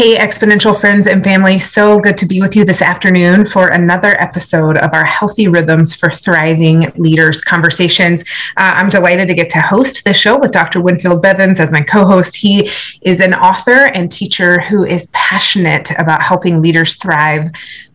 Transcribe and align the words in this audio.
Hey, 0.00 0.16
exponential 0.16 0.74
friends 0.74 1.06
and 1.06 1.22
family, 1.22 1.58
so 1.58 2.00
good 2.00 2.16
to 2.16 2.24
be 2.24 2.40
with 2.40 2.56
you 2.56 2.64
this 2.64 2.80
afternoon 2.80 3.44
for 3.44 3.68
another 3.68 4.18
episode 4.18 4.78
of 4.78 4.94
our 4.94 5.04
Healthy 5.04 5.48
Rhythms 5.48 5.94
for 5.94 6.08
Thriving 6.10 6.90
Leaders 6.96 7.42
conversations. 7.42 8.22
Uh, 8.56 8.72
I'm 8.76 8.88
delighted 8.88 9.28
to 9.28 9.34
get 9.34 9.50
to 9.50 9.60
host 9.60 10.02
this 10.04 10.16
show 10.16 10.38
with 10.38 10.52
Dr. 10.52 10.80
Winfield 10.80 11.20
Bevins 11.20 11.60
as 11.60 11.70
my 11.70 11.82
co 11.82 12.06
host. 12.06 12.36
He 12.36 12.70
is 13.02 13.20
an 13.20 13.34
author 13.34 13.90
and 13.92 14.10
teacher 14.10 14.62
who 14.62 14.86
is 14.86 15.08
passionate 15.08 15.90
about 15.98 16.22
helping 16.22 16.62
leaders 16.62 16.94
thrive 16.94 17.50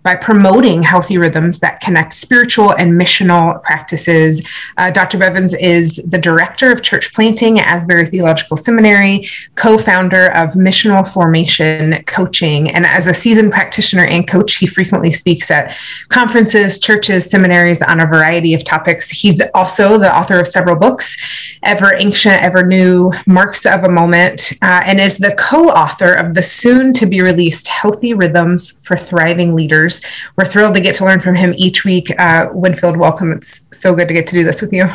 by 0.06 0.16
promoting 0.16 0.84
healthy 0.84 1.18
rhythms 1.18 1.58
that 1.60 1.82
connect 1.82 2.14
spiritual 2.14 2.72
and 2.78 2.92
missional 2.94 3.62
practices. 3.64 4.48
Uh, 4.78 4.92
Dr. 4.92 5.18
Bevins 5.18 5.56
is 5.56 5.96
the 6.06 6.20
director 6.20 6.72
of 6.72 6.84
church 6.84 7.12
planting 7.12 7.60
at 7.60 7.66
Asbury 7.66 8.06
Theological 8.06 8.56
Seminary, 8.56 9.28
co 9.56 9.80
founder 9.80 10.28
of 10.34 10.52
Missional 10.52 11.12
Formation 11.12 12.04
Coaching. 12.06 12.70
And 12.70 12.86
as 12.86 13.08
a 13.08 13.16
seasoned 13.16 13.52
practitioner 13.52 14.06
and 14.06 14.28
coach, 14.28 14.58
he 14.58 14.68
frequently 14.68 15.10
speaks 15.10 15.50
at 15.50 15.76
conferences, 16.10 16.78
churches, 16.78 17.28
seminaries 17.28 17.82
on 17.82 18.00
a 18.00 18.06
variety 18.06 18.54
of 18.54 18.64
topics. 18.64 19.10
He's 19.10 19.42
also 19.56 19.98
the 19.98 20.16
author 20.16 20.40
of 20.40 20.46
several 20.46 20.76
books, 20.76 21.18
Ever 21.64 21.96
Ancient, 22.00 22.44
Ever 22.44 22.64
New, 22.64 23.12
Marks 23.26 23.66
of 23.66 23.84
a 23.84 23.90
Movement, 23.90 24.54
uh, 24.62 24.84
and 24.86 25.00
is 25.02 25.18
the 25.18 25.34
co 25.34 25.70
author 25.70 26.14
of 26.14 26.36
the 26.36 26.44
soon 26.44 26.94
to 26.94 27.08
be 27.08 27.22
released 27.22 27.68
Healthy 27.68 28.14
Rhythms 28.14 28.74
for 28.86 28.96
Thriving 28.96 29.56
Leaders 29.56 29.95
we're 30.38 30.46
thrilled 30.46 30.76
to 30.76 30.82
get 30.82 30.96
to 30.96 31.06
learn 31.06 31.20
from 31.20 31.36
him 31.36 31.54
each 31.58 31.86
week. 31.86 32.12
Uh, 32.20 32.48
Winfield, 32.52 32.98
welcome. 32.98 33.32
It's 33.32 33.68
so 33.72 33.94
good 33.94 34.08
to 34.08 34.14
get 34.14 34.28
to 34.28 34.34
do 34.34 34.44
this 34.44 34.62
with 34.62 34.74
you. 34.74 34.86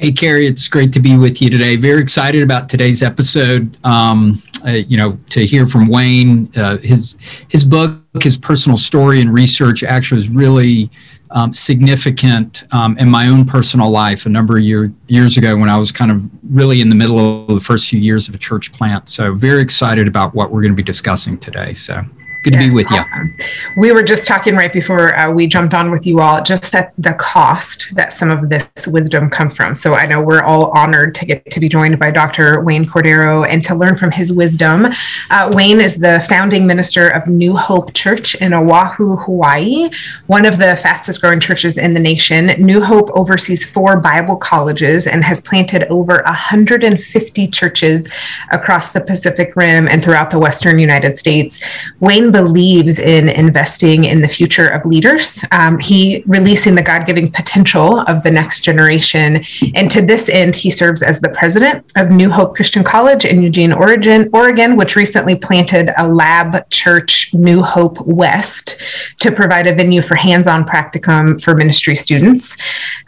Hey, 0.00 0.12
Carrie, 0.12 0.46
it's 0.46 0.66
great 0.66 0.94
to 0.94 1.00
be 1.00 1.18
with 1.18 1.42
you 1.42 1.50
today. 1.50 1.76
Very 1.76 2.00
excited 2.00 2.42
about 2.42 2.70
today's 2.70 3.02
episode. 3.02 3.76
Um, 3.84 4.42
uh, 4.64 4.70
you 4.70 4.96
know, 4.96 5.18
to 5.28 5.44
hear 5.44 5.66
from 5.66 5.88
Wayne, 5.88 6.50
uh, 6.56 6.78
his 6.78 7.18
his 7.48 7.64
book, 7.64 8.00
his 8.22 8.38
personal 8.38 8.78
story 8.78 9.20
and 9.20 9.30
research 9.30 9.82
actually 9.82 10.18
is 10.18 10.30
really 10.30 10.90
um, 11.32 11.52
significant 11.52 12.64
um, 12.72 12.96
in 12.96 13.10
my 13.10 13.28
own 13.28 13.44
personal 13.44 13.90
life. 13.90 14.24
A 14.24 14.30
number 14.30 14.56
of 14.56 14.62
year, 14.62 14.90
years 15.08 15.36
ago, 15.36 15.54
when 15.54 15.68
I 15.68 15.76
was 15.76 15.92
kind 15.92 16.10
of 16.10 16.30
really 16.44 16.80
in 16.80 16.88
the 16.88 16.94
middle 16.94 17.46
of 17.46 17.54
the 17.54 17.60
first 17.60 17.88
few 17.88 18.00
years 18.00 18.26
of 18.26 18.34
a 18.34 18.38
church 18.38 18.72
plant. 18.72 19.10
So, 19.10 19.34
very 19.34 19.60
excited 19.60 20.08
about 20.08 20.34
what 20.34 20.50
we're 20.50 20.62
going 20.62 20.72
to 20.72 20.76
be 20.76 20.82
discussing 20.82 21.36
today. 21.36 21.74
So. 21.74 22.02
Good 22.42 22.54
yes, 22.54 22.64
to 22.64 22.68
be 22.70 22.74
with 22.74 22.90
awesome. 22.90 23.34
you. 23.38 23.44
We 23.76 23.92
were 23.92 24.02
just 24.02 24.24
talking 24.24 24.54
right 24.54 24.72
before 24.72 25.18
uh, 25.18 25.30
we 25.30 25.46
jumped 25.46 25.74
on 25.74 25.90
with 25.90 26.06
you 26.06 26.20
all, 26.20 26.42
just 26.42 26.72
that 26.72 26.94
the 26.96 27.12
cost 27.14 27.94
that 27.94 28.14
some 28.14 28.30
of 28.30 28.48
this 28.48 28.66
wisdom 28.86 29.28
comes 29.28 29.54
from. 29.54 29.74
So 29.74 29.94
I 29.94 30.06
know 30.06 30.22
we're 30.22 30.42
all 30.42 30.70
honored 30.76 31.14
to 31.16 31.26
get 31.26 31.44
to 31.50 31.60
be 31.60 31.68
joined 31.68 31.98
by 31.98 32.10
Dr. 32.10 32.62
Wayne 32.62 32.86
Cordeiro 32.86 33.46
and 33.46 33.62
to 33.64 33.74
learn 33.74 33.94
from 33.94 34.10
his 34.10 34.32
wisdom. 34.32 34.86
Uh, 35.30 35.50
Wayne 35.52 35.80
is 35.80 35.98
the 35.98 36.24
founding 36.28 36.66
minister 36.66 37.08
of 37.08 37.26
New 37.26 37.56
Hope 37.56 37.92
Church 37.92 38.34
in 38.36 38.54
Oahu, 38.54 39.16
Hawaii, 39.16 39.90
one 40.26 40.46
of 40.46 40.56
the 40.56 40.76
fastest 40.76 41.20
growing 41.20 41.40
churches 41.40 41.76
in 41.76 41.92
the 41.92 42.00
nation. 42.00 42.46
New 42.64 42.80
Hope 42.80 43.10
oversees 43.10 43.70
four 43.70 43.98
Bible 43.98 44.36
colleges 44.36 45.06
and 45.06 45.22
has 45.24 45.40
planted 45.40 45.84
over 45.90 46.22
150 46.24 47.46
churches 47.48 48.10
across 48.50 48.92
the 48.92 49.00
Pacific 49.00 49.54
Rim 49.56 49.88
and 49.88 50.02
throughout 50.02 50.30
the 50.30 50.38
Western 50.38 50.78
United 50.78 51.18
States. 51.18 51.60
Wayne 51.98 52.29
believes 52.30 52.98
in 52.98 53.28
investing 53.28 54.04
in 54.04 54.20
the 54.20 54.28
future 54.28 54.68
of 54.68 54.84
leaders. 54.84 55.44
Um, 55.52 55.78
he 55.78 56.22
releasing 56.26 56.74
the 56.74 56.82
God 56.82 57.06
giving 57.06 57.30
potential 57.30 58.00
of 58.00 58.22
the 58.22 58.30
next 58.30 58.62
generation. 58.64 59.44
And 59.74 59.90
to 59.90 60.02
this 60.02 60.28
end, 60.28 60.54
he 60.54 60.70
serves 60.70 61.02
as 61.02 61.20
the 61.20 61.28
president 61.30 61.90
of 61.96 62.10
New 62.10 62.30
Hope 62.30 62.54
Christian 62.54 62.84
College 62.84 63.24
in 63.24 63.42
Eugene, 63.42 63.72
Oregon, 63.72 64.28
Oregon 64.32 64.76
which 64.76 64.96
recently 64.96 65.34
planted 65.36 65.90
a 65.98 66.06
lab 66.06 66.68
church, 66.70 67.32
New 67.34 67.62
Hope 67.62 68.00
West, 68.06 68.80
to 69.18 69.32
provide 69.32 69.66
a 69.66 69.74
venue 69.74 70.02
for 70.02 70.14
hands 70.14 70.46
on 70.46 70.64
practicum 70.64 71.42
for 71.42 71.54
ministry 71.54 71.94
students. 71.94 72.56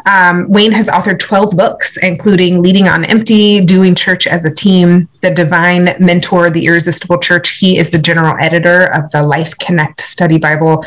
Um, 0.07 0.49
Wayne 0.51 0.73
has 0.73 0.89
authored 0.89 1.19
12 1.19 1.57
books, 1.57 1.97
including 1.99 2.63
Leading 2.63 2.89
on 2.89 3.05
Empty, 3.05 3.61
Doing 3.61 3.95
Church 3.95 4.27
as 4.27 4.45
a 4.45 4.53
Team, 4.53 5.09
The 5.21 5.31
Divine 5.31 5.95
Mentor, 6.01 6.51
The 6.51 6.67
Irresistible 6.67 7.19
Church. 7.19 7.59
He 7.59 7.79
is 7.79 7.91
the 7.91 7.99
general 7.99 8.35
editor 8.41 8.85
of 8.95 9.11
the 9.13 9.23
Life 9.23 9.57
Connect 9.59 10.01
Study 10.01 10.39
Bible. 10.39 10.85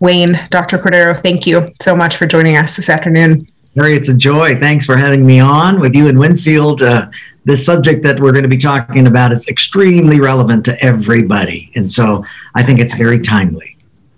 Wayne, 0.00 0.38
Dr. 0.50 0.78
Cordeiro, 0.78 1.16
thank 1.16 1.46
you 1.46 1.70
so 1.80 1.94
much 1.94 2.16
for 2.16 2.26
joining 2.26 2.56
us 2.56 2.76
this 2.76 2.88
afternoon. 2.88 3.46
Carrie, 3.74 3.96
it's 3.96 4.08
a 4.08 4.16
joy. 4.16 4.58
Thanks 4.60 4.86
for 4.86 4.96
having 4.96 5.26
me 5.26 5.40
on 5.40 5.80
with 5.80 5.94
you 5.94 6.08
and 6.08 6.18
Winfield. 6.18 6.82
Uh, 6.82 7.08
the 7.44 7.56
subject 7.56 8.02
that 8.04 8.20
we're 8.20 8.32
going 8.32 8.44
to 8.44 8.48
be 8.48 8.56
talking 8.56 9.06
about 9.06 9.32
is 9.32 9.48
extremely 9.48 10.20
relevant 10.20 10.64
to 10.64 10.82
everybody. 10.82 11.70
And 11.74 11.90
so 11.90 12.24
I 12.54 12.62
think 12.62 12.80
it's 12.80 12.94
very 12.94 13.20
timely. 13.20 13.73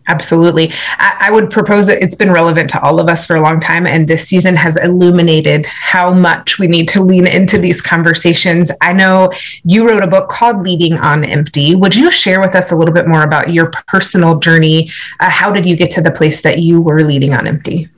Absolutely. 0.08 0.72
I, 0.98 1.16
I, 1.22 1.30
would 1.32 1.50
propose 1.50 1.86
that 1.86 2.00
it's 2.00 2.14
been 2.14 2.30
relevant 2.30 2.70
to 2.70 2.80
all 2.82 3.00
of 3.00 3.08
us 3.08 3.26
for 3.26 3.34
a 3.34 3.42
long 3.42 3.58
time, 3.58 3.88
and 3.88 4.06
this 4.06 4.22
season 4.22 4.54
has 4.54 4.76
illuminated 4.76 5.66
how 5.66 6.14
much 6.14 6.60
we 6.60 6.68
need 6.68 6.88
to 6.90 7.02
lean 7.02 7.26
into 7.26 7.58
these 7.58 7.82
conversations. 7.82 8.70
I 8.80 8.92
know 8.92 9.32
you 9.64 9.88
wrote 9.88 10.04
a 10.04 10.06
book 10.06 10.28
called 10.28 10.62
Leading 10.62 10.96
on 10.98 11.24
Empty. 11.24 11.74
Would 11.74 11.96
you 11.96 12.08
share 12.08 12.40
with 12.40 12.54
us 12.54 12.70
a 12.70 12.76
little 12.76 12.94
bit 12.94 13.08
more 13.08 13.22
about 13.22 13.52
your 13.52 13.72
personal 13.88 14.38
journey? 14.38 14.90
Uh, 15.18 15.28
how 15.28 15.52
did 15.52 15.66
you 15.66 15.74
get 15.74 15.90
to 15.92 16.00
the 16.00 16.12
place 16.12 16.40
that 16.42 16.60
you 16.60 16.80
were 16.80 17.02
leading 17.02 17.34
on 17.34 17.46
empty? 17.46 17.88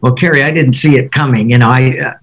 Well, 0.00 0.14
Carrie, 0.14 0.42
I 0.42 0.50
didn't 0.50 0.74
see 0.74 0.96
it 0.96 1.12
coming. 1.12 1.50
You 1.50 1.58
know, 1.58 1.68
I. 1.68 1.98
Uh, 1.98 2.14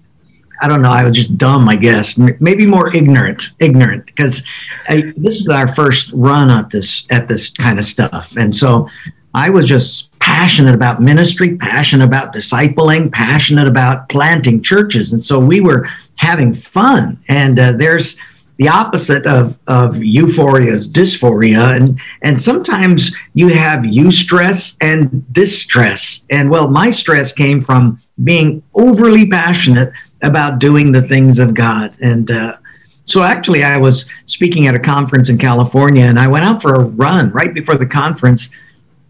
I 0.60 0.66
don't 0.66 0.82
know. 0.82 0.90
I 0.90 1.04
was 1.04 1.12
just 1.12 1.38
dumb, 1.38 1.68
I 1.68 1.76
guess. 1.76 2.18
Maybe 2.18 2.66
more 2.66 2.92
ignorant, 2.92 3.50
ignorant, 3.60 4.06
because 4.06 4.42
this 4.88 5.36
is 5.36 5.48
our 5.48 5.72
first 5.72 6.10
run 6.12 6.50
at 6.50 6.70
this 6.70 7.06
at 7.10 7.28
this 7.28 7.50
kind 7.50 7.78
of 7.78 7.84
stuff, 7.84 8.36
and 8.36 8.52
so 8.52 8.88
I 9.34 9.50
was 9.50 9.66
just 9.66 10.16
passionate 10.18 10.74
about 10.74 11.00
ministry, 11.00 11.56
passionate 11.56 12.04
about 12.04 12.32
discipling, 12.32 13.10
passionate 13.10 13.68
about 13.68 14.08
planting 14.08 14.62
churches. 14.62 15.12
And 15.12 15.22
so 15.22 15.38
we 15.38 15.60
were 15.60 15.88
having 16.16 16.54
fun. 16.54 17.18
And 17.28 17.58
uh, 17.58 17.72
there's 17.72 18.18
the 18.58 18.68
opposite 18.68 19.24
of, 19.26 19.56
of 19.68 20.02
euphoria 20.02 20.72
is 20.72 20.88
dysphoria. 20.88 21.76
And, 21.76 22.00
and 22.22 22.40
sometimes 22.40 23.14
you 23.34 23.48
have 23.48 23.80
eustress 23.80 24.76
and 24.80 25.32
distress. 25.32 26.26
And 26.28 26.50
well, 26.50 26.68
my 26.68 26.90
stress 26.90 27.32
came 27.32 27.60
from 27.60 28.02
being 28.22 28.62
overly 28.74 29.28
passionate 29.28 29.92
about 30.22 30.58
doing 30.58 30.90
the 30.90 31.02
things 31.02 31.38
of 31.38 31.54
God. 31.54 31.96
And 32.00 32.30
uh, 32.30 32.56
so 33.04 33.22
actually, 33.22 33.62
I 33.62 33.76
was 33.76 34.06
speaking 34.24 34.66
at 34.66 34.74
a 34.74 34.80
conference 34.80 35.28
in 35.28 35.38
California 35.38 36.04
and 36.04 36.18
I 36.18 36.26
went 36.26 36.44
out 36.44 36.60
for 36.60 36.74
a 36.74 36.80
run 36.80 37.30
right 37.30 37.54
before 37.54 37.76
the 37.76 37.86
conference 37.86 38.50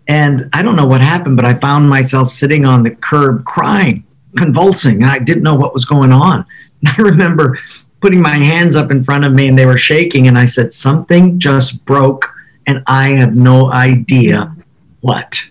and 0.08 0.48
I 0.54 0.62
don't 0.62 0.76
know 0.76 0.86
what 0.86 1.02
happened, 1.02 1.36
but 1.36 1.44
I 1.44 1.54
found 1.54 1.88
myself 1.88 2.30
sitting 2.30 2.64
on 2.64 2.82
the 2.82 2.90
curb 2.90 3.44
crying, 3.44 4.04
convulsing, 4.36 5.02
and 5.02 5.10
I 5.10 5.18
didn't 5.18 5.42
know 5.42 5.54
what 5.54 5.74
was 5.74 5.84
going 5.84 6.12
on. 6.12 6.46
And 6.80 6.88
I 6.98 7.02
remember 7.02 7.58
putting 8.00 8.22
my 8.22 8.36
hands 8.36 8.74
up 8.74 8.90
in 8.90 9.04
front 9.04 9.24
of 9.24 9.32
me 9.32 9.48
and 9.48 9.58
they 9.58 9.66
were 9.66 9.78
shaking, 9.78 10.26
and 10.26 10.38
I 10.38 10.46
said, 10.46 10.72
Something 10.72 11.38
just 11.38 11.84
broke, 11.84 12.34
and 12.66 12.82
I 12.86 13.10
have 13.10 13.36
no 13.36 13.70
idea 13.70 14.56
what. 15.00 15.50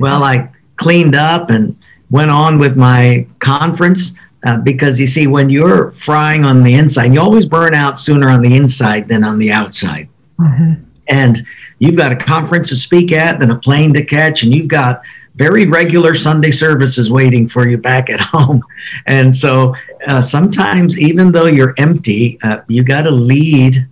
Well, 0.00 0.24
I 0.24 0.50
cleaned 0.76 1.14
up 1.14 1.50
and 1.50 1.76
went 2.10 2.30
on 2.30 2.58
with 2.58 2.76
my 2.76 3.26
conference. 3.38 4.14
Uh, 4.42 4.56
because 4.56 4.98
you 4.98 5.06
see, 5.06 5.26
when 5.26 5.50
you're 5.50 5.90
frying 5.90 6.46
on 6.46 6.62
the 6.62 6.72
inside, 6.72 7.12
you 7.12 7.20
always 7.20 7.44
burn 7.44 7.74
out 7.74 8.00
sooner 8.00 8.30
on 8.30 8.40
the 8.40 8.56
inside 8.56 9.06
than 9.06 9.22
on 9.22 9.38
the 9.38 9.52
outside. 9.52 10.08
Mm-hmm. 10.38 10.82
And 11.10 11.44
you've 11.78 11.96
got 11.96 12.12
a 12.12 12.16
conference 12.16 12.68
to 12.70 12.76
speak 12.76 13.12
at, 13.12 13.40
then 13.40 13.50
a 13.50 13.58
plane 13.58 13.92
to 13.94 14.04
catch, 14.04 14.42
and 14.42 14.54
you've 14.54 14.68
got 14.68 15.02
very 15.34 15.66
regular 15.66 16.14
Sunday 16.14 16.50
services 16.50 17.10
waiting 17.10 17.48
for 17.48 17.68
you 17.68 17.78
back 17.78 18.10
at 18.10 18.20
home. 18.34 18.62
And 19.06 19.34
so 19.34 19.74
uh, 20.06 20.22
sometimes, 20.22 20.98
even 20.98 21.32
though 21.32 21.46
you're 21.46 21.74
empty, 21.78 22.38
uh, 22.42 22.60
you 22.68 22.84
got 22.84 23.02
to 23.02 23.10
lead 23.10 23.86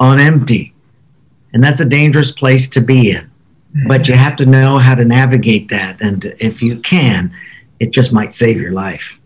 on 0.00 0.20
empty. 0.20 0.74
And 1.52 1.62
that's 1.64 1.80
a 1.80 1.88
dangerous 1.88 2.32
place 2.32 2.68
to 2.70 2.80
be 2.80 3.10
in. 3.10 3.30
But 3.86 4.08
you 4.08 4.14
have 4.14 4.34
to 4.36 4.46
know 4.46 4.78
how 4.78 4.94
to 4.94 5.04
navigate 5.04 5.68
that. 5.68 6.00
And 6.00 6.24
if 6.40 6.62
you 6.62 6.80
can, 6.80 7.34
it 7.78 7.90
just 7.90 8.12
might 8.12 8.32
save 8.32 8.60
your 8.60 8.72
life. 8.72 9.17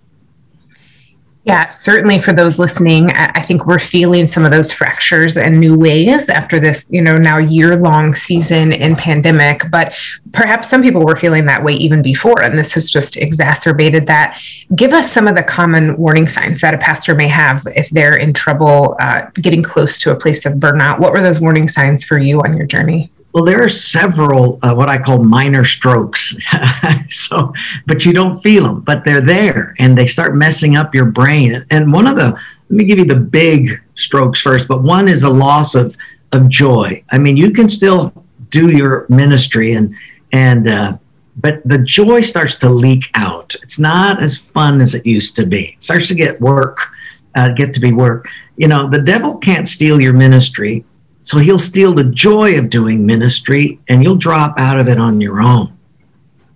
Yeah, 1.45 1.69
certainly 1.71 2.21
for 2.21 2.33
those 2.33 2.61
listening, 2.61 3.11
I 3.11 3.43
think 3.43 3.67
we're 3.67 3.81
feeling 3.81 4.29
some 4.29 4.45
of 4.45 4.53
those 4.53 4.73
fractures 4.73 5.37
and 5.37 5.59
new 5.59 5.77
ways 5.77 6.29
after 6.29 6.61
this, 6.61 6.87
you 6.89 7.03
know, 7.03 7.17
now 7.17 7.39
year 7.39 7.75
long 7.75 8.15
season 8.15 8.73
in 8.73 8.95
pandemic. 8.95 9.69
But 9.69 9.93
perhaps 10.33 10.69
some 10.69 10.83
people 10.83 11.05
were 11.05 11.17
feeling 11.17 11.47
that 11.47 11.65
way 11.65 11.73
even 11.73 12.01
before, 12.01 12.43
and 12.43 12.57
this 12.57 12.75
has 12.75 12.89
just 12.89 13.17
exacerbated 13.17 14.07
that. 14.07 14.41
Give 14.77 14.93
us 14.93 15.11
some 15.11 15.27
of 15.27 15.35
the 15.35 15.43
common 15.43 15.97
warning 15.97 16.29
signs 16.29 16.61
that 16.61 16.75
a 16.75 16.79
pastor 16.79 17.17
may 17.17 17.29
have 17.29 17.67
if 17.75 17.91
they're 17.91 18.17
in 18.17 18.33
trouble 18.33 18.97
uh, 19.01 19.23
getting 19.35 19.65
close 19.65 19.99
to 20.01 20.13
a 20.13 20.17
place 20.17 20.47
of 20.47 20.55
burnout. 20.55 21.01
What 21.01 21.13
were 21.13 21.23
those 21.23 21.41
warning 21.41 21.67
signs 21.67 22.05
for 22.05 22.19
you 22.19 22.41
on 22.43 22.57
your 22.57 22.67
journey? 22.67 23.11
Well, 23.33 23.45
there 23.45 23.63
are 23.63 23.69
several 23.69 24.59
uh, 24.63 24.75
what 24.75 24.89
I 24.89 24.99
call 24.99 25.23
minor 25.23 25.65
strokes. 25.65 26.37
so, 27.09 27.53
but 27.87 28.05
you 28.05 28.13
don't 28.13 28.43
feel 28.43 28.65
them, 28.65 28.81
but 28.81 29.05
they're 29.05 29.23
there 29.23 29.75
and 29.79 29.97
they 29.97 30.07
start 30.07 30.37
messing 30.37 30.77
up 30.77 30.95
your 30.95 31.07
brain. 31.07 31.65
And 31.71 31.93
one 31.93 32.07
of 32.07 32.17
the, 32.17 32.33
let 32.33 32.71
me 32.71 32.85
give 32.85 32.99
you 32.99 33.07
the 33.07 33.17
big 33.17 33.81
strokes 33.95 34.41
first, 34.41 34.69
but 34.69 34.83
one 34.83 35.09
is 35.09 35.23
a 35.23 35.31
loss 35.31 35.75
of, 35.75 35.97
of 36.33 36.49
joy. 36.49 37.03
I 37.11 37.19
mean, 37.19 37.37
you 37.37 37.53
can 37.53 37.69
still 37.69 38.13
do 38.51 38.69
your 38.71 39.07
ministry 39.09 39.73
and 39.73 39.95
and 40.33 40.69
uh, 40.69 40.97
but 41.37 41.63
the 41.65 41.79
joy 41.79 42.21
starts 42.21 42.57
to 42.57 42.69
leak 42.69 43.11
out. 43.15 43.55
It's 43.63 43.79
not 43.79 44.23
as 44.23 44.39
fun 44.39 44.81
as 44.81 44.95
it 44.95 45.07
used 45.07 45.37
to 45.37 45.47
be. 45.47 45.75
It 45.75 45.83
starts 45.83 46.09
to 46.09 46.15
get 46.15 46.41
work, 46.41 46.89
uh, 47.35 47.51
get 47.51 47.73
to 47.75 47.81
be 47.81 47.93
work. 47.93 48.29
You 48.57 48.69
know, 48.69 48.89
the 48.89 49.01
devil 49.01 49.39
can't 49.39 49.69
steal 49.69 50.01
your 50.01 50.13
ministry, 50.13 50.85
so 51.23 51.39
he'll 51.39 51.59
steal 51.59 51.95
the 51.95 52.05
joy 52.05 52.59
of 52.59 52.69
doing 52.69 53.07
ministry, 53.07 53.81
and 53.89 54.03
you'll 54.03 54.17
drop 54.17 54.59
out 54.59 54.79
of 54.79 54.89
it 54.89 54.99
on 54.99 55.21
your 55.21 55.41
own. 55.41 55.77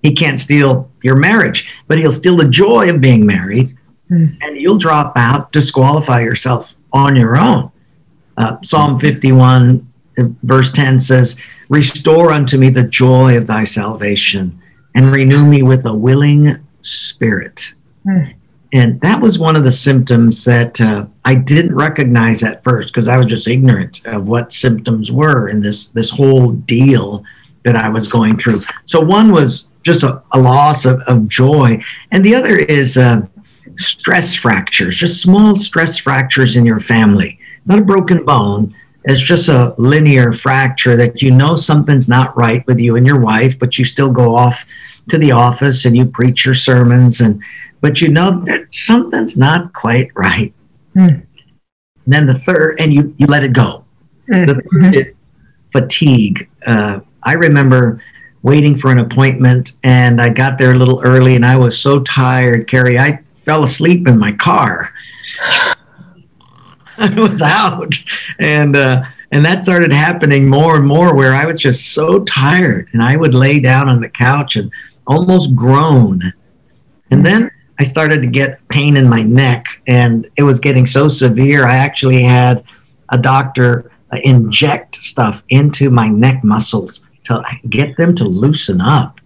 He 0.03 0.13
can't 0.13 0.39
steal 0.39 0.91
your 1.03 1.17
marriage, 1.17 1.73
but 1.87 1.99
he'll 1.99 2.13
steal 2.13 2.37
the 2.37 2.49
joy 2.49 2.91
of 2.91 3.01
being 3.01 3.25
married, 3.25 3.77
mm. 4.11 4.37
and 4.41 4.61
you'll 4.61 4.79
drop 4.79 5.13
out, 5.17 5.53
disqualify 5.53 6.21
yourself 6.21 6.75
on 6.93 7.17
your 7.17 7.37
own. 7.37 7.71
Uh, 8.37 8.57
Psalm 8.63 8.99
51, 8.99 9.87
verse 10.43 10.71
10 10.71 11.01
says, 11.01 11.37
Restore 11.69 12.31
unto 12.33 12.59
me 12.59 12.69
the 12.69 12.83
joy 12.83 13.37
of 13.37 13.47
thy 13.47 13.65
salvation 13.65 14.61
and 14.95 15.13
renew 15.13 15.45
me 15.45 15.63
with 15.63 15.85
a 15.85 15.95
willing 15.95 16.59
spirit. 16.81 17.75
Mm. 18.07 18.36
And 18.73 19.01
that 19.01 19.21
was 19.21 19.39
one 19.39 19.57
of 19.57 19.65
the 19.65 19.73
symptoms 19.73 20.45
that 20.45 20.81
uh, 20.81 21.07
I 21.25 21.35
didn't 21.35 21.75
recognize 21.75 22.43
at 22.43 22.65
first 22.65 22.93
because 22.93 23.09
I 23.09 23.17
was 23.17 23.27
just 23.27 23.49
ignorant 23.49 24.05
of 24.07 24.27
what 24.27 24.53
symptoms 24.53 25.13
were 25.13 25.49
in 25.49 25.63
this 25.63 25.89
this 25.89 26.11
whole 26.11 26.53
deal 26.53 27.25
that 27.65 27.77
I 27.77 27.89
was 27.89 28.09
going 28.09 28.39
through. 28.39 28.61
So 28.85 29.01
one 29.01 29.33
was 29.33 29.69
just 29.83 30.03
a, 30.03 30.23
a 30.33 30.39
loss 30.39 30.85
of, 30.85 31.01
of, 31.03 31.29
joy, 31.29 31.83
and 32.11 32.25
the 32.25 32.35
other 32.35 32.57
is 32.57 32.97
uh, 32.97 33.23
stress 33.77 34.35
fractures, 34.35 34.97
just 34.97 35.23
small 35.23 35.55
stress 35.55 35.97
fractures 35.97 36.57
in 36.57 36.67
your 36.67 36.81
family. 36.81 37.39
It's 37.59 37.69
not 37.69 37.79
a 37.79 37.85
broken 37.85 38.25
bone, 38.25 38.75
it's 39.05 39.21
just 39.21 39.49
a 39.49 39.75
linear 39.79 40.33
fracture 40.33 40.97
that 40.97 41.23
you 41.23 41.31
know 41.31 41.55
something's 41.55 42.09
not 42.09 42.37
right 42.37 42.67
with 42.67 42.81
you 42.81 42.97
and 42.97 43.07
your 43.07 43.21
wife, 43.21 43.57
but 43.57 43.79
you 43.79 43.85
still 43.85 44.11
go 44.11 44.35
off 44.35 44.67
to 45.09 45.19
the 45.19 45.31
office 45.31 45.85
and 45.85 45.97
you 45.97 46.07
preach 46.07 46.45
your 46.45 46.55
sermons, 46.55 47.21
and 47.21 47.41
but 47.87 48.01
you 48.01 48.09
know 48.09 48.41
that 48.47 48.63
something's 48.73 49.37
not 49.37 49.73
quite 49.73 50.11
right. 50.17 50.53
Mm. 50.97 51.25
Then 52.05 52.27
the 52.27 52.41
third, 52.41 52.81
and 52.81 52.93
you 52.93 53.15
you 53.17 53.29
let 53.29 53.45
it 53.45 53.53
go. 53.53 53.85
Mm-hmm. 54.29 54.47
The 54.47 54.55
third 54.55 54.95
is 54.97 55.13
fatigue. 55.73 56.51
Uh, 56.67 56.99
I 57.23 57.35
remember 57.35 58.03
waiting 58.43 58.77
for 58.77 58.91
an 58.91 58.99
appointment, 58.99 59.79
and 59.85 60.21
I 60.21 60.31
got 60.31 60.59
there 60.59 60.73
a 60.73 60.75
little 60.75 61.01
early, 61.05 61.37
and 61.37 61.47
I 61.47 61.55
was 61.55 61.79
so 61.79 62.01
tired, 62.01 62.67
Carrie. 62.67 62.99
I 62.99 63.21
fell 63.37 63.63
asleep 63.63 64.09
in 64.09 64.19
my 64.19 64.33
car. 64.33 64.93
I 66.99 67.15
was 67.17 67.41
out, 67.41 67.95
and 68.41 68.75
uh, 68.75 69.05
and 69.31 69.45
that 69.45 69.63
started 69.63 69.93
happening 69.93 70.49
more 70.49 70.75
and 70.75 70.89
more. 70.89 71.15
Where 71.15 71.37
I 71.37 71.47
was 71.47 71.61
just 71.61 71.93
so 71.93 72.25
tired, 72.25 72.89
and 72.93 73.01
I 73.01 73.15
would 73.15 73.33
lay 73.33 73.61
down 73.61 73.89
on 73.89 74.01
the 74.01 74.09
couch 74.09 74.57
and 74.57 74.73
almost 75.07 75.55
groan, 75.55 76.33
and 77.13 77.25
then 77.25 77.53
I 77.79 77.85
started 77.85 78.23
to 78.23 78.29
get 78.29 78.67
pain 78.69 78.97
in 78.97 79.09
my 79.09 79.23
neck, 79.23 79.67
and 79.87 80.29
it 80.37 80.43
was 80.43 80.61
getting 80.61 80.87
so 80.87 81.09
severe. 81.09 81.67
I 81.67 81.77
actually 81.77 82.23
had 82.23 82.65
a 83.11 83.19
doctor 83.19 83.91
uh, 84.13 84.19
inject 84.23 84.97
stuff 84.97 85.43
into 85.49 85.91
my 85.91 86.09
neck 86.09 86.43
muscles 86.43 87.05
to 87.25 87.43
get 87.69 87.97
them 87.97 88.15
to 88.17 88.25
loosen 88.25 88.81
up, 88.81 89.21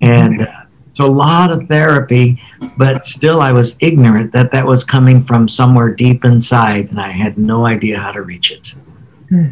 and. 0.00 0.42
Uh, 0.42 0.62
so 0.96 1.04
a 1.04 1.12
lot 1.12 1.50
of 1.50 1.68
therapy, 1.68 2.40
but 2.78 3.04
still 3.04 3.42
I 3.42 3.52
was 3.52 3.76
ignorant 3.80 4.32
that 4.32 4.50
that 4.52 4.64
was 4.64 4.82
coming 4.82 5.22
from 5.22 5.46
somewhere 5.46 5.90
deep 5.90 6.24
inside, 6.24 6.88
and 6.88 6.98
I 6.98 7.10
had 7.10 7.36
no 7.36 7.66
idea 7.66 7.98
how 7.98 8.12
to 8.12 8.22
reach 8.22 8.50
it. 8.50 8.74
Hmm. 9.28 9.48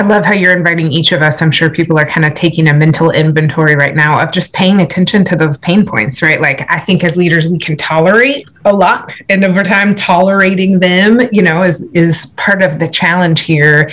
I 0.00 0.02
love 0.02 0.24
how 0.24 0.32
you're 0.32 0.56
inviting 0.56 0.90
each 0.90 1.12
of 1.12 1.20
us. 1.20 1.42
I'm 1.42 1.50
sure 1.50 1.68
people 1.68 1.98
are 1.98 2.06
kind 2.06 2.24
of 2.24 2.32
taking 2.32 2.68
a 2.68 2.72
mental 2.72 3.10
inventory 3.10 3.76
right 3.76 3.94
now 3.94 4.18
of 4.18 4.32
just 4.32 4.54
paying 4.54 4.80
attention 4.80 5.26
to 5.26 5.36
those 5.36 5.58
pain 5.58 5.84
points, 5.84 6.22
right? 6.22 6.40
Like, 6.40 6.64
I 6.72 6.80
think 6.80 7.04
as 7.04 7.18
leaders, 7.18 7.46
we 7.46 7.58
can 7.58 7.76
tolerate 7.76 8.48
a 8.64 8.74
lot, 8.74 9.12
and 9.28 9.44
over 9.44 9.62
time, 9.62 9.94
tolerating 9.94 10.78
them, 10.78 11.20
you 11.32 11.42
know, 11.42 11.64
is 11.64 11.82
is 11.92 12.32
part 12.38 12.64
of 12.64 12.78
the 12.78 12.88
challenge 12.88 13.42
here. 13.42 13.90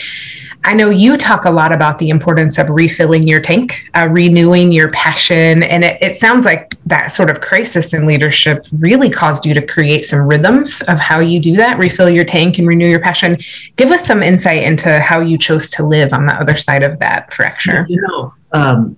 I 0.67 0.73
know 0.73 0.89
you 0.89 1.15
talk 1.15 1.45
a 1.45 1.49
lot 1.49 1.71
about 1.71 1.97
the 1.97 2.09
importance 2.09 2.57
of 2.57 2.69
refilling 2.69 3.25
your 3.25 3.39
tank, 3.39 3.89
uh, 3.93 4.09
renewing 4.11 4.73
your 4.73 4.91
passion. 4.91 5.63
And 5.63 5.85
it, 5.85 5.97
it, 6.01 6.17
sounds 6.17 6.43
like 6.43 6.75
that 6.87 7.07
sort 7.07 7.29
of 7.29 7.39
crisis 7.39 7.93
in 7.93 8.05
leadership 8.05 8.67
really 8.73 9.09
caused 9.09 9.45
you 9.45 9.53
to 9.53 9.65
create 9.65 10.03
some 10.03 10.27
rhythms 10.27 10.81
of 10.89 10.99
how 10.99 11.21
you 11.21 11.39
do 11.39 11.55
that, 11.55 11.77
refill 11.77 12.09
your 12.09 12.25
tank 12.25 12.57
and 12.57 12.67
renew 12.67 12.85
your 12.85 12.99
passion. 12.99 13.37
Give 13.77 13.91
us 13.91 14.05
some 14.05 14.21
insight 14.21 14.63
into 14.63 14.99
how 14.99 15.21
you 15.21 15.37
chose 15.37 15.69
to 15.71 15.85
live 15.85 16.11
on 16.11 16.25
the 16.25 16.33
other 16.33 16.57
side 16.57 16.83
of 16.83 16.99
that 16.99 17.31
fracture. 17.31 17.85
You 17.87 18.01
know, 18.01 18.33
um, 18.51 18.97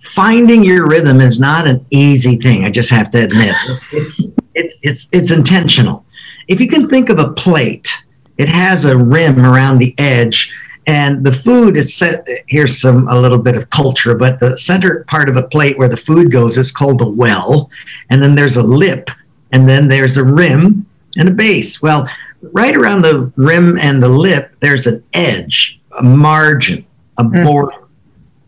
finding 0.00 0.62
your 0.62 0.86
rhythm 0.86 1.20
is 1.20 1.40
not 1.40 1.66
an 1.66 1.84
easy 1.90 2.36
thing. 2.36 2.64
I 2.64 2.70
just 2.70 2.90
have 2.90 3.10
to 3.10 3.24
admit 3.24 3.56
it's, 3.90 4.24
it's, 4.54 4.78
it's, 4.84 5.08
it's 5.10 5.30
intentional. 5.32 6.04
If 6.46 6.60
you 6.60 6.68
can 6.68 6.88
think 6.88 7.08
of 7.08 7.18
a 7.18 7.32
plate, 7.32 8.04
it 8.36 8.48
has 8.48 8.84
a 8.84 8.96
rim 8.96 9.44
around 9.44 9.78
the 9.78 9.96
edge 9.98 10.54
and 10.88 11.22
the 11.22 11.30
food 11.30 11.76
is 11.76 11.94
set 11.94 12.26
here's 12.46 12.80
some 12.80 13.06
a 13.08 13.20
little 13.20 13.38
bit 13.38 13.54
of 13.54 13.68
culture 13.68 14.14
but 14.14 14.40
the 14.40 14.56
center 14.56 15.04
part 15.04 15.28
of 15.28 15.36
a 15.36 15.42
plate 15.42 15.78
where 15.78 15.88
the 15.88 15.98
food 15.98 16.32
goes 16.32 16.56
is 16.56 16.72
called 16.72 17.02
a 17.02 17.08
well. 17.08 17.70
And 18.08 18.22
then 18.22 18.34
there's 18.34 18.56
a 18.56 18.62
lip 18.62 19.10
and 19.52 19.68
then 19.68 19.88
there's 19.88 20.16
a 20.16 20.24
rim 20.24 20.86
and 21.16 21.28
a 21.28 21.32
base. 21.32 21.80
Well 21.82 22.08
right 22.52 22.74
around 22.74 23.02
the 23.02 23.30
rim 23.36 23.78
and 23.78 24.02
the 24.02 24.08
lip 24.08 24.54
there's 24.60 24.86
an 24.86 25.04
edge 25.12 25.78
a 25.98 26.02
margin 26.02 26.86
a 27.18 27.22
mm. 27.22 27.44
border. 27.44 27.86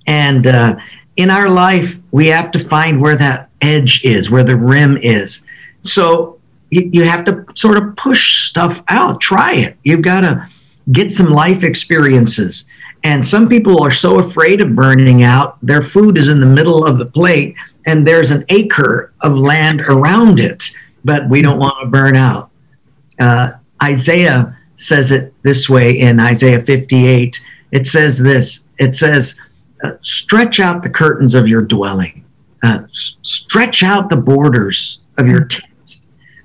And 0.06 0.46
uh, 0.46 0.76
in 1.16 1.30
our 1.30 1.50
life 1.50 1.98
we 2.10 2.28
have 2.28 2.50
to 2.52 2.58
find 2.58 3.02
where 3.02 3.16
that 3.16 3.50
edge 3.60 4.02
is 4.02 4.30
where 4.30 4.44
the 4.44 4.56
rim 4.56 4.96
is. 4.96 5.44
So 5.82 6.40
you, 6.70 6.88
you 6.90 7.04
have 7.04 7.26
to 7.26 7.44
sort 7.54 7.76
of 7.76 7.96
push 7.96 8.48
stuff 8.48 8.82
out. 8.88 9.20
Try 9.20 9.52
it. 9.56 9.76
You've 9.82 10.02
got 10.02 10.22
to 10.22 10.48
get 10.92 11.10
some 11.10 11.30
life 11.30 11.64
experiences. 11.64 12.66
And 13.02 13.24
some 13.24 13.48
people 13.48 13.82
are 13.82 13.90
so 13.90 14.18
afraid 14.18 14.60
of 14.60 14.74
burning 14.74 15.22
out, 15.22 15.58
their 15.62 15.82
food 15.82 16.18
is 16.18 16.28
in 16.28 16.40
the 16.40 16.46
middle 16.46 16.84
of 16.86 16.98
the 16.98 17.06
plate 17.06 17.56
and 17.86 18.06
there's 18.06 18.30
an 18.30 18.44
acre 18.48 19.12
of 19.20 19.36
land 19.36 19.80
around 19.82 20.38
it, 20.38 20.70
but 21.04 21.28
we 21.28 21.42
don't 21.42 21.58
want 21.58 21.74
to 21.80 21.86
burn 21.86 22.16
out. 22.16 22.50
Uh, 23.18 23.52
Isaiah 23.82 24.56
says 24.76 25.10
it 25.10 25.34
this 25.42 25.68
way 25.68 25.98
in 25.98 26.20
Isaiah 26.20 26.62
58. 26.62 27.42
It 27.72 27.86
says 27.86 28.18
this 28.18 28.64
it 28.78 28.94
says, 28.94 29.38
uh, 29.82 29.92
stretch 30.02 30.60
out 30.60 30.82
the 30.82 30.90
curtains 30.90 31.34
of 31.34 31.48
your 31.48 31.62
dwelling, 31.62 32.24
uh, 32.62 32.82
stretch 32.92 33.82
out 33.82 34.10
the 34.10 34.16
borders 34.16 35.00
of 35.18 35.26
your 35.26 35.44
tent, 35.44 35.98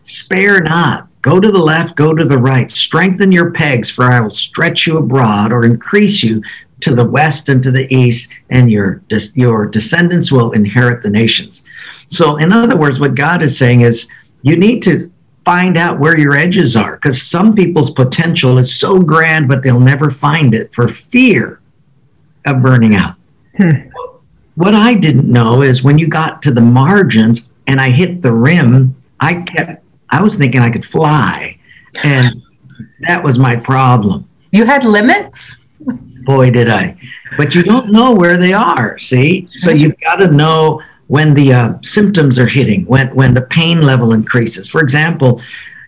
spare 0.04 0.62
not 0.62 1.05
Go 1.26 1.40
to 1.40 1.52
the 1.52 1.58
left, 1.58 1.96
go 1.96 2.14
to 2.14 2.24
the 2.24 2.38
right. 2.38 2.70
Strengthen 2.70 3.32
your 3.32 3.50
pegs, 3.50 3.90
for 3.90 4.04
I 4.04 4.20
will 4.20 4.30
stretch 4.30 4.86
you 4.86 5.00
abroad 5.00 5.52
or 5.52 5.66
increase 5.66 6.22
you 6.22 6.44
to 6.82 6.94
the 6.94 7.04
west 7.04 7.50
and 7.50 7.64
to 7.64 7.72
the 7.72 7.92
east, 7.92 8.32
and 8.52 8.72
your, 8.72 9.02
your 9.34 9.66
descendants 9.66 10.32
will 10.32 10.52
inherit 10.52 11.02
the 11.02 11.10
nations. 11.10 11.64
So, 12.10 12.38
in 12.38 12.54
other 12.54 12.78
words, 12.78 13.00
what 13.00 13.16
God 13.16 13.42
is 13.42 13.58
saying 13.58 13.82
is 13.82 14.08
you 14.44 14.56
need 14.56 14.84
to 14.84 15.12
find 15.46 15.78
out 15.78 16.00
where 16.00 16.16
your 16.16 16.36
edges 16.36 16.78
are 16.78 16.98
because 16.98 17.20
some 17.20 17.56
people's 17.56 17.90
potential 17.90 18.60
is 18.60 18.80
so 18.80 19.00
grand, 19.00 19.48
but 19.48 19.64
they'll 19.64 19.80
never 19.80 20.12
find 20.12 20.54
it 20.54 20.76
for 20.76 20.88
fear 20.88 21.60
of 22.46 22.62
burning 22.62 22.94
out. 22.94 23.16
Hmm. 23.58 23.90
What 24.54 24.76
I 24.76 24.94
didn't 24.94 25.32
know 25.32 25.64
is 25.64 25.84
when 25.84 25.98
you 25.98 26.08
got 26.08 26.44
to 26.44 26.52
the 26.52 26.62
margins 26.62 27.50
and 27.66 27.82
I 27.82 27.90
hit 27.90 28.22
the 28.22 28.32
rim, 28.32 28.96
I 29.20 29.42
kept 29.42 29.85
I 30.10 30.22
was 30.22 30.36
thinking 30.36 30.62
I 30.62 30.70
could 30.70 30.86
fly. 30.86 31.58
And 32.04 32.42
that 33.02 33.24
was 33.24 33.40
my 33.40 33.56
problem. 33.56 34.28
You 34.52 34.66
had 34.66 34.84
limits? 34.84 35.56
Boy, 35.80 36.50
did 36.50 36.70
I. 36.70 36.98
But 37.38 37.56
you 37.56 37.64
don't 37.64 37.92
know 37.92 38.14
where 38.14 38.38
they 38.38 38.54
are, 38.54 38.98
see? 39.00 39.48
So 39.54 39.70
you've 39.72 40.00
got 40.00 40.16
to 40.18 40.32
know 40.32 40.82
when 41.08 41.34
the 41.34 41.54
uh, 41.54 41.74
symptoms 41.84 42.40
are 42.40 42.48
hitting, 42.48 42.86
when, 42.86 43.14
when 43.14 43.34
the 43.34 43.44
pain 43.44 43.82
level 43.82 44.14
increases. 44.14 44.70
For 44.70 44.82
example, 44.82 45.42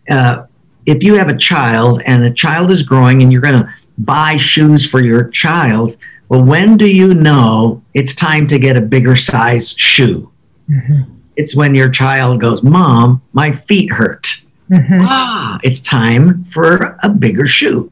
uh, 0.09 0.45
if 0.85 1.03
you 1.03 1.15
have 1.15 1.27
a 1.27 1.37
child 1.37 2.01
and 2.05 2.23
a 2.23 2.31
child 2.31 2.71
is 2.71 2.83
growing 2.83 3.23
and 3.23 3.31
you're 3.31 3.41
going 3.41 3.59
to 3.59 3.73
buy 3.97 4.35
shoes 4.35 4.89
for 4.89 5.03
your 5.03 5.29
child, 5.29 5.97
well, 6.29 6.43
when 6.43 6.77
do 6.77 6.87
you 6.87 7.13
know 7.13 7.81
it's 7.93 8.13
time 8.13 8.47
to 8.47 8.59
get 8.59 8.77
a 8.77 8.81
bigger 8.81 9.15
size 9.15 9.73
shoe? 9.77 10.31
Mm-hmm. 10.69 11.16
It's 11.37 11.55
when 11.55 11.75
your 11.75 11.89
child 11.89 12.41
goes, 12.41 12.63
Mom, 12.63 13.21
my 13.31 13.51
feet 13.51 13.91
hurt. 13.91 14.41
Mm-hmm. 14.69 15.01
Ah, 15.01 15.59
it's 15.63 15.79
time 15.79 16.43
for 16.45 16.97
a 17.01 17.07
bigger 17.07 17.47
shoe. 17.47 17.89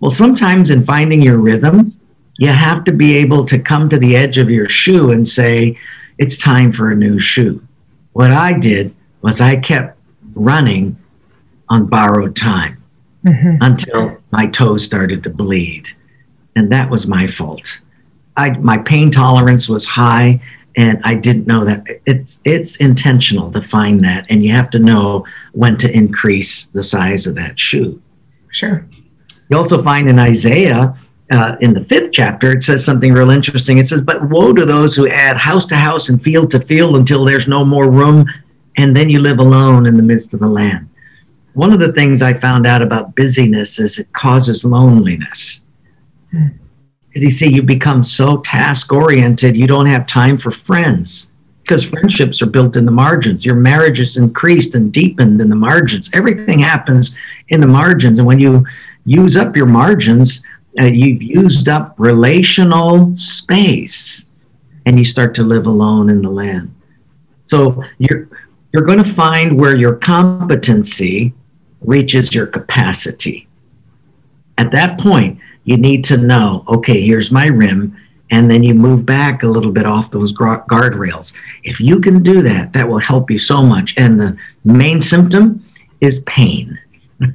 Well, 0.00 0.10
sometimes 0.10 0.68
in 0.68 0.84
finding 0.84 1.22
your 1.22 1.38
rhythm, 1.38 1.98
you 2.38 2.48
have 2.48 2.84
to 2.84 2.92
be 2.92 3.16
able 3.16 3.46
to 3.46 3.58
come 3.58 3.88
to 3.88 3.98
the 3.98 4.16
edge 4.16 4.36
of 4.36 4.50
your 4.50 4.68
shoe 4.68 5.10
and 5.10 5.26
say, 5.26 5.78
It's 6.18 6.36
time 6.36 6.72
for 6.72 6.90
a 6.90 6.96
new 6.96 7.18
shoe. 7.18 7.66
What 8.12 8.32
I 8.32 8.52
did 8.52 8.94
was 9.22 9.40
I 9.40 9.56
kept 9.56 9.96
running 10.34 10.96
on 11.68 11.86
borrowed 11.86 12.36
time 12.36 12.82
mm-hmm. 13.24 13.56
until 13.60 14.18
my 14.32 14.48
toes 14.48 14.84
started 14.84 15.22
to 15.24 15.30
bleed. 15.30 15.88
And 16.56 16.70
that 16.72 16.90
was 16.90 17.06
my 17.06 17.26
fault. 17.26 17.80
I, 18.36 18.50
my 18.58 18.78
pain 18.78 19.10
tolerance 19.10 19.68
was 19.68 19.84
high 19.84 20.40
and 20.78 21.00
I 21.02 21.16
didn't 21.16 21.48
know 21.48 21.64
that 21.64 21.84
it's 22.06 22.40
it's 22.44 22.76
intentional 22.76 23.50
to 23.50 23.60
find 23.60 24.02
that 24.04 24.26
and 24.30 24.44
you 24.44 24.52
have 24.52 24.70
to 24.70 24.78
know 24.78 25.26
when 25.52 25.76
to 25.78 25.90
increase 25.90 26.66
the 26.66 26.84
size 26.84 27.26
of 27.26 27.34
that 27.34 27.58
shoe. 27.58 28.00
Sure. 28.52 28.86
You 29.50 29.56
also 29.56 29.82
find 29.82 30.08
in 30.08 30.20
Isaiah 30.20 30.96
uh, 31.30 31.56
in 31.60 31.74
the 31.74 31.82
fifth 31.82 32.12
chapter, 32.12 32.52
it 32.52 32.62
says 32.62 32.84
something 32.84 33.12
real 33.12 33.30
interesting. 33.30 33.78
It 33.78 33.86
says, 33.86 34.00
But 34.00 34.30
woe 34.30 34.54
to 34.54 34.64
those 34.64 34.94
who 34.96 35.08
add 35.08 35.36
house 35.36 35.66
to 35.66 35.76
house 35.76 36.08
and 36.08 36.22
field 36.22 36.50
to 36.52 36.60
field 36.60 36.96
until 36.96 37.24
there's 37.24 37.48
no 37.48 37.64
more 37.64 37.90
room, 37.90 38.26
and 38.78 38.96
then 38.96 39.10
you 39.10 39.20
live 39.20 39.38
alone 39.38 39.84
in 39.84 39.96
the 39.96 40.02
midst 40.02 40.32
of 40.32 40.40
the 40.40 40.48
land. 40.48 40.88
One 41.52 41.72
of 41.72 41.80
the 41.80 41.92
things 41.92 42.22
I 42.22 42.32
found 42.32 42.66
out 42.66 42.82
about 42.82 43.14
busyness 43.14 43.78
is 43.78 43.98
it 43.98 44.12
causes 44.12 44.64
loneliness. 44.64 45.64
Because 47.08 47.22
you 47.22 47.30
see, 47.30 47.48
you 47.48 47.62
become 47.62 48.04
so 48.04 48.38
task 48.38 48.92
oriented, 48.92 49.56
you 49.56 49.66
don't 49.66 49.86
have 49.86 50.06
time 50.06 50.38
for 50.38 50.50
friends 50.50 51.30
because 51.68 51.84
friendships 51.84 52.40
are 52.40 52.46
built 52.46 52.76
in 52.76 52.86
the 52.86 52.90
margins. 52.90 53.44
Your 53.44 53.54
marriage 53.54 54.00
is 54.00 54.16
increased 54.16 54.74
and 54.74 54.90
deepened 54.90 55.38
in 55.38 55.50
the 55.50 55.56
margins. 55.56 56.08
Everything 56.14 56.58
happens 56.58 57.14
in 57.48 57.60
the 57.60 57.66
margins. 57.66 58.18
And 58.18 58.26
when 58.26 58.38
you 58.38 58.64
use 59.04 59.36
up 59.36 59.54
your 59.54 59.66
margins, 59.66 60.42
uh, 60.80 60.84
you've 60.84 61.22
used 61.22 61.68
up 61.68 61.94
relational 61.98 63.14
space 63.18 64.26
and 64.86 64.98
you 64.98 65.04
start 65.04 65.34
to 65.34 65.42
live 65.42 65.66
alone 65.66 66.08
in 66.08 66.22
the 66.22 66.30
land. 66.30 66.74
So 67.44 67.84
you're 67.98 68.28
you're 68.72 68.84
going 68.84 68.98
to 68.98 69.04
find 69.04 69.58
where 69.58 69.76
your 69.76 69.96
competency 69.96 71.34
reaches 71.82 72.34
your 72.34 72.46
capacity. 72.46 73.46
At 74.56 74.72
that 74.72 74.98
point, 74.98 75.38
you 75.68 75.76
need 75.76 76.02
to 76.02 76.16
know, 76.16 76.64
okay, 76.66 77.02
here's 77.04 77.30
my 77.30 77.44
rim, 77.44 77.94
and 78.30 78.50
then 78.50 78.62
you 78.62 78.72
move 78.72 79.04
back 79.04 79.42
a 79.42 79.46
little 79.46 79.70
bit 79.70 79.84
off 79.84 80.10
those 80.10 80.32
guardrails. 80.32 81.34
If 81.62 81.78
you 81.78 82.00
can 82.00 82.22
do 82.22 82.40
that, 82.40 82.72
that 82.72 82.88
will 82.88 83.00
help 83.00 83.30
you 83.30 83.36
so 83.36 83.60
much. 83.62 83.92
And 83.98 84.18
the 84.18 84.34
main 84.64 85.02
symptom 85.02 85.62
is 86.00 86.22
pain. 86.22 86.78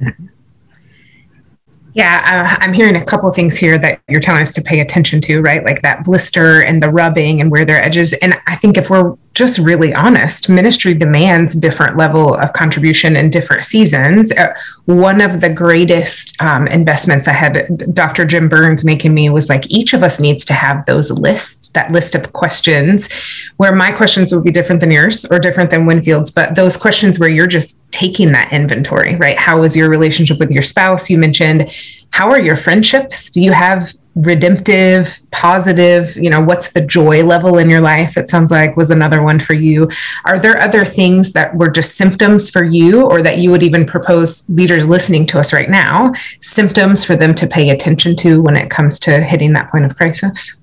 Yeah, 1.96 2.22
uh, 2.26 2.56
I'm 2.60 2.72
hearing 2.72 2.96
a 2.96 3.04
couple 3.04 3.30
things 3.30 3.56
here 3.56 3.78
that 3.78 4.00
you're 4.08 4.20
telling 4.20 4.42
us 4.42 4.52
to 4.54 4.60
pay 4.60 4.80
attention 4.80 5.20
to, 5.20 5.40
right? 5.40 5.64
Like 5.64 5.80
that 5.82 6.02
blister 6.02 6.64
and 6.64 6.82
the 6.82 6.90
rubbing 6.90 7.40
and 7.40 7.52
where 7.52 7.64
their 7.64 7.82
edges. 7.84 8.12
And 8.14 8.36
I 8.48 8.56
think 8.56 8.76
if 8.76 8.90
we're 8.90 9.14
just 9.34 9.58
really 9.58 9.92
honest, 9.94 10.48
ministry 10.48 10.94
demands 10.94 11.54
different 11.54 11.96
level 11.96 12.34
of 12.34 12.52
contribution 12.52 13.16
in 13.16 13.30
different 13.30 13.64
seasons. 13.64 14.30
Uh, 14.32 14.54
one 14.84 15.20
of 15.20 15.40
the 15.40 15.50
greatest 15.50 16.40
um, 16.40 16.68
investments 16.68 17.26
I 17.26 17.32
had 17.32 17.92
Dr. 17.92 18.24
Jim 18.24 18.48
Burns 18.48 18.84
making 18.84 19.12
me 19.12 19.28
was 19.30 19.48
like 19.48 19.68
each 19.68 19.92
of 19.92 20.04
us 20.04 20.20
needs 20.20 20.44
to 20.46 20.54
have 20.54 20.86
those 20.86 21.10
lists, 21.10 21.70
that 21.70 21.90
list 21.90 22.14
of 22.14 22.32
questions, 22.32 23.08
where 23.56 23.74
my 23.74 23.90
questions 23.90 24.32
would 24.32 24.44
be 24.44 24.52
different 24.52 24.80
than 24.80 24.92
yours 24.92 25.24
or 25.24 25.40
different 25.40 25.70
than 25.70 25.86
Winfield's, 25.86 26.30
but 26.30 26.54
those 26.54 26.76
questions 26.76 27.18
where 27.18 27.30
you're 27.30 27.48
just 27.48 27.82
taking 27.90 28.30
that 28.32 28.52
inventory, 28.52 29.16
right? 29.16 29.38
How 29.38 29.64
is 29.64 29.76
your 29.76 29.88
relationship 29.88 30.38
with 30.38 30.50
your 30.50 30.62
spouse? 30.62 31.10
You 31.10 31.18
mentioned 31.18 31.70
how 32.14 32.30
are 32.30 32.40
your 32.40 32.54
friendships? 32.54 33.28
Do 33.28 33.42
you 33.42 33.50
have 33.50 33.88
redemptive, 34.14 35.20
positive, 35.32 36.16
you 36.16 36.30
know, 36.30 36.40
what's 36.40 36.70
the 36.70 36.80
joy 36.80 37.24
level 37.24 37.58
in 37.58 37.68
your 37.68 37.80
life? 37.80 38.16
It 38.16 38.30
sounds 38.30 38.52
like 38.52 38.76
was 38.76 38.92
another 38.92 39.20
one 39.24 39.40
for 39.40 39.54
you. 39.54 39.90
Are 40.24 40.38
there 40.38 40.62
other 40.62 40.84
things 40.84 41.32
that 41.32 41.56
were 41.56 41.68
just 41.68 41.96
symptoms 41.96 42.50
for 42.50 42.62
you 42.62 43.02
or 43.02 43.20
that 43.22 43.38
you 43.38 43.50
would 43.50 43.64
even 43.64 43.84
propose 43.84 44.48
leaders 44.48 44.86
listening 44.86 45.26
to 45.26 45.40
us 45.40 45.52
right 45.52 45.68
now, 45.68 46.12
symptoms 46.38 47.02
for 47.02 47.16
them 47.16 47.34
to 47.34 47.48
pay 47.48 47.70
attention 47.70 48.14
to 48.18 48.40
when 48.40 48.54
it 48.54 48.70
comes 48.70 49.00
to 49.00 49.20
hitting 49.20 49.52
that 49.54 49.72
point 49.72 49.84
of 49.84 49.96
crisis? 49.96 50.54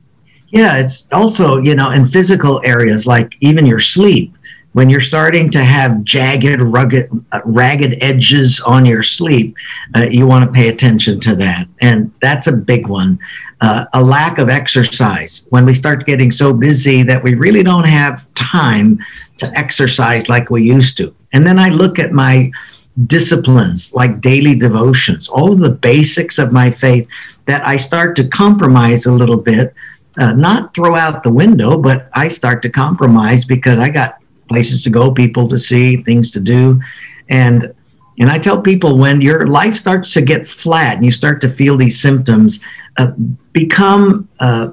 Yeah, 0.51 0.77
it's 0.77 1.09
also, 1.11 1.57
you 1.57 1.75
know, 1.75 1.91
in 1.91 2.05
physical 2.05 2.61
areas 2.63 3.05
like 3.05 3.35
even 3.41 3.65
your 3.65 3.79
sleep 3.79 4.33
when 4.73 4.89
you're 4.89 5.01
starting 5.01 5.49
to 5.51 5.63
have 5.63 6.03
jagged, 6.03 6.61
rugged, 6.61 7.09
uh, 7.31 7.41
ragged 7.43 7.97
edges 8.01 8.61
on 8.61 8.85
your 8.85 9.03
sleep, 9.03 9.55
uh, 9.95 10.03
you 10.03 10.25
want 10.25 10.45
to 10.45 10.51
pay 10.51 10.69
attention 10.69 11.19
to 11.19 11.35
that. 11.35 11.67
And 11.81 12.11
that's 12.21 12.47
a 12.47 12.53
big 12.53 12.87
one. 12.87 13.19
Uh, 13.59 13.85
a 13.93 14.01
lack 14.01 14.37
of 14.37 14.49
exercise. 14.49 15.45
When 15.49 15.65
we 15.65 15.73
start 15.73 16.05
getting 16.05 16.31
so 16.31 16.53
busy 16.53 17.03
that 17.03 17.21
we 17.21 17.35
really 17.35 17.63
don't 17.63 17.87
have 17.87 18.33
time 18.33 18.99
to 19.37 19.51
exercise 19.57 20.29
like 20.29 20.49
we 20.49 20.63
used 20.63 20.97
to. 20.97 21.13
And 21.33 21.45
then 21.45 21.59
I 21.59 21.69
look 21.69 21.99
at 21.99 22.11
my 22.11 22.51
disciplines 23.07 23.93
like 23.93 24.21
daily 24.21 24.55
devotions, 24.55 25.27
all 25.27 25.55
the 25.55 25.69
basics 25.69 26.37
of 26.39 26.51
my 26.51 26.71
faith 26.71 27.07
that 27.45 27.65
I 27.65 27.77
start 27.77 28.15
to 28.17 28.27
compromise 28.27 29.05
a 29.05 29.13
little 29.13 29.37
bit. 29.37 29.73
Uh, 30.19 30.33
not 30.33 30.73
throw 30.73 30.95
out 30.95 31.23
the 31.23 31.31
window, 31.31 31.77
but 31.77 32.09
I 32.13 32.27
start 32.27 32.61
to 32.63 32.69
compromise 32.69 33.45
because 33.45 33.79
I 33.79 33.89
got 33.89 34.20
places 34.51 34.83
to 34.83 34.89
go, 34.89 35.11
people 35.11 35.47
to 35.47 35.57
see, 35.57 36.03
things 36.03 36.31
to 36.31 36.39
do. 36.39 36.81
And 37.29 37.73
and 38.19 38.29
I 38.29 38.37
tell 38.37 38.61
people 38.61 38.97
when 38.97 39.21
your 39.21 39.47
life 39.47 39.75
starts 39.75 40.13
to 40.13 40.21
get 40.21 40.45
flat 40.45 40.95
and 40.97 41.05
you 41.05 41.11
start 41.11 41.41
to 41.41 41.49
feel 41.49 41.77
these 41.77 41.99
symptoms, 41.99 42.59
uh, 42.97 43.11
become 43.53 44.27
uh, 44.39 44.67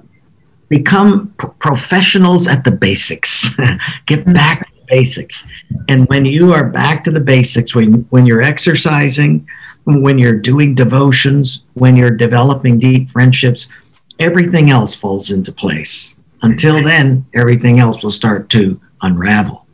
become 0.69 1.33
professionals 1.61 2.49
at 2.49 2.65
the 2.65 2.73
basics. 2.73 3.55
get 4.07 4.31
back 4.33 4.67
to 4.67 4.75
the 4.81 4.87
basics. 4.89 5.47
And 5.89 6.07
when 6.09 6.25
you 6.25 6.53
are 6.53 6.65
back 6.65 7.05
to 7.05 7.13
the 7.13 7.21
basics, 7.21 7.75
when 7.75 8.07
when 8.11 8.27
you're 8.27 8.43
exercising, 8.43 9.49
when 9.85 10.19
you're 10.19 10.41
doing 10.53 10.75
devotions, 10.75 11.65
when 11.75 11.97
you're 11.97 12.19
developing 12.27 12.79
deep 12.79 13.09
friendships, 13.09 13.69
everything 14.19 14.69
else 14.69 14.95
falls 14.95 15.31
into 15.31 15.53
place. 15.53 16.17
Until 16.43 16.83
then, 16.83 17.25
everything 17.35 17.81
else 17.81 18.03
will 18.03 18.17
start 18.23 18.49
to 18.51 18.81
unravel. 19.01 19.68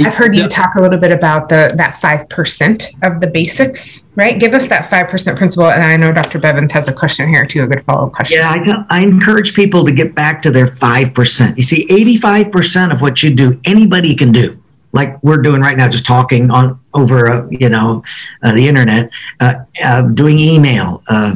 I've 0.00 0.14
heard 0.14 0.36
you 0.36 0.48
talk 0.48 0.74
a 0.76 0.80
little 0.82 0.98
bit 0.98 1.12
about 1.12 1.48
the 1.48 1.72
that 1.76 1.94
five 1.94 2.28
percent 2.28 2.90
of 3.02 3.20
the 3.20 3.26
basics, 3.26 4.04
right? 4.14 4.38
Give 4.38 4.54
us 4.54 4.68
that 4.68 4.88
five 4.88 5.08
percent 5.08 5.36
principle, 5.36 5.68
and 5.68 5.82
I 5.82 5.96
know 5.96 6.12
Dr. 6.12 6.38
Bevins 6.38 6.70
has 6.72 6.88
a 6.88 6.92
question 6.92 7.28
here 7.28 7.44
too, 7.44 7.62
a 7.62 7.66
good 7.66 7.82
follow 7.82 8.06
up 8.06 8.12
question. 8.12 8.38
Yeah, 8.38 8.50
I, 8.50 8.98
I 8.98 9.02
encourage 9.02 9.54
people 9.54 9.84
to 9.84 9.92
get 9.92 10.14
back 10.14 10.42
to 10.42 10.50
their 10.50 10.66
five 10.66 11.14
percent. 11.14 11.56
You 11.56 11.62
see, 11.62 11.86
eighty-five 11.90 12.52
percent 12.52 12.92
of 12.92 13.00
what 13.00 13.22
you 13.22 13.34
do, 13.34 13.60
anybody 13.64 14.14
can 14.14 14.32
do. 14.32 14.62
Like 14.92 15.22
we're 15.22 15.42
doing 15.42 15.60
right 15.60 15.76
now, 15.76 15.88
just 15.88 16.06
talking 16.06 16.50
on 16.50 16.80
over, 16.94 17.30
uh, 17.30 17.48
you 17.50 17.68
know, 17.68 18.02
uh, 18.42 18.54
the 18.54 18.68
internet, 18.68 19.10
uh, 19.40 19.54
uh 19.84 20.02
doing 20.02 20.38
email, 20.38 21.02
uh, 21.08 21.34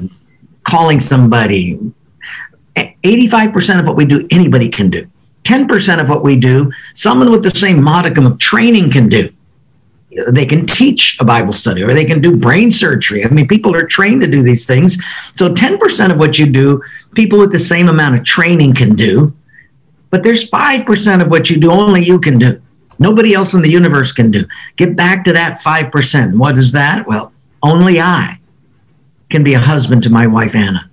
calling 0.65 1.01
somebody. 1.01 1.79
Eighty-five 3.05 3.53
percent 3.53 3.81
of 3.81 3.87
what 3.87 3.97
we 3.97 4.05
do, 4.05 4.27
anybody 4.31 4.69
can 4.69 4.89
do. 4.89 5.07
10% 5.45 6.01
of 6.01 6.09
what 6.09 6.23
we 6.23 6.37
do, 6.37 6.71
someone 6.95 7.31
with 7.31 7.43
the 7.43 7.51
same 7.51 7.83
modicum 7.83 8.27
of 8.27 8.39
training 8.39 8.91
can 8.91 9.09
do. 9.09 9.33
They 10.29 10.45
can 10.45 10.67
teach 10.67 11.19
a 11.21 11.25
Bible 11.25 11.55
study 11.55 11.83
or 11.83 11.95
they 11.95 12.05
can 12.05 12.21
do 12.21 12.37
brain 12.37 12.71
surgery. 12.71 13.25
I 13.25 13.29
mean, 13.29 13.49
people 13.49 13.75
are 13.75 13.87
trained 13.87 14.21
to 14.21 14.27
do 14.27 14.43
these 14.43 14.67
things. 14.67 14.99
So 15.37 15.53
10% 15.53 16.13
of 16.13 16.19
what 16.19 16.39
you 16.39 16.47
do, 16.47 16.83
people 17.15 17.39
with 17.39 17.51
the 17.51 17.59
same 17.59 17.89
amount 17.89 18.17
of 18.17 18.25
training 18.25 18.75
can 18.75 18.95
do. 18.95 19.35
But 20.11 20.23
there's 20.23 20.49
5% 20.51 21.23
of 21.23 21.31
what 21.31 21.49
you 21.49 21.59
do, 21.59 21.71
only 21.71 22.05
you 22.05 22.21
can 22.21 22.39
do. 22.39 22.61
Nobody 22.99 23.33
else 23.33 23.55
in 23.55 23.63
the 23.63 23.71
universe 23.71 24.13
can 24.13 24.31
do. 24.31 24.45
Get 24.77 24.95
back 24.95 25.25
to 25.25 25.33
that 25.33 25.61
5%. 25.61 26.37
What 26.37 26.59
is 26.59 26.73
that? 26.73 27.07
Well, 27.07 27.33
only 27.63 27.99
I 27.99 28.39
can 29.31 29.43
be 29.43 29.55
a 29.55 29.59
husband 29.59 30.03
to 30.03 30.11
my 30.11 30.27
wife, 30.27 30.55
Anna. 30.55 30.91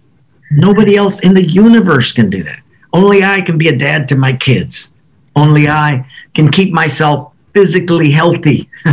Nobody 0.50 0.96
else 0.96 1.20
in 1.20 1.34
the 1.34 1.46
universe 1.46 2.14
can 2.14 2.30
do 2.30 2.42
that. 2.44 2.62
Only 2.94 3.24
I 3.24 3.42
can 3.42 3.58
be 3.58 3.68
a 3.68 3.76
dad 3.76 4.08
to 4.10 4.16
my 4.16 4.34
kids. 4.34 4.92
Only 5.36 5.68
I 5.68 6.06
can 6.34 6.52
keep 6.52 6.72
myself 6.72 7.34
physically 7.54 8.12
healthy. 8.12 8.70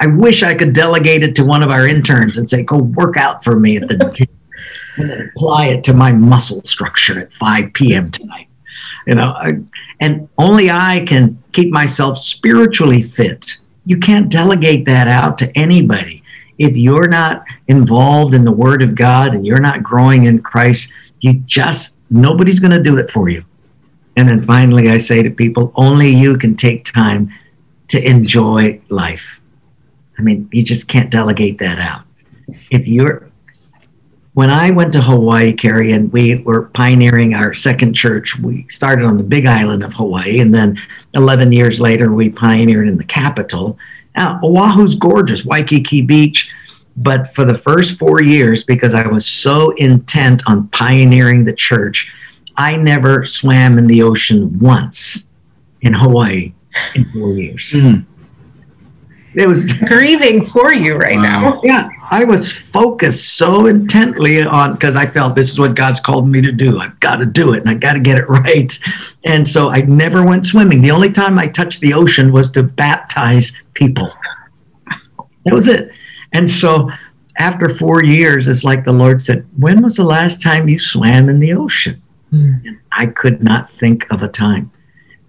I 0.00 0.06
wish 0.06 0.42
I 0.42 0.54
could 0.54 0.72
delegate 0.72 1.22
it 1.22 1.34
to 1.36 1.44
one 1.44 1.62
of 1.62 1.70
our 1.70 1.86
interns 1.86 2.36
and 2.36 2.48
say, 2.48 2.62
go 2.62 2.78
work 2.78 3.16
out 3.16 3.44
for 3.44 3.58
me 3.58 3.76
at 3.76 3.88
the 3.88 4.12
gym 4.14 4.26
and 4.96 5.10
then 5.10 5.30
apply 5.34 5.66
it 5.66 5.84
to 5.84 5.94
my 5.94 6.12
muscle 6.12 6.62
structure 6.64 7.18
at 7.20 7.32
5 7.32 7.72
p.m. 7.72 8.10
tonight. 8.10 8.48
You 9.06 9.14
know, 9.14 9.32
I, 9.36 9.50
and 10.00 10.28
only 10.38 10.70
I 10.70 11.04
can 11.06 11.42
keep 11.52 11.72
myself 11.72 12.18
spiritually 12.18 13.02
fit. 13.02 13.58
You 13.84 13.98
can't 13.98 14.30
delegate 14.30 14.86
that 14.86 15.06
out 15.08 15.38
to 15.38 15.56
anybody. 15.56 16.22
If 16.58 16.76
you're 16.76 17.08
not 17.08 17.44
involved 17.68 18.34
in 18.34 18.44
the 18.44 18.52
Word 18.52 18.82
of 18.82 18.94
God 18.94 19.34
and 19.34 19.46
you're 19.46 19.60
not 19.60 19.82
growing 19.82 20.24
in 20.24 20.42
Christ, 20.42 20.92
you 21.20 21.34
just 21.46 21.98
Nobody's 22.14 22.60
going 22.60 22.70
to 22.70 22.80
do 22.82 22.96
it 22.96 23.10
for 23.10 23.28
you. 23.28 23.44
And 24.16 24.28
then 24.28 24.44
finally, 24.44 24.88
I 24.88 24.98
say 24.98 25.24
to 25.24 25.30
people, 25.30 25.72
only 25.74 26.14
you 26.14 26.38
can 26.38 26.54
take 26.54 26.84
time 26.84 27.34
to 27.88 28.00
enjoy 28.08 28.80
life. 28.88 29.40
I 30.16 30.22
mean, 30.22 30.48
you 30.52 30.62
just 30.62 30.86
can't 30.86 31.10
delegate 31.10 31.58
that 31.58 31.80
out. 31.80 32.02
If 32.70 32.86
you're, 32.86 33.28
when 34.34 34.48
I 34.48 34.70
went 34.70 34.92
to 34.92 35.02
Hawaii, 35.02 35.52
Carrie, 35.54 35.90
and 35.90 36.12
we 36.12 36.36
were 36.36 36.66
pioneering 36.66 37.34
our 37.34 37.52
second 37.52 37.94
church, 37.94 38.38
we 38.38 38.64
started 38.68 39.04
on 39.04 39.16
the 39.16 39.24
big 39.24 39.46
island 39.46 39.82
of 39.82 39.94
Hawaii, 39.94 40.38
and 40.38 40.54
then 40.54 40.80
11 41.14 41.50
years 41.50 41.80
later, 41.80 42.12
we 42.12 42.30
pioneered 42.30 42.86
in 42.86 42.96
the 42.96 43.04
capital. 43.04 43.76
Now, 44.16 44.38
Oahu's 44.40 44.94
gorgeous, 44.94 45.44
Waikiki 45.44 46.00
Beach, 46.00 46.48
But 46.96 47.34
for 47.34 47.44
the 47.44 47.54
first 47.54 47.98
four 47.98 48.22
years, 48.22 48.62
because 48.64 48.94
I 48.94 49.06
was 49.08 49.26
so 49.26 49.70
intent 49.72 50.42
on 50.46 50.68
pioneering 50.68 51.44
the 51.44 51.52
church, 51.52 52.12
I 52.56 52.76
never 52.76 53.24
swam 53.24 53.78
in 53.78 53.86
the 53.88 54.02
ocean 54.02 54.58
once 54.60 55.26
in 55.80 55.92
Hawaii 55.92 56.54
in 56.94 57.04
four 57.12 57.32
years. 57.32 57.72
Mm. 57.74 58.04
It 59.34 59.48
was 59.48 59.72
grieving 59.88 60.44
for 60.44 60.72
you 60.72 60.94
right 60.94 61.16
Wow. 61.16 61.22
now. 61.22 61.60
yeah, 61.64 61.88
I 62.08 62.22
was 62.24 62.52
focused 62.52 63.36
so 63.36 63.66
intently 63.66 64.40
on 64.44 64.74
because 64.74 64.94
I 64.94 65.06
felt 65.06 65.34
this 65.34 65.50
is 65.50 65.58
what 65.58 65.74
God's 65.74 65.98
called 65.98 66.28
me 66.28 66.40
to 66.42 66.52
do. 66.52 66.78
I've 66.78 67.00
got 67.00 67.16
to 67.16 67.26
do 67.26 67.52
it 67.54 67.58
and 67.62 67.68
I've 67.68 67.80
got 67.80 67.94
to 67.94 68.00
get 68.00 68.16
it 68.18 68.28
right. 68.28 68.72
And 69.24 69.48
so 69.48 69.70
I 69.70 69.80
never 69.80 70.24
went 70.24 70.46
swimming. 70.46 70.80
The 70.82 70.92
only 70.92 71.10
time 71.10 71.36
I 71.40 71.48
touched 71.48 71.80
the 71.80 71.92
ocean 71.94 72.30
was 72.30 72.52
to 72.52 72.62
baptize 72.62 73.52
people. 73.74 74.12
That 75.44 75.54
was 75.54 75.66
it. 75.66 75.90
And 76.34 76.50
so 76.50 76.90
after 77.38 77.68
four 77.68 78.04
years, 78.04 78.48
it's 78.48 78.64
like 78.64 78.84
the 78.84 78.92
Lord 78.92 79.22
said, 79.22 79.46
When 79.56 79.82
was 79.82 79.96
the 79.96 80.04
last 80.04 80.42
time 80.42 80.68
you 80.68 80.78
swam 80.78 81.28
in 81.28 81.40
the 81.40 81.54
ocean? 81.54 82.02
Hmm. 82.30 82.56
And 82.66 82.78
I 82.92 83.06
could 83.06 83.42
not 83.42 83.72
think 83.78 84.06
of 84.10 84.22
a 84.22 84.28
time. 84.28 84.70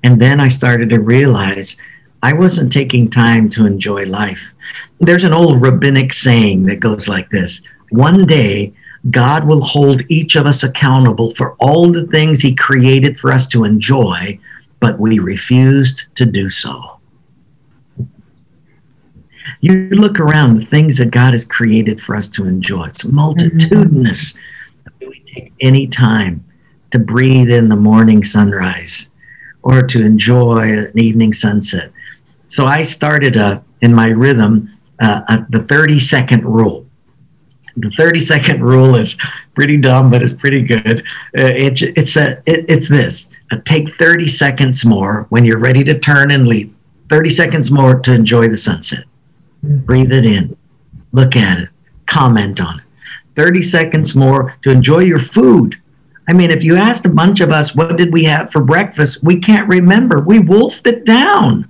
And 0.04 0.22
then 0.22 0.40
I 0.40 0.50
started 0.50 0.90
to 0.90 1.00
realize 1.00 1.78
I 2.22 2.34
wasn't 2.34 2.72
taking 2.72 3.10
time 3.10 3.50
to 3.52 3.66
enjoy 3.66 4.06
life. 4.06 4.54
There's 5.00 5.24
an 5.24 5.34
old 5.34 5.62
rabbinic 5.62 6.12
saying 6.12 6.66
that 6.66 6.80
goes 6.80 7.08
like 7.08 7.30
this 7.30 7.62
One 7.90 8.26
day, 8.26 8.74
God 9.12 9.46
will 9.46 9.62
hold 9.62 10.02
each 10.10 10.36
of 10.36 10.48
us 10.48 10.64
accountable 10.64 11.34
for 11.36 11.56
all 11.60 11.92
the 11.92 12.08
things 12.08 12.42
He 12.42 12.56
created 12.56 13.20
for 13.20 13.32
us 13.32 13.48
to 13.50 13.64
enjoy, 13.64 14.40
but 14.80 15.00
we 15.00 15.20
refused 15.20 16.08
to 16.16 16.26
do 16.26 16.50
so. 16.50 16.95
You 19.62 19.90
look 19.90 20.20
around, 20.20 20.60
the 20.60 20.66
things 20.66 20.98
that 20.98 21.12
God 21.12 21.34
has 21.34 21.46
created 21.46 22.00
for 22.02 22.16
us 22.16 22.30
to 22.30 22.46
enjoy, 22.46 22.88
it's 22.88 23.06
multitudinous. 23.06 24.34
Do 25.00 25.10
we 25.10 25.20
take 25.22 25.54
any 25.60 25.88
time 25.88 26.46
to 26.92 27.00
breathe 27.00 27.50
in 27.50 27.70
the 27.70 27.76
morning 27.76 28.24
sunrise 28.24 29.10
or 29.64 29.82
to 29.82 30.06
enjoy 30.06 30.78
an 30.78 31.00
evening 31.00 31.34
sunset? 31.34 31.92
So 32.48 32.66
I 32.66 32.84
started 32.84 33.38
uh, 33.38 33.62
in 33.82 33.94
my 33.94 34.08
rhythm 34.08 34.72
uh, 35.00 35.22
uh, 35.28 35.38
the 35.50 35.64
30 35.64 36.00
second 36.00 36.46
rule. 36.46 36.86
The 37.78 37.92
30 37.98 38.22
second 38.22 38.64
rule 38.64 38.96
is 38.96 39.18
pretty 39.54 39.78
dumb, 39.78 40.10
but 40.10 40.24
it's 40.24 40.34
pretty 40.34 40.62
good. 40.62 41.00
Uh, 41.38 41.52
it, 41.52 41.82
it's, 41.82 42.16
a, 42.16 42.38
it, 42.46 42.66
it's 42.70 42.88
this 42.88 43.30
uh, 43.52 43.58
take 43.66 43.94
30 43.96 44.28
seconds 44.28 44.86
more 44.86 45.26
when 45.30 45.44
you're 45.44 45.60
ready 45.60 45.84
to 45.84 46.00
turn 46.00 46.32
and 46.32 46.48
leave, 46.48 46.74
30 47.10 47.30
seconds 47.30 47.72
more 47.72 48.00
to 48.00 48.14
enjoy 48.14 48.48
the 48.48 48.58
sunset. 48.58 49.04
Breathe 49.66 50.12
it 50.12 50.26
in, 50.26 50.56
look 51.12 51.36
at 51.36 51.60
it, 51.60 51.70
comment 52.06 52.62
on 52.62 52.80
it. 52.80 52.86
30 53.36 53.62
seconds 53.62 54.16
more 54.16 54.56
to 54.64 54.70
enjoy 54.70 55.00
your 55.00 55.20
food. 55.20 55.80
I 56.28 56.34
mean, 56.34 56.52
if 56.52 56.64
you 56.64 56.76
asked 56.76 57.06
a 57.06 57.10
bunch 57.10 57.40
of 57.40 57.52
us, 57.52 57.76
what 57.76 57.98
did 57.98 58.12
we 58.14 58.24
have 58.24 58.52
for 58.52 58.62
breakfast? 58.62 59.24
We 59.24 59.40
can't 59.40 59.68
remember. 59.68 60.20
We 60.20 60.40
wolfed 60.40 60.88
it 60.88 61.06
down 61.06 61.68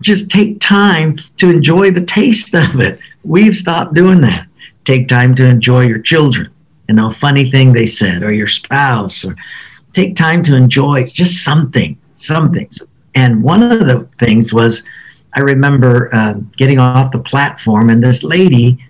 just 0.00 0.30
take 0.30 0.60
time 0.60 1.16
to 1.38 1.50
enjoy 1.50 1.90
the 1.90 2.04
taste 2.04 2.54
of 2.54 2.80
it. 2.80 2.98
We've 3.24 3.56
stopped 3.56 3.94
doing 3.94 4.20
that. 4.22 4.46
Take 4.84 5.08
time 5.08 5.34
to 5.36 5.46
enjoy 5.46 5.86
your 5.86 5.98
children, 5.98 6.50
you 6.88 6.94
know, 6.94 7.10
funny 7.10 7.50
thing 7.50 7.72
they 7.72 7.86
said, 7.86 8.22
or 8.22 8.32
your 8.32 8.46
spouse, 8.46 9.24
or 9.24 9.36
take 9.92 10.14
time 10.14 10.42
to 10.44 10.54
enjoy 10.54 11.04
just 11.04 11.42
something, 11.42 11.98
something. 12.14 12.68
And 13.14 13.42
one 13.42 13.62
of 13.62 13.80
the 13.80 14.08
things 14.18 14.52
was, 14.52 14.84
I 15.36 15.40
remember 15.40 16.14
uh, 16.14 16.34
getting 16.56 16.78
off 16.78 17.12
the 17.12 17.18
platform, 17.18 17.90
and 17.90 18.02
this 18.02 18.24
lady 18.24 18.84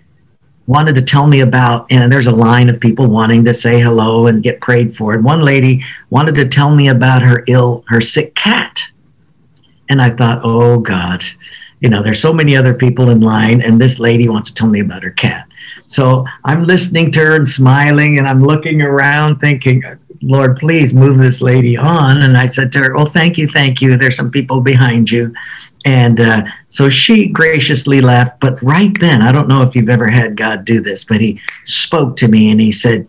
wanted 0.65 0.95
to 0.95 1.01
tell 1.01 1.27
me 1.27 1.41
about, 1.41 1.85
and 1.89 2.11
there's 2.11 2.27
a 2.27 2.31
line 2.31 2.69
of 2.69 2.79
people 2.79 3.07
wanting 3.07 3.45
to 3.45 3.53
say 3.53 3.79
hello 3.79 4.27
and 4.27 4.43
get 4.43 4.59
prayed 4.59 4.97
for. 4.97 5.13
And 5.13 5.23
one 5.23 5.41
lady 5.41 5.83
wanted 6.09 6.35
to 6.35 6.47
tell 6.47 6.75
me 6.75 6.87
about 6.87 7.21
her 7.21 7.43
ill, 7.47 7.83
her 7.87 8.01
sick 8.01 8.33
cat 8.35 8.89
and 9.89 10.01
I 10.01 10.11
thought, 10.11 10.41
oh 10.43 10.79
God, 10.79 11.23
you 11.79 11.89
know, 11.89 12.01
there's 12.01 12.21
so 12.21 12.33
many 12.33 12.55
other 12.55 12.73
people 12.73 13.09
in 13.09 13.21
line, 13.21 13.61
and 13.61 13.79
this 13.79 13.99
lady 13.99 14.27
wants 14.27 14.49
to 14.49 14.55
tell 14.55 14.67
me 14.67 14.79
about 14.79 15.03
her 15.03 15.11
cat. 15.11 15.47
So 15.81 16.25
I'm 16.43 16.65
listening 16.65 17.11
to 17.13 17.19
her 17.19 17.35
and 17.35 17.47
smiling, 17.47 18.17
and 18.17 18.27
I'm 18.27 18.43
looking 18.43 18.81
around 18.81 19.39
thinking, 19.39 19.83
Lord, 20.21 20.57
please 20.57 20.93
move 20.93 21.19
this 21.19 21.41
lady 21.41 21.77
on. 21.77 22.23
And 22.23 22.35
I 22.35 22.47
said 22.47 22.71
to 22.73 22.79
her, 22.79 22.95
Well, 22.95 23.05
thank 23.05 23.37
you, 23.37 23.47
thank 23.47 23.81
you. 23.81 23.95
There's 23.95 24.17
some 24.17 24.31
people 24.31 24.61
behind 24.61 25.11
you. 25.11 25.33
And 25.87 26.19
uh, 26.19 26.43
so 26.69 26.89
she 26.89 27.27
graciously 27.27 28.01
left. 28.01 28.41
But 28.41 28.61
right 28.61 28.91
then, 28.99 29.21
I 29.21 29.31
don't 29.31 29.47
know 29.47 29.61
if 29.61 29.73
you've 29.73 29.89
ever 29.89 30.09
had 30.09 30.35
God 30.35 30.65
do 30.65 30.81
this, 30.81 31.05
but 31.05 31.21
He 31.21 31.39
spoke 31.63 32.17
to 32.17 32.27
me 32.27 32.51
and 32.51 32.59
He 32.59 32.73
said, 32.73 33.07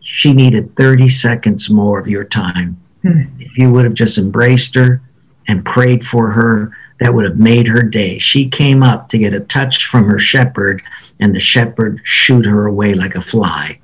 She 0.00 0.32
needed 0.32 0.74
30 0.74 1.10
seconds 1.10 1.68
more 1.68 2.00
of 2.00 2.08
your 2.08 2.24
time. 2.24 2.80
Hmm. 3.02 3.24
If 3.38 3.58
you 3.58 3.70
would 3.70 3.84
have 3.84 3.92
just 3.92 4.16
embraced 4.16 4.74
her, 4.74 5.02
and 5.46 5.64
prayed 5.64 6.04
for 6.04 6.30
her, 6.30 6.76
that 7.00 7.14
would 7.14 7.24
have 7.24 7.38
made 7.38 7.66
her 7.66 7.82
day. 7.82 8.18
She 8.18 8.48
came 8.48 8.82
up 8.82 9.08
to 9.10 9.18
get 9.18 9.34
a 9.34 9.40
touch 9.40 9.86
from 9.86 10.08
her 10.08 10.18
shepherd, 10.18 10.82
and 11.20 11.34
the 11.34 11.40
shepherd 11.40 12.00
shooed 12.04 12.46
her 12.46 12.66
away 12.66 12.94
like 12.94 13.14
a 13.14 13.20
fly. 13.20 13.78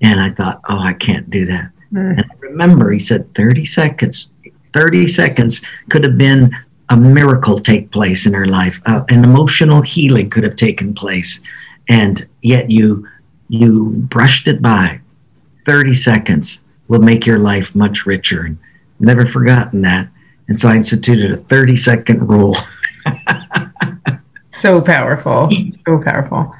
And 0.00 0.20
I 0.20 0.30
thought, 0.30 0.60
oh, 0.68 0.78
I 0.78 0.92
can't 0.92 1.30
do 1.30 1.46
that. 1.46 1.70
Mm. 1.92 2.18
And 2.18 2.24
I 2.30 2.34
remember 2.40 2.90
he 2.90 2.98
said 2.98 3.34
30 3.34 3.64
seconds. 3.64 4.30
30 4.72 5.06
seconds 5.06 5.64
could 5.90 6.04
have 6.04 6.18
been 6.18 6.54
a 6.88 6.96
miracle 6.96 7.58
take 7.58 7.90
place 7.90 8.26
in 8.26 8.34
her 8.34 8.46
life. 8.46 8.80
Uh, 8.86 9.04
an 9.08 9.24
emotional 9.24 9.82
healing 9.82 10.30
could 10.30 10.44
have 10.44 10.56
taken 10.56 10.94
place. 10.94 11.40
And 11.88 12.26
yet 12.42 12.70
you 12.70 13.08
you 13.48 13.90
brushed 13.90 14.48
it 14.48 14.62
by. 14.62 15.00
30 15.66 15.92
seconds 15.94 16.62
will 16.88 17.00
make 17.00 17.26
your 17.26 17.38
life 17.38 17.74
much 17.74 18.06
richer. 18.06 18.42
And 18.42 18.58
never 18.98 19.26
forgotten 19.26 19.82
that. 19.82 20.08
And 20.48 20.58
so 20.58 20.68
I 20.68 20.76
instituted 20.76 21.30
a 21.30 21.36
30 21.36 21.76
second 21.76 22.28
rule. 22.28 22.56
So 24.62 24.80
powerful. 24.80 25.50
So 25.84 25.98
powerful. 25.98 26.54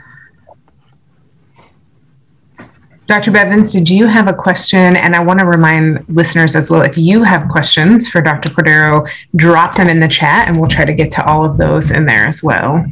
Dr. 3.12 3.31
Bevins, 3.31 3.72
did 3.75 3.90
you 3.90 4.07
have 4.07 4.27
a 4.27 4.33
question? 4.33 4.96
And 4.96 5.14
I 5.14 5.22
want 5.22 5.38
to 5.40 5.44
remind 5.44 6.03
listeners 6.09 6.57
as 6.57 6.70
well 6.70 6.81
if 6.81 6.96
you 6.96 7.22
have 7.22 7.46
questions 7.48 8.09
for 8.09 8.22
Dr. 8.22 8.48
Cordeiro, 8.48 9.07
drop 9.37 9.77
them 9.77 9.88
in 9.88 10.01
the 10.01 10.09
chat 10.09 10.48
and 10.48 10.57
we'll 10.59 10.70
try 10.70 10.87
to 10.87 10.94
get 10.94 11.11
to 11.11 11.25
all 11.27 11.44
of 11.44 11.59
those 11.59 11.90
in 11.90 12.07
there 12.07 12.27
as 12.27 12.42
well. 12.42 12.83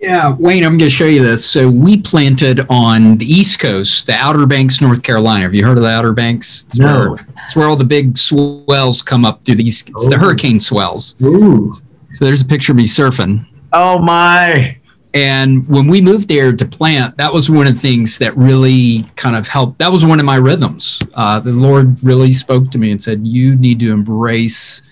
Yeah, 0.00 0.30
Wayne, 0.38 0.62
I'm 0.64 0.78
going 0.78 0.88
to 0.88 0.94
show 0.94 1.06
you 1.06 1.24
this. 1.24 1.44
So 1.44 1.68
we 1.68 1.96
planted 1.96 2.64
on 2.70 3.18
the 3.18 3.26
East 3.26 3.58
Coast, 3.58 4.06
the 4.06 4.12
Outer 4.14 4.46
Banks, 4.46 4.80
North 4.80 5.02
Carolina. 5.02 5.42
Have 5.42 5.54
you 5.54 5.66
heard 5.66 5.76
of 5.76 5.82
the 5.82 5.88
Outer 5.90 6.12
Banks? 6.12 6.66
It's 6.68 6.78
No. 6.78 7.10
Where, 7.10 7.26
it's 7.44 7.56
where 7.56 7.66
all 7.66 7.74
the 7.74 7.84
big 7.84 8.16
swells 8.16 9.02
come 9.02 9.24
up 9.24 9.44
through 9.44 9.56
these. 9.56 9.82
It's 9.88 10.08
the 10.08 10.14
Oh. 10.14 10.18
hurricane 10.20 10.60
swells. 10.60 11.16
Ooh. 11.20 11.72
So 12.12 12.24
there's 12.24 12.42
a 12.42 12.46
picture 12.46 12.70
of 12.70 12.76
me 12.76 12.84
surfing. 12.84 13.44
Oh 13.72 13.98
my. 13.98 14.76
And 15.14 15.66
when 15.68 15.86
we 15.86 16.00
moved 16.00 16.28
there 16.28 16.52
to 16.52 16.66
plant, 16.66 17.16
that 17.18 17.32
was 17.32 17.48
one 17.48 17.68
of 17.68 17.74
the 17.74 17.80
things 17.80 18.18
that 18.18 18.36
really 18.36 19.04
kind 19.14 19.36
of 19.36 19.46
helped. 19.46 19.78
That 19.78 19.92
was 19.92 20.04
one 20.04 20.18
of 20.18 20.26
my 20.26 20.36
rhythms. 20.36 21.00
Uh, 21.14 21.38
the 21.38 21.52
Lord 21.52 22.02
really 22.02 22.32
spoke 22.32 22.68
to 22.72 22.78
me 22.78 22.90
and 22.90 23.00
said, 23.00 23.24
You 23.24 23.54
need 23.54 23.78
to 23.78 23.92
embrace 23.92 24.82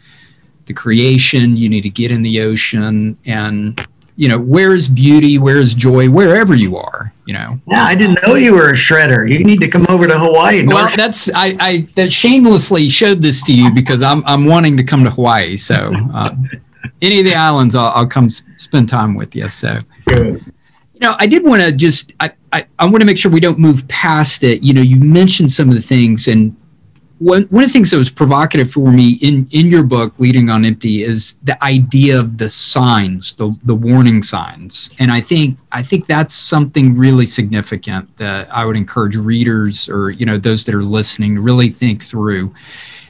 the 0.67 0.75
creation. 0.75 1.57
You 1.57 1.69
need 1.69 1.81
to 1.81 1.91
get 1.91 2.13
in 2.13 2.23
the 2.23 2.41
ocean. 2.41 3.19
And, 3.27 3.85
you 4.15 4.29
know, 4.29 4.39
where 4.39 4.77
is 4.77 4.89
beauty? 4.89 5.39
Where 5.39 5.59
is 5.59 5.75
joy? 5.75 6.09
Wherever 6.09 6.55
you 6.55 6.77
are, 6.77 7.13
you 7.27 7.35
know. 7.35 7.59
Yeah, 7.67 7.83
I 7.83 7.97
didn't 7.97 8.23
know 8.25 8.37
you 8.37 8.55
were 8.55 8.71
a 8.71 8.75
shredder. 8.75 9.29
You 9.29 9.43
need 9.43 9.61
to 9.61 9.69
come 9.69 9.87
over 9.89 10.07
to 10.07 10.17
Hawaii. 10.17 10.65
Well, 10.65 10.89
that's 10.95 11.31
I, 11.35 11.57
I 11.59 11.89
that 11.97 12.13
shamelessly 12.13 12.89
showed 12.89 13.23
this 13.23 13.43
to 13.45 13.53
you 13.53 13.73
because 13.73 14.03
I'm 14.03 14.25
I'm 14.25 14.45
wanting 14.45 14.77
to 14.77 14.85
come 14.85 15.03
to 15.03 15.11
Hawaii. 15.11 15.57
So 15.57 15.91
uh, 16.15 16.37
any 17.03 17.19
of 17.19 17.27
the 17.27 17.35
islands, 17.35 17.75
I'll, 17.75 17.91
I'll 17.95 18.07
come 18.07 18.27
s- 18.27 18.43
spend 18.57 18.89
time 18.89 19.15
with 19.15 19.35
you. 19.35 19.49
So 19.49 19.81
Good. 20.07 20.45
you 20.95 21.01
know, 21.01 21.15
I 21.19 21.27
did 21.27 21.45
want 21.45 21.61
to 21.61 21.73
just 21.73 22.13
I, 22.21 22.33
I, 22.53 22.65
I 22.79 22.85
want 22.87 23.01
to 23.01 23.05
make 23.05 23.19
sure 23.19 23.31
we 23.31 23.41
don't 23.41 23.59
move 23.59 23.87
past 23.89 24.45
it. 24.45 24.63
You 24.63 24.73
know, 24.73 24.83
you 24.83 25.01
mentioned 25.01 25.51
some 25.51 25.69
of 25.69 25.75
the 25.75 25.81
things, 25.81 26.29
and 26.29 26.57
one 27.19 27.43
one 27.45 27.65
of 27.65 27.69
the 27.69 27.73
things 27.73 27.91
that 27.91 27.99
was 27.99 28.11
provocative 28.11 28.71
for 28.71 28.93
me 28.93 29.15
in 29.21 29.49
in 29.51 29.67
your 29.67 29.83
book, 29.83 30.19
Leading 30.19 30.49
on 30.49 30.65
Empty, 30.65 31.03
is 31.03 31.35
the 31.45 31.63
idea 31.63 32.19
of 32.19 32.39
the 32.39 32.49
signs, 32.49 33.33
the 33.35 33.55
the 33.65 33.75
warning 33.75 34.23
signs, 34.23 34.91
and 34.99 35.11
I 35.11 35.21
think 35.21 35.59
I 35.73 35.83
think 35.83 36.07
that's 36.07 36.35
something 36.35 36.97
really 36.97 37.27
significant 37.27 38.17
that 38.19 38.49
I 38.55 38.65
would 38.65 38.77
encourage 38.77 39.17
readers 39.17 39.89
or 39.89 40.11
you 40.11 40.25
know 40.25 40.39
those 40.39 40.65
that 40.67 40.75
are 40.75 40.85
listening 40.85 41.35
to 41.35 41.41
really 41.41 41.69
think 41.69 42.03
through. 42.03 42.55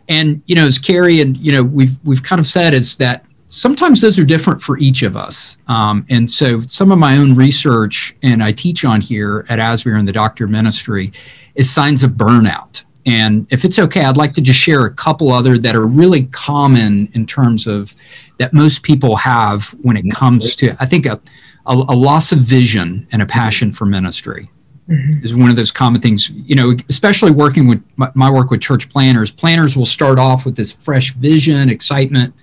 And 0.08 0.42
you 0.46 0.54
know, 0.56 0.66
as 0.66 0.78
Carrie 0.78 1.20
and 1.20 1.36
you 1.36 1.52
know 1.52 1.62
we've 1.62 1.96
we've 2.04 2.22
kind 2.22 2.40
of 2.40 2.46
said 2.46 2.74
is 2.74 2.96
that 2.98 3.24
sometimes 3.52 4.00
those 4.00 4.18
are 4.18 4.24
different 4.24 4.62
for 4.62 4.78
each 4.78 5.02
of 5.02 5.14
us. 5.14 5.58
Um, 5.68 6.06
and 6.08 6.28
so 6.28 6.62
some 6.62 6.90
of 6.90 6.98
my 6.98 7.18
own 7.18 7.36
research, 7.36 8.16
and 8.22 8.42
I 8.42 8.50
teach 8.50 8.84
on 8.84 9.02
here 9.02 9.44
at 9.50 9.58
Asbury 9.58 10.00
in 10.00 10.06
the 10.06 10.12
Doctor 10.12 10.48
Ministry, 10.48 11.12
is 11.54 11.70
signs 11.70 12.02
of 12.02 12.12
burnout. 12.12 12.84
And 13.04 13.46
if 13.52 13.64
it's 13.64 13.78
okay, 13.78 14.04
I'd 14.04 14.16
like 14.16 14.32
to 14.34 14.40
just 14.40 14.58
share 14.58 14.86
a 14.86 14.94
couple 14.94 15.30
other 15.32 15.58
that 15.58 15.76
are 15.76 15.86
really 15.86 16.24
common 16.26 17.10
in 17.12 17.26
terms 17.26 17.66
of 17.66 17.94
that 18.38 18.54
most 18.54 18.82
people 18.82 19.16
have 19.16 19.68
when 19.82 19.96
it 19.98 20.10
comes 20.10 20.56
to, 20.56 20.74
I 20.80 20.86
think, 20.86 21.04
a, 21.04 21.20
a, 21.66 21.74
a 21.74 21.96
loss 21.96 22.32
of 22.32 22.38
vision 22.38 23.06
and 23.12 23.20
a 23.20 23.26
passion 23.26 23.70
for 23.70 23.84
ministry 23.84 24.50
mm-hmm. 24.88 25.22
is 25.22 25.34
one 25.34 25.50
of 25.50 25.56
those 25.56 25.72
common 25.72 26.00
things. 26.00 26.30
You 26.30 26.54
know, 26.54 26.72
especially 26.88 27.32
working 27.32 27.66
with 27.66 27.84
my, 27.96 28.10
my, 28.14 28.30
work 28.30 28.50
with 28.50 28.62
church 28.62 28.88
planters. 28.88 29.30
Planters 29.30 29.76
will 29.76 29.84
start 29.84 30.18
off 30.18 30.46
with 30.46 30.56
this 30.56 30.72
fresh 30.72 31.12
vision, 31.14 31.68
excitement, 31.68 32.34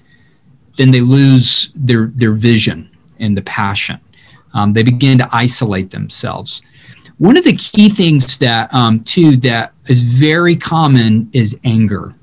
then 0.80 0.92
they 0.92 1.02
lose 1.02 1.72
their 1.76 2.06
their 2.16 2.32
vision 2.32 2.90
and 3.20 3.36
the 3.36 3.42
passion. 3.42 4.00
Um, 4.54 4.72
they 4.72 4.82
begin 4.82 5.18
to 5.18 5.28
isolate 5.34 5.92
themselves. 5.92 6.62
One 7.18 7.36
of 7.36 7.44
the 7.44 7.54
key 7.54 7.90
things 7.90 8.38
that 8.40 8.74
um, 8.74 9.04
too 9.04 9.36
that 9.38 9.74
is 9.88 10.02
very 10.02 10.56
common 10.56 11.30
is 11.34 11.60
anger. 11.66 12.16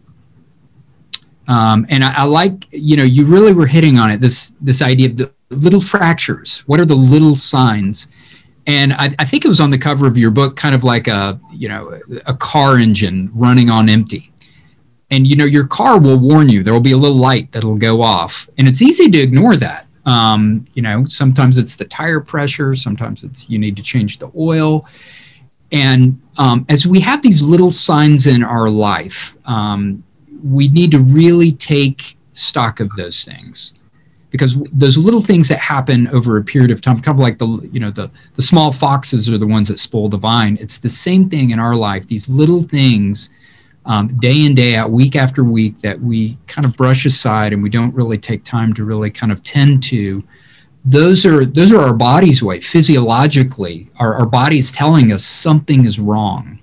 Um, 1.49 1.87
and 1.91 2.03
I, 2.03 2.15
I, 2.15 2.23
like, 2.25 2.67
you 2.73 2.97
know, 2.97 3.05
you 3.05 3.27
really 3.27 3.53
were 3.53 3.67
hitting 3.67 3.99
on 3.99 4.11
it. 4.11 4.23
This 4.23 4.55
this 4.63 4.81
idea 4.81 5.11
of 5.11 5.19
the 5.19 5.31
little 5.51 5.83
fractures. 5.83 6.61
What 6.61 6.81
are 6.81 6.87
the 6.87 6.97
little 6.97 7.37
signs? 7.37 8.09
And 8.67 8.95
I, 8.95 9.15
I, 9.19 9.25
think 9.25 9.45
it 9.45 9.49
was 9.49 9.61
on 9.61 9.71
the 9.71 9.79
cover 9.79 10.09
of 10.09 10.19
your 10.19 10.33
book, 10.33 10.57
kind 10.57 10.75
of 10.75 10.83
like 10.83 11.07
a 11.09 11.39
you 11.53 11.69
know 11.69 12.01
a 12.25 12.35
car 12.35 12.79
engine 12.79 13.31
running 13.35 13.69
on 13.69 13.91
empty. 13.91 14.33
And 15.11 15.27
you 15.27 15.37
know 15.37 15.45
your 15.45 15.67
car 15.67 16.01
will 16.01 16.19
warn 16.19 16.49
you. 16.49 16.63
There 16.63 16.75
will 16.75 16.81
be 16.81 16.93
a 16.93 16.97
little 16.97 17.17
light 17.17 17.53
that'll 17.53 17.77
go 17.77 18.03
off, 18.03 18.49
and 18.59 18.67
it's 18.67 18.83
easy 18.83 19.11
to 19.11 19.19
ignore 19.19 19.57
that. 19.57 19.87
Um, 20.05 20.65
you 20.75 20.83
know, 20.83 21.05
sometimes 21.05 21.59
it's 21.59 21.77
the 21.77 21.85
tire 21.85 22.21
pressure, 22.21 22.75
sometimes 22.75 23.25
it's 23.25 23.49
you 23.49 23.59
need 23.59 23.77
to 23.77 23.83
change 23.83 24.19
the 24.19 24.31
oil. 24.37 24.87
And 25.73 26.21
um, 26.39 26.65
as 26.69 26.87
we 26.87 27.01
have 27.01 27.23
these 27.23 27.43
little 27.43 27.73
signs 27.73 28.27
in 28.27 28.45
our 28.45 28.71
life, 28.71 29.37
um, 29.47 30.05
we 30.45 30.69
need 30.69 30.93
to 30.93 31.01
really 31.01 31.53
take 31.53 32.17
stock 32.33 32.81
of 32.81 32.91
those 32.97 33.25
things 33.25 33.73
because 34.31 34.57
those 34.73 34.99
little 34.99 35.23
things 35.23 35.49
that 35.49 35.59
happen 35.59 36.07
over 36.09 36.37
a 36.37 36.45
period 36.45 36.71
of 36.71 36.83
time 36.83 37.01
kind 37.01 37.17
of 37.17 37.19
like 37.19 37.39
the 37.39 37.47
you 37.73 37.81
know 37.81 37.91
the 37.91 38.11
the 38.35 38.43
small 38.43 38.71
foxes 38.71 39.29
are 39.29 39.39
the 39.39 39.47
ones 39.47 39.69
that 39.69 39.79
spoil 39.79 40.09
the 40.09 40.19
vine 40.19 40.59
it's 40.61 40.79
the 40.79 40.89
same 40.89 41.31
thing 41.31 41.51
in 41.51 41.59
our 41.59 41.75
life 41.75 42.07
these 42.07 42.29
little 42.29 42.63
things 42.63 43.31
um, 43.87 44.09
day 44.19 44.45
in 44.45 44.55
day 44.55 44.75
out 44.75 44.91
week 44.91 45.15
after 45.15 45.45
week 45.45 45.81
that 45.81 46.01
we 46.01 46.37
kind 46.49 46.65
of 46.67 46.77
brush 46.77 47.07
aside 47.07 47.53
and 47.53 47.63
we 47.63 47.71
don't 47.71 47.95
really 47.95 48.19
take 48.19 48.43
time 48.43 48.75
to 48.75 48.85
really 48.85 49.11
kind 49.11 49.33
of 49.33 49.43
tend 49.43 49.83
to. 49.85 50.23
Those 50.85 51.25
are 51.25 51.45
those 51.45 51.73
are 51.73 51.81
our 51.81 51.95
body's 51.95 52.43
way. 52.43 52.61
Physiologically 52.61 53.89
our, 53.99 54.15
our 54.15 54.27
body's 54.27 54.73
telling 54.73 55.13
us 55.13 55.25
something 55.25 55.85
is 55.85 55.99
wrong. 55.99 56.59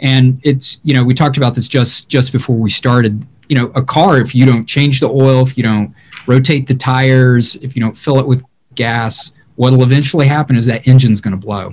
And 0.00 0.40
it's 0.42 0.80
you 0.82 0.94
know 0.94 1.04
we 1.04 1.14
talked 1.14 1.36
about 1.36 1.54
this 1.54 1.68
just 1.68 2.08
just 2.08 2.32
before 2.32 2.56
we 2.56 2.70
started. 2.70 3.24
You 3.48 3.56
know 3.56 3.72
a 3.74 3.82
car 3.82 4.20
if 4.20 4.34
you 4.34 4.44
don't 4.44 4.66
change 4.66 5.00
the 5.00 5.08
oil 5.08 5.42
if 5.42 5.56
you 5.56 5.62
don't 5.62 5.94
rotate 6.26 6.66
the 6.66 6.74
tires 6.74 7.54
if 7.56 7.74
you 7.74 7.80
don't 7.80 7.96
fill 7.96 8.18
it 8.18 8.26
with 8.26 8.44
gas 8.74 9.32
what'll 9.56 9.82
eventually 9.82 10.26
happen 10.26 10.54
is 10.54 10.66
that 10.66 10.86
engine's 10.86 11.20
going 11.20 11.32
to 11.32 11.46
blow. 11.46 11.72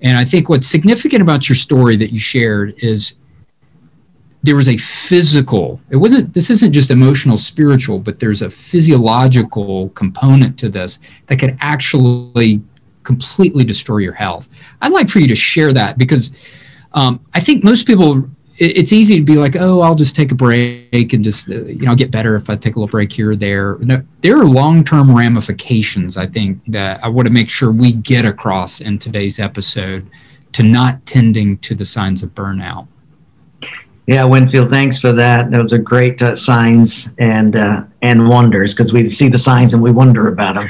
And 0.00 0.16
i 0.16 0.24
think 0.24 0.48
what's 0.48 0.66
significant 0.66 1.20
about 1.20 1.48
your 1.48 1.56
story 1.56 1.96
that 1.96 2.10
you 2.10 2.18
shared 2.18 2.72
is 2.78 3.18
there 4.42 4.56
was 4.56 4.68
a 4.68 4.76
physical 4.76 5.80
it 5.90 5.96
wasn't 5.96 6.32
this 6.32 6.50
isn't 6.50 6.72
just 6.72 6.90
emotional 6.90 7.36
spiritual 7.36 7.98
but 7.98 8.20
there's 8.20 8.42
a 8.42 8.50
physiological 8.50 9.88
component 9.90 10.58
to 10.58 10.68
this 10.68 11.00
that 11.26 11.38
could 11.38 11.56
actually 11.60 12.62
completely 13.02 13.64
destroy 13.64 13.98
your 13.98 14.12
health 14.12 14.48
i'd 14.82 14.92
like 14.92 15.08
for 15.08 15.18
you 15.18 15.28
to 15.28 15.34
share 15.34 15.72
that 15.72 15.98
because 15.98 16.32
um, 16.92 17.20
i 17.34 17.40
think 17.40 17.64
most 17.64 17.86
people 17.86 18.28
it's 18.58 18.92
easy 18.92 19.16
to 19.16 19.24
be 19.24 19.36
like, 19.36 19.54
oh, 19.56 19.80
I'll 19.80 19.94
just 19.94 20.16
take 20.16 20.32
a 20.32 20.34
break 20.34 21.12
and 21.12 21.22
just, 21.22 21.48
uh, 21.48 21.64
you 21.64 21.86
know, 21.86 21.94
get 21.94 22.10
better 22.10 22.34
if 22.34 22.50
I 22.50 22.56
take 22.56 22.74
a 22.74 22.78
little 22.78 22.90
break 22.90 23.12
here 23.12 23.30
or 23.30 23.36
there. 23.36 23.78
No, 23.78 24.02
there 24.20 24.36
are 24.36 24.44
long 24.44 24.82
term 24.82 25.14
ramifications, 25.14 26.16
I 26.16 26.26
think, 26.26 26.60
that 26.66 27.02
I 27.04 27.08
want 27.08 27.26
to 27.26 27.32
make 27.32 27.48
sure 27.50 27.70
we 27.70 27.92
get 27.92 28.24
across 28.24 28.80
in 28.80 28.98
today's 28.98 29.38
episode 29.38 30.10
to 30.52 30.62
not 30.62 31.04
tending 31.06 31.58
to 31.58 31.74
the 31.74 31.84
signs 31.84 32.22
of 32.22 32.34
burnout. 32.34 32.88
Yeah, 34.08 34.24
Winfield, 34.24 34.70
thanks 34.70 34.98
for 34.98 35.12
that. 35.12 35.50
Those 35.50 35.74
are 35.74 35.78
great 35.78 36.22
uh, 36.22 36.34
signs 36.34 37.10
and 37.18 37.54
uh, 37.54 37.84
and 38.00 38.26
wonders 38.26 38.72
because 38.72 38.90
we 38.90 39.10
see 39.10 39.28
the 39.28 39.36
signs 39.36 39.74
and 39.74 39.82
we 39.82 39.90
wonder 39.90 40.28
about 40.28 40.54
them. 40.54 40.66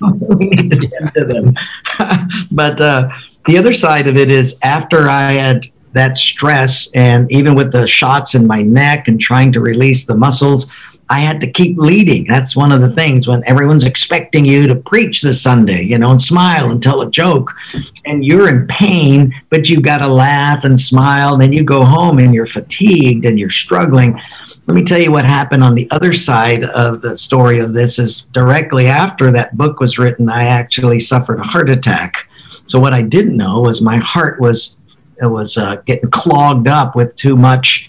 we 0.36 0.50
need 0.50 0.72
to 0.72 0.86
tend 0.86 1.12
to 1.14 1.24
them. 1.24 1.54
but 2.50 2.78
uh, 2.78 3.08
the 3.46 3.56
other 3.56 3.72
side 3.72 4.06
of 4.06 4.18
it 4.18 4.30
is 4.30 4.58
after 4.62 5.08
I 5.08 5.32
had 5.32 5.66
that 5.94 6.18
stress 6.18 6.90
and 6.92 7.32
even 7.32 7.54
with 7.54 7.72
the 7.72 7.86
shots 7.86 8.34
in 8.34 8.46
my 8.46 8.60
neck 8.60 9.08
and 9.08 9.18
trying 9.18 9.50
to 9.52 9.60
release 9.60 10.04
the 10.04 10.14
muscles 10.14 10.70
i 11.10 11.20
had 11.20 11.40
to 11.40 11.50
keep 11.50 11.78
leading. 11.78 12.24
That's 12.24 12.56
one 12.56 12.72
of 12.72 12.80
the 12.80 12.94
things 12.94 13.26
when 13.26 13.42
everyone's 13.46 13.84
expecting 13.84 14.44
you 14.44 14.66
to 14.66 14.74
preach 14.74 15.22
this 15.22 15.42
sunday 15.42 15.82
you 15.82 15.98
know 15.98 16.10
and 16.10 16.20
smile 16.20 16.70
and 16.70 16.82
tell 16.82 17.02
a 17.02 17.10
joke. 17.10 17.54
And 18.04 18.24
you're 18.24 18.48
in 18.48 18.66
pain 18.66 19.34
but 19.50 19.68
you've 19.68 19.82
got 19.82 19.98
to 19.98 20.06
laugh 20.06 20.64
and 20.64 20.80
smile. 20.80 21.34
And 21.34 21.42
then 21.42 21.52
you 21.52 21.64
go 21.64 21.84
home 21.84 22.18
and 22.18 22.34
you're 22.34 22.46
fatigued 22.46 23.24
and 23.24 23.38
you're 23.38 23.50
struggling. 23.50 24.20
Let 24.66 24.74
me 24.74 24.82
tell 24.82 25.00
you 25.00 25.10
what 25.10 25.24
happened 25.24 25.64
on 25.64 25.74
the 25.74 25.90
other 25.90 26.12
side 26.12 26.64
of 26.64 27.00
the 27.00 27.16
story 27.16 27.58
of 27.58 27.72
this 27.72 27.98
is 27.98 28.22
directly 28.32 28.86
after 28.86 29.30
that 29.32 29.56
book 29.56 29.80
was 29.80 29.98
written 29.98 30.28
i 30.28 30.44
actually 30.44 31.00
suffered 31.00 31.40
a 31.40 31.44
heart 31.44 31.70
attack. 31.70 32.28
So 32.66 32.78
what 32.78 32.94
i 32.94 33.02
didn't 33.02 33.36
know 33.36 33.60
was 33.60 33.80
my 33.80 33.96
heart 33.98 34.40
was 34.40 34.76
it 35.20 35.26
was 35.26 35.56
uh, 35.56 35.76
getting 35.86 36.10
clogged 36.10 36.68
up 36.68 36.94
with 36.94 37.16
too 37.16 37.36
much 37.36 37.88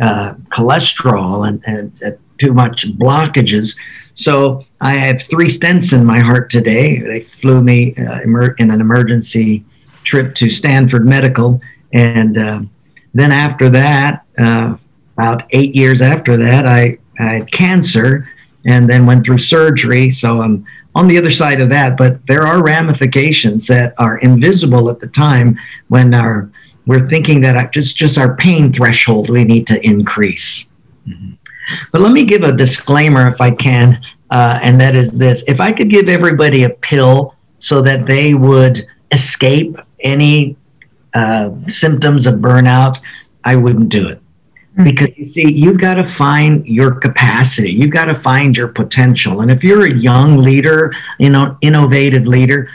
uh, 0.00 0.34
cholesterol 0.52 1.46
and, 1.48 1.62
and 1.66 2.02
uh, 2.02 2.10
too 2.38 2.54
much 2.54 2.86
blockages. 2.98 3.78
So 4.14 4.64
I 4.80 4.94
have 4.94 5.22
three 5.22 5.46
stents 5.46 5.92
in 5.92 6.04
my 6.04 6.18
heart 6.18 6.50
today. 6.50 7.00
They 7.00 7.20
flew 7.20 7.62
me 7.62 7.94
uh, 7.96 8.20
in 8.58 8.70
an 8.70 8.80
emergency 8.80 9.64
trip 10.04 10.34
to 10.36 10.50
Stanford 10.50 11.06
Medical. 11.06 11.60
And 11.92 12.38
uh, 12.38 12.60
then 13.14 13.32
after 13.32 13.68
that, 13.70 14.24
uh, 14.38 14.76
about 15.16 15.44
eight 15.50 15.74
years 15.74 16.00
after 16.00 16.36
that, 16.38 16.66
I, 16.66 16.98
I 17.18 17.24
had 17.24 17.52
cancer 17.52 18.28
and 18.64 18.88
then 18.88 19.06
went 19.06 19.24
through 19.24 19.38
surgery. 19.38 20.10
So 20.10 20.40
I'm 20.40 20.64
on 20.94 21.08
the 21.08 21.18
other 21.18 21.30
side 21.30 21.60
of 21.60 21.68
that, 21.70 21.96
but 21.96 22.26
there 22.26 22.46
are 22.46 22.62
ramifications 22.62 23.66
that 23.68 23.94
are 23.98 24.18
invisible 24.18 24.90
at 24.90 25.00
the 25.00 25.06
time 25.06 25.58
when 25.88 26.14
our 26.14 26.50
we're 26.90 27.08
thinking 27.08 27.40
that 27.40 27.72
just 27.72 27.96
just 27.96 28.18
our 28.18 28.34
pain 28.34 28.72
threshold 28.72 29.30
we 29.30 29.44
need 29.44 29.64
to 29.64 29.80
increase. 29.86 30.66
Mm-hmm. 31.06 31.34
But 31.92 32.00
let 32.00 32.10
me 32.10 32.24
give 32.24 32.42
a 32.42 32.52
disclaimer 32.52 33.28
if 33.28 33.40
I 33.40 33.52
can, 33.52 34.02
uh, 34.30 34.58
and 34.60 34.80
that 34.80 34.96
is 34.96 35.16
this: 35.16 35.44
if 35.46 35.60
I 35.60 35.70
could 35.70 35.88
give 35.88 36.08
everybody 36.08 36.64
a 36.64 36.70
pill 36.70 37.36
so 37.58 37.80
that 37.82 38.06
they 38.06 38.34
would 38.34 38.84
escape 39.12 39.76
any 40.00 40.56
uh, 41.14 41.50
symptoms 41.68 42.26
of 42.26 42.40
burnout, 42.40 42.98
I 43.44 43.54
wouldn't 43.54 43.90
do 43.90 44.08
it. 44.08 44.18
Mm-hmm. 44.18 44.82
Because 44.82 45.16
you 45.16 45.26
see, 45.26 45.52
you've 45.52 45.78
got 45.78 45.94
to 45.94 46.04
find 46.04 46.66
your 46.66 46.96
capacity. 46.96 47.70
You've 47.70 47.92
got 47.92 48.06
to 48.06 48.16
find 48.16 48.56
your 48.56 48.66
potential. 48.66 49.42
And 49.42 49.50
if 49.52 49.62
you're 49.62 49.86
a 49.86 49.94
young 49.94 50.38
leader, 50.38 50.92
you 51.20 51.30
know, 51.30 51.56
innovative 51.60 52.26
leader, 52.26 52.68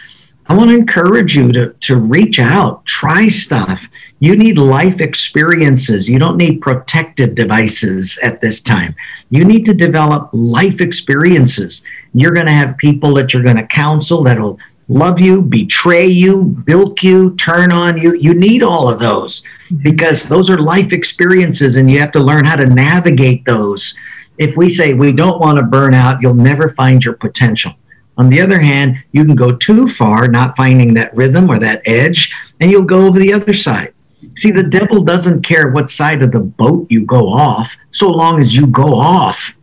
I 0.47 0.53
want 0.53 0.69
to 0.69 0.75
encourage 0.75 1.36
you 1.36 1.51
to, 1.53 1.73
to 1.73 1.95
reach 1.95 2.39
out, 2.39 2.86
try 2.86 3.27
stuff. 3.27 3.89
You 4.19 4.36
need 4.36 4.60
life 4.60 5.01
experiences. 5.01 6.08
You 6.08 6.19
don't 6.19 6.38
need 6.38 6.62
protective 6.62 7.34
devices 7.34 8.19
at 8.21 8.41
this 8.41 8.62
time. 8.62 8.95
You 9.31 9.43
need 9.43 9.65
to 9.65 9.73
develop 9.73 10.29
life 10.34 10.81
experiences. 10.81 11.84
You're 12.13 12.34
going 12.34 12.45
to 12.45 12.51
have 12.51 12.77
people 12.77 13.15
that 13.15 13.34
you're 13.34 13.41
going 13.41 13.55
to 13.55 13.65
counsel 13.65 14.21
that'll 14.21 14.60
love 14.88 15.19
you, 15.19 15.41
betray 15.41 16.05
you, 16.05 16.43
bilk 16.43 17.01
you, 17.01 17.36
turn 17.38 17.71
on 17.71 17.97
you. 17.97 18.15
You 18.15 18.36
need 18.36 18.62
all 18.62 18.88
of 18.88 18.99
those 18.99 19.43
because 19.81 20.29
those 20.29 20.51
are 20.51 20.60
life 20.60 20.93
experiences 20.93 21.75
and 21.75 21.89
you 21.89 21.99
have 21.99 22.12
to 22.12 22.19
learn 22.19 22.45
how 22.45 22.55
to 22.55 22.67
navigate 22.67 23.45
those. 23.45 23.95
If 24.38 24.55
we 24.55 24.69
say 24.69 24.93
we 24.93 25.12
don't 25.12 25.39
want 25.39 25.58
to 25.58 25.63
burn 25.63 25.95
out, 25.95 26.21
you'll 26.21 26.36
never 26.36 26.69
find 26.69 27.03
your 27.03 27.15
potential. 27.15 27.73
On 28.17 28.30
the 28.30 28.41
other 28.41 28.62
hand, 28.62 29.04
you 29.12 29.25
can 29.25 29.36
go 29.36 29.56
too 29.56 29.88
far, 29.88 30.28
not 30.28 30.56
finding 30.56 30.93
that 30.93 31.15
rhythm 31.15 31.49
or 31.49 31.60
that 31.60 31.82
edge, 31.86 32.34
and 32.62 32.71
you'll 32.71 32.84
go 32.84 33.06
over 33.06 33.19
the 33.19 33.34
other 33.34 33.54
side. 33.54 33.93
See, 34.38 34.51
the 34.51 34.63
devil 34.63 35.04
doesn't 35.04 35.43
care 35.43 35.69
what 35.69 35.89
side 35.89 36.23
of 36.23 36.32
the 36.32 36.39
boat 36.39 36.88
you 36.89 37.06
go 37.06 37.28
off, 37.30 37.78
so 37.91 38.10
long 38.10 38.39
as 38.39 38.56
you 38.56 38.67
go 38.67 38.95
off. 38.95 39.58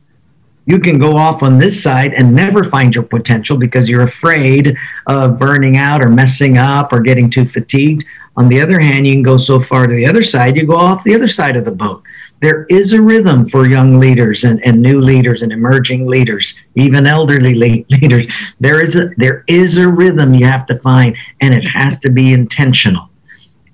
You 0.66 0.78
can 0.78 0.98
go 0.98 1.16
off 1.16 1.42
on 1.42 1.58
this 1.58 1.82
side 1.82 2.14
and 2.14 2.34
never 2.34 2.62
find 2.62 2.94
your 2.94 3.04
potential 3.04 3.56
because 3.56 3.88
you're 3.88 4.02
afraid 4.02 4.76
of 5.06 5.38
burning 5.38 5.76
out 5.76 6.04
or 6.04 6.08
messing 6.08 6.56
up 6.56 6.92
or 6.92 7.00
getting 7.00 7.28
too 7.28 7.44
fatigued. 7.44 8.04
On 8.36 8.48
the 8.48 8.60
other 8.60 8.78
hand, 8.78 9.06
you 9.06 9.14
can 9.14 9.22
go 9.22 9.36
so 9.36 9.58
far 9.58 9.86
to 9.86 9.94
the 9.94 10.06
other 10.06 10.22
side, 10.22 10.56
you 10.56 10.66
go 10.66 10.76
off 10.76 11.02
the 11.02 11.14
other 11.14 11.28
side 11.28 11.56
of 11.56 11.64
the 11.64 11.72
boat 11.72 12.02
there 12.42 12.66
is 12.68 12.92
a 12.92 13.00
rhythm 13.00 13.48
for 13.48 13.68
young 13.68 14.00
leaders 14.00 14.42
and, 14.42 14.60
and 14.66 14.82
new 14.82 15.00
leaders 15.00 15.42
and 15.42 15.52
emerging 15.52 16.08
leaders, 16.08 16.58
even 16.74 17.06
elderly 17.06 17.54
leaders. 17.88 18.26
There 18.58 18.82
is 18.82 18.96
a 18.96 19.10
there 19.16 19.44
is 19.46 19.78
a 19.78 19.88
rhythm 19.88 20.34
you 20.34 20.46
have 20.46 20.66
to 20.66 20.78
find, 20.80 21.16
and 21.40 21.54
it 21.54 21.64
has 21.64 22.00
to 22.00 22.10
be 22.10 22.32
intentional. 22.32 23.08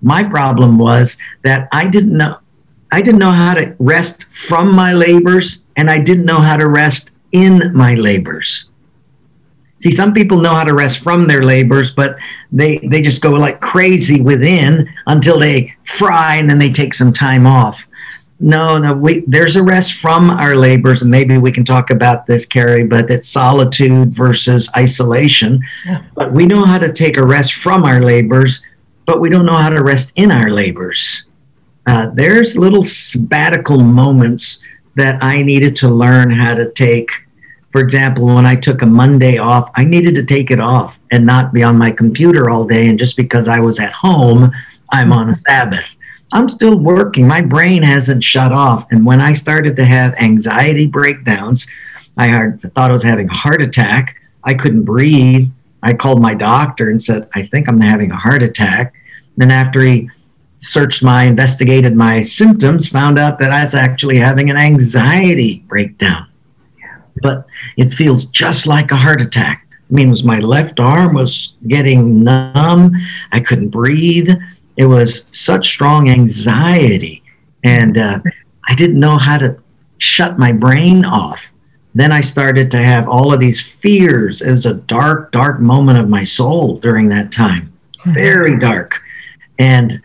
My 0.02 0.22
problem 0.22 0.78
was 0.78 1.16
that 1.44 1.68
I 1.72 1.88
didn't 1.88 2.16
know 2.16 2.38
I 2.92 3.00
didn't 3.00 3.20
know 3.20 3.33
how 3.33 3.54
to 3.54 3.74
rest 3.78 4.24
from 4.31 4.76
my 4.76 4.92
labors, 4.92 5.62
and 5.76 5.90
I 5.90 5.98
didn't 5.98 6.26
know 6.26 6.40
how 6.40 6.59
to 6.59 6.68
rest 6.68 7.11
in 7.33 7.72
my 7.74 7.94
labors. 7.94 8.68
See, 9.78 9.90
some 9.90 10.12
people 10.12 10.40
know 10.40 10.54
how 10.54 10.64
to 10.64 10.74
rest 10.74 10.98
from 10.98 11.26
their 11.26 11.42
labors, 11.42 11.90
but 11.90 12.18
they 12.52 12.78
they 12.78 13.00
just 13.00 13.22
go 13.22 13.31
like 13.31 13.62
crazy 13.62 14.20
within 14.20 14.90
until 15.07 15.38
they 15.38 15.74
fry 15.85 16.37
and 16.37 16.50
then 16.50 16.59
they 16.59 16.70
take 16.70 16.92
some 16.92 17.14
time 17.14 17.46
off. 17.46 17.88
No, 18.40 18.79
no, 18.79 18.94
we, 18.94 19.24
there's 19.27 19.57
a 19.57 19.62
rest 19.62 19.94
from 19.94 20.31
our 20.31 20.55
labors, 20.55 21.03
and 21.03 21.11
maybe 21.11 21.38
we 21.38 21.51
can 21.51 21.64
talk 21.64 21.90
about 21.90 22.27
this, 22.27 22.46
Carrie, 22.46 22.85
but 22.85 23.11
it's 23.11 23.29
solitude 23.29 24.14
versus 24.14 24.68
isolation. 24.77 25.61
Yeah. 25.85 26.05
But 26.14 26.33
we 26.33 26.46
know 26.46 26.64
how 26.64 26.79
to 26.79 26.92
take 26.92 27.16
a 27.16 27.27
rest 27.27 27.55
from 27.55 27.85
our 27.85 28.01
labors, 28.01 28.62
but 29.07 29.20
we 29.20 29.29
don't 29.29 29.44
know 29.44 29.57
how 29.57 29.70
to 29.70 29.83
rest 29.83 30.12
in 30.14 30.31
our 30.31 30.51
labors. 30.51 31.24
Uh, 31.87 32.11
there's 32.14 32.57
little 32.57 32.85
sabbatical 32.85 33.81
moments 33.81 34.62
that 34.94 35.22
I 35.22 35.42
needed 35.42 35.74
to 35.77 35.88
learn 35.88 36.31
how 36.31 36.55
to 36.55 36.70
take. 36.72 37.11
For 37.70 37.81
example, 37.81 38.27
when 38.27 38.46
I 38.46 38.55
took 38.55 38.83
a 38.83 38.87
Monday 38.87 39.38
off, 39.38 39.70
I 39.74 39.85
needed 39.85 40.14
to 40.14 40.24
take 40.24 40.51
it 40.51 40.61
off 40.61 41.01
and 41.11 41.27
not 41.27 41.53
be 41.53 41.62
on 41.62 41.77
my 41.77 41.90
computer 41.90 42.51
all 42.51 42.66
day. 42.66 42.88
And 42.88 42.98
just 42.98 43.16
because 43.16 43.48
I 43.48 43.59
was 43.61 43.81
at 43.81 43.92
home, 43.92 44.53
I'm 44.92 45.12
on 45.12 45.31
a 45.31 45.35
Sabbath. 45.35 45.96
I'm 46.33 46.49
still 46.49 46.79
working. 46.79 47.27
My 47.27 47.41
brain 47.41 47.83
hasn't 47.83 48.23
shut 48.23 48.53
off. 48.53 48.87
And 48.91 49.07
when 49.07 49.21
I 49.21 49.33
started 49.33 49.77
to 49.77 49.85
have 49.85 50.14
anxiety 50.14 50.87
breakdowns, 50.87 51.67
I 52.17 52.51
thought 52.51 52.91
I 52.91 52.93
was 52.93 53.03
having 53.03 53.31
a 53.31 53.35
heart 53.35 53.62
attack. 53.62 54.17
I 54.45 54.55
couldn't 54.55 54.85
breathe. 54.85 55.51
I 55.83 55.95
called 55.95 56.21
my 56.21 56.35
doctor 56.35 56.91
and 56.91 57.01
said, 57.01 57.29
I 57.35 57.47
think 57.47 57.69
I'm 57.69 57.81
having 57.81 58.11
a 58.11 58.17
heart 58.17 58.43
attack. 58.43 58.95
Then, 59.37 59.51
after 59.51 59.81
he 59.81 60.11
searched 60.57 61.05
my, 61.05 61.25
investigated 61.25 61.95
my 61.95 62.21
symptoms, 62.21 62.88
found 62.88 63.19
out 63.19 63.38
that 63.38 63.53
I 63.53 63.62
was 63.62 63.75
actually 63.75 64.19
having 64.19 64.51
an 64.51 64.57
anxiety 64.57 65.64
breakdown. 65.69 66.27
But 67.23 67.47
it 67.77 67.95
feels 67.95 68.27
just 68.27 68.67
like 68.67 68.91
a 68.91 68.97
heart 68.97 69.21
attack. 69.21 69.67
I 69.91 69.95
mean, 69.95 70.11
was 70.11 70.25
my 70.25 70.41
left 70.41 70.81
arm 70.81 71.14
was 71.14 71.55
getting 71.67 72.23
numb. 72.25 72.93
I 73.33 73.41
couldn't 73.41 73.71
breathe 73.71 74.31
it 74.79 74.87
was 74.87 75.27
such 75.33 75.69
strong 75.69 76.09
anxiety. 76.09 77.23
And 77.64 77.99
uh, 77.99 78.21
i 78.69 78.75
didn't 78.75 79.01
know 79.01 79.19
how 79.19 79.37
to 79.38 79.61
shut 79.99 80.38
my 80.38 80.53
brain 80.53 81.05
off. 81.05 81.53
Then 81.95 82.12
i 82.12 82.21
started 82.21 82.71
to 82.71 82.79
have 82.79 83.09
all 83.09 83.33
of 83.33 83.41
these 83.41 83.61
fears 83.61 84.41
it 84.41 84.51
was 84.51 84.67
a 84.67 84.75
dark 84.75 85.33
dark 85.33 85.61
moment 85.61 85.99
of 85.99 86.09
my 86.09 86.23
soul 86.23 86.79
during 86.79 87.09
that 87.09 87.33
time. 87.33 87.73
Very 88.07 88.59
dark. 88.59 89.03
And 89.59 90.01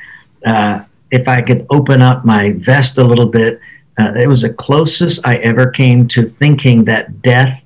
uh, 0.45 0.83
if 1.11 1.27
i 1.27 1.41
could 1.41 1.65
open 1.69 2.01
up 2.01 2.25
my 2.25 2.53
vest 2.53 2.97
a 2.97 3.03
little 3.03 3.27
bit 3.27 3.61
uh, 3.99 4.13
it 4.15 4.27
was 4.27 4.41
the 4.41 4.53
closest 4.53 5.25
i 5.27 5.35
ever 5.37 5.67
came 5.69 6.07
to 6.07 6.27
thinking 6.27 6.85
that 6.85 7.21
death 7.21 7.61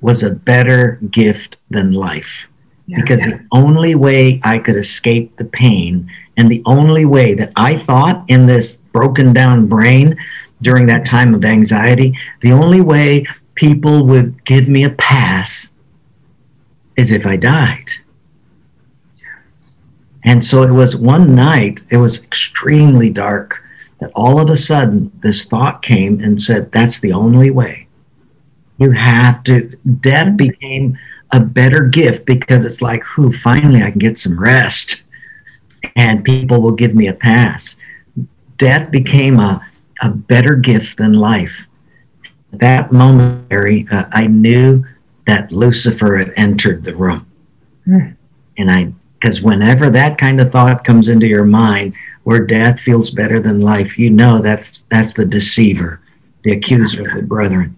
was 0.00 0.22
a 0.22 0.30
better 0.30 1.00
gift 1.10 1.56
than 1.70 1.90
life. 1.90 2.48
Yeah, 2.86 3.00
because 3.00 3.26
yeah. 3.26 3.38
the 3.38 3.46
only 3.50 3.94
way 3.96 4.40
i 4.44 4.58
could 4.58 4.76
escape 4.76 5.36
the 5.36 5.44
pain 5.44 6.08
and 6.38 6.48
the 6.48 6.62
only 6.64 7.04
way 7.04 7.34
that 7.34 7.52
I 7.56 7.78
thought 7.78 8.24
in 8.28 8.46
this 8.46 8.76
broken 8.92 9.32
down 9.32 9.66
brain 9.66 10.16
during 10.62 10.86
that 10.86 11.04
time 11.04 11.34
of 11.34 11.44
anxiety, 11.44 12.16
the 12.40 12.52
only 12.52 12.80
way 12.80 13.26
people 13.56 14.06
would 14.06 14.44
give 14.44 14.68
me 14.68 14.84
a 14.84 14.90
pass 14.90 15.72
is 16.96 17.10
if 17.10 17.26
I 17.26 17.36
died. 17.36 17.86
And 20.24 20.44
so 20.44 20.62
it 20.62 20.70
was 20.70 20.96
one 20.96 21.34
night, 21.34 21.80
it 21.90 21.96
was 21.96 22.22
extremely 22.22 23.10
dark, 23.10 23.60
that 23.98 24.12
all 24.14 24.40
of 24.40 24.48
a 24.48 24.56
sudden 24.56 25.10
this 25.22 25.44
thought 25.44 25.82
came 25.82 26.20
and 26.20 26.40
said, 26.40 26.70
That's 26.70 27.00
the 27.00 27.12
only 27.12 27.50
way. 27.50 27.88
You 28.78 28.92
have 28.92 29.42
to, 29.44 29.70
death 30.00 30.36
became 30.36 30.96
a 31.32 31.40
better 31.40 31.80
gift 31.80 32.26
because 32.26 32.64
it's 32.64 32.80
like, 32.80 33.02
who, 33.02 33.32
finally 33.32 33.82
I 33.82 33.90
can 33.90 33.98
get 33.98 34.18
some 34.18 34.38
rest 34.38 35.02
and 35.96 36.24
people 36.24 36.60
will 36.60 36.72
give 36.72 36.94
me 36.94 37.06
a 37.06 37.14
pass. 37.14 37.76
Death 38.56 38.90
became 38.90 39.38
a, 39.38 39.64
a 40.02 40.10
better 40.10 40.54
gift 40.54 40.98
than 40.98 41.12
life. 41.12 41.66
At 42.52 42.60
that 42.60 42.92
moment, 42.92 43.48
Carrie, 43.50 43.86
uh, 43.90 44.04
I 44.12 44.26
knew 44.26 44.84
that 45.26 45.52
Lucifer 45.52 46.16
had 46.16 46.32
entered 46.36 46.84
the 46.84 46.96
room. 46.96 47.26
Mm. 47.86 48.16
And 48.56 48.70
I, 48.70 48.92
because 49.18 49.42
whenever 49.42 49.90
that 49.90 50.18
kind 50.18 50.40
of 50.40 50.50
thought 50.50 50.84
comes 50.84 51.08
into 51.08 51.26
your 51.26 51.44
mind, 51.44 51.94
where 52.24 52.44
death 52.44 52.80
feels 52.80 53.10
better 53.10 53.40
than 53.40 53.60
life, 53.60 53.98
you 53.98 54.10
know 54.10 54.40
that's 54.40 54.84
that's 54.90 55.14
the 55.14 55.24
deceiver, 55.24 56.00
the 56.42 56.52
accuser 56.52 57.08
of 57.08 57.14
the 57.14 57.22
brethren. 57.22 57.76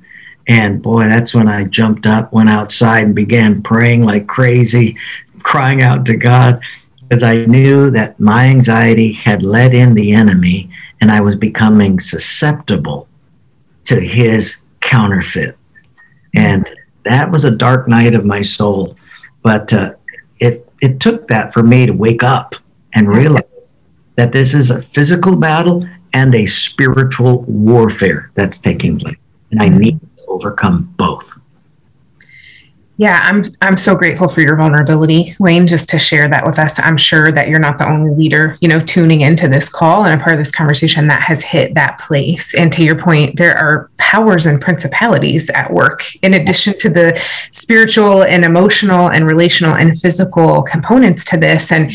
And 0.48 0.82
boy, 0.82 1.04
that's 1.04 1.34
when 1.34 1.48
I 1.48 1.64
jumped 1.64 2.06
up, 2.06 2.32
went 2.32 2.50
outside, 2.50 3.04
and 3.04 3.14
began 3.14 3.62
praying 3.62 4.04
like 4.04 4.26
crazy, 4.26 4.96
crying 5.42 5.82
out 5.82 6.06
to 6.06 6.16
God 6.16 6.60
because 7.10 7.24
I 7.24 7.44
knew 7.44 7.90
that 7.90 8.20
my 8.20 8.46
anxiety 8.46 9.12
had 9.12 9.42
let 9.42 9.74
in 9.74 9.94
the 9.94 10.12
enemy 10.12 10.70
and 11.00 11.10
I 11.10 11.20
was 11.20 11.34
becoming 11.34 11.98
susceptible 11.98 13.08
to 13.86 14.00
his 14.00 14.62
counterfeit. 14.78 15.58
And 16.36 16.70
that 17.04 17.32
was 17.32 17.44
a 17.44 17.50
dark 17.50 17.88
night 17.88 18.14
of 18.14 18.24
my 18.24 18.42
soul. 18.42 18.96
But 19.42 19.72
uh, 19.72 19.94
it, 20.38 20.70
it 20.80 21.00
took 21.00 21.26
that 21.26 21.52
for 21.52 21.64
me 21.64 21.84
to 21.86 21.92
wake 21.92 22.22
up 22.22 22.54
and 22.94 23.08
realize 23.08 23.74
that 24.14 24.30
this 24.30 24.54
is 24.54 24.70
a 24.70 24.80
physical 24.80 25.34
battle 25.34 25.88
and 26.12 26.32
a 26.32 26.46
spiritual 26.46 27.42
warfare 27.42 28.30
that's 28.36 28.60
taking 28.60 29.00
place. 29.00 29.18
And 29.50 29.60
I 29.60 29.68
need 29.68 30.00
to 30.00 30.26
overcome 30.28 30.94
both. 30.96 31.36
Yeah, 33.00 33.18
I'm 33.22 33.42
I'm 33.62 33.78
so 33.78 33.96
grateful 33.96 34.28
for 34.28 34.42
your 34.42 34.58
vulnerability, 34.58 35.34
Wayne, 35.38 35.66
just 35.66 35.88
to 35.88 35.98
share 35.98 36.28
that 36.28 36.44
with 36.44 36.58
us. 36.58 36.78
I'm 36.78 36.98
sure 36.98 37.32
that 37.32 37.48
you're 37.48 37.58
not 37.58 37.78
the 37.78 37.88
only 37.88 38.10
leader, 38.14 38.58
you 38.60 38.68
know, 38.68 38.78
tuning 38.78 39.22
into 39.22 39.48
this 39.48 39.70
call 39.70 40.04
and 40.04 40.20
a 40.20 40.22
part 40.22 40.34
of 40.34 40.38
this 40.38 40.50
conversation 40.50 41.06
that 41.06 41.22
has 41.22 41.40
hit 41.40 41.74
that 41.76 41.98
place. 41.98 42.54
And 42.54 42.70
to 42.74 42.84
your 42.84 42.98
point, 42.98 43.36
there 43.36 43.56
are 43.56 43.90
powers 43.96 44.44
and 44.44 44.60
principalities 44.60 45.48
at 45.48 45.72
work 45.72 46.14
in 46.16 46.34
addition 46.34 46.78
to 46.80 46.90
the 46.90 47.18
spiritual 47.52 48.22
and 48.22 48.44
emotional 48.44 49.08
and 49.08 49.26
relational 49.26 49.76
and 49.76 49.98
physical 49.98 50.62
components 50.62 51.24
to 51.24 51.38
this. 51.38 51.72
And 51.72 51.90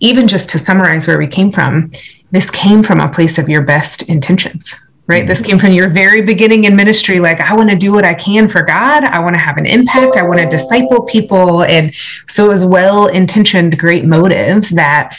even 0.00 0.26
just 0.26 0.50
to 0.50 0.58
summarize 0.58 1.06
where 1.06 1.18
we 1.18 1.28
came 1.28 1.52
from, 1.52 1.92
this 2.32 2.50
came 2.50 2.82
from 2.82 2.98
a 2.98 3.08
place 3.08 3.38
of 3.38 3.48
your 3.48 3.62
best 3.62 4.02
intentions 4.08 4.74
right? 5.10 5.26
This 5.26 5.42
came 5.42 5.58
from 5.58 5.72
your 5.72 5.88
very 5.88 6.22
beginning 6.22 6.64
in 6.66 6.76
ministry. 6.76 7.18
Like, 7.18 7.40
I 7.40 7.52
want 7.56 7.68
to 7.68 7.76
do 7.76 7.90
what 7.90 8.04
I 8.04 8.14
can 8.14 8.46
for 8.46 8.62
God. 8.62 9.02
I 9.02 9.18
want 9.18 9.34
to 9.34 9.42
have 9.42 9.56
an 9.56 9.66
impact. 9.66 10.16
I 10.16 10.22
want 10.22 10.38
to 10.38 10.48
disciple 10.48 11.02
people. 11.02 11.64
And 11.64 11.92
so 12.28 12.46
it 12.46 12.48
was 12.48 12.64
well 12.64 13.08
intentioned, 13.08 13.76
great 13.76 14.04
motives 14.04 14.70
that 14.70 15.16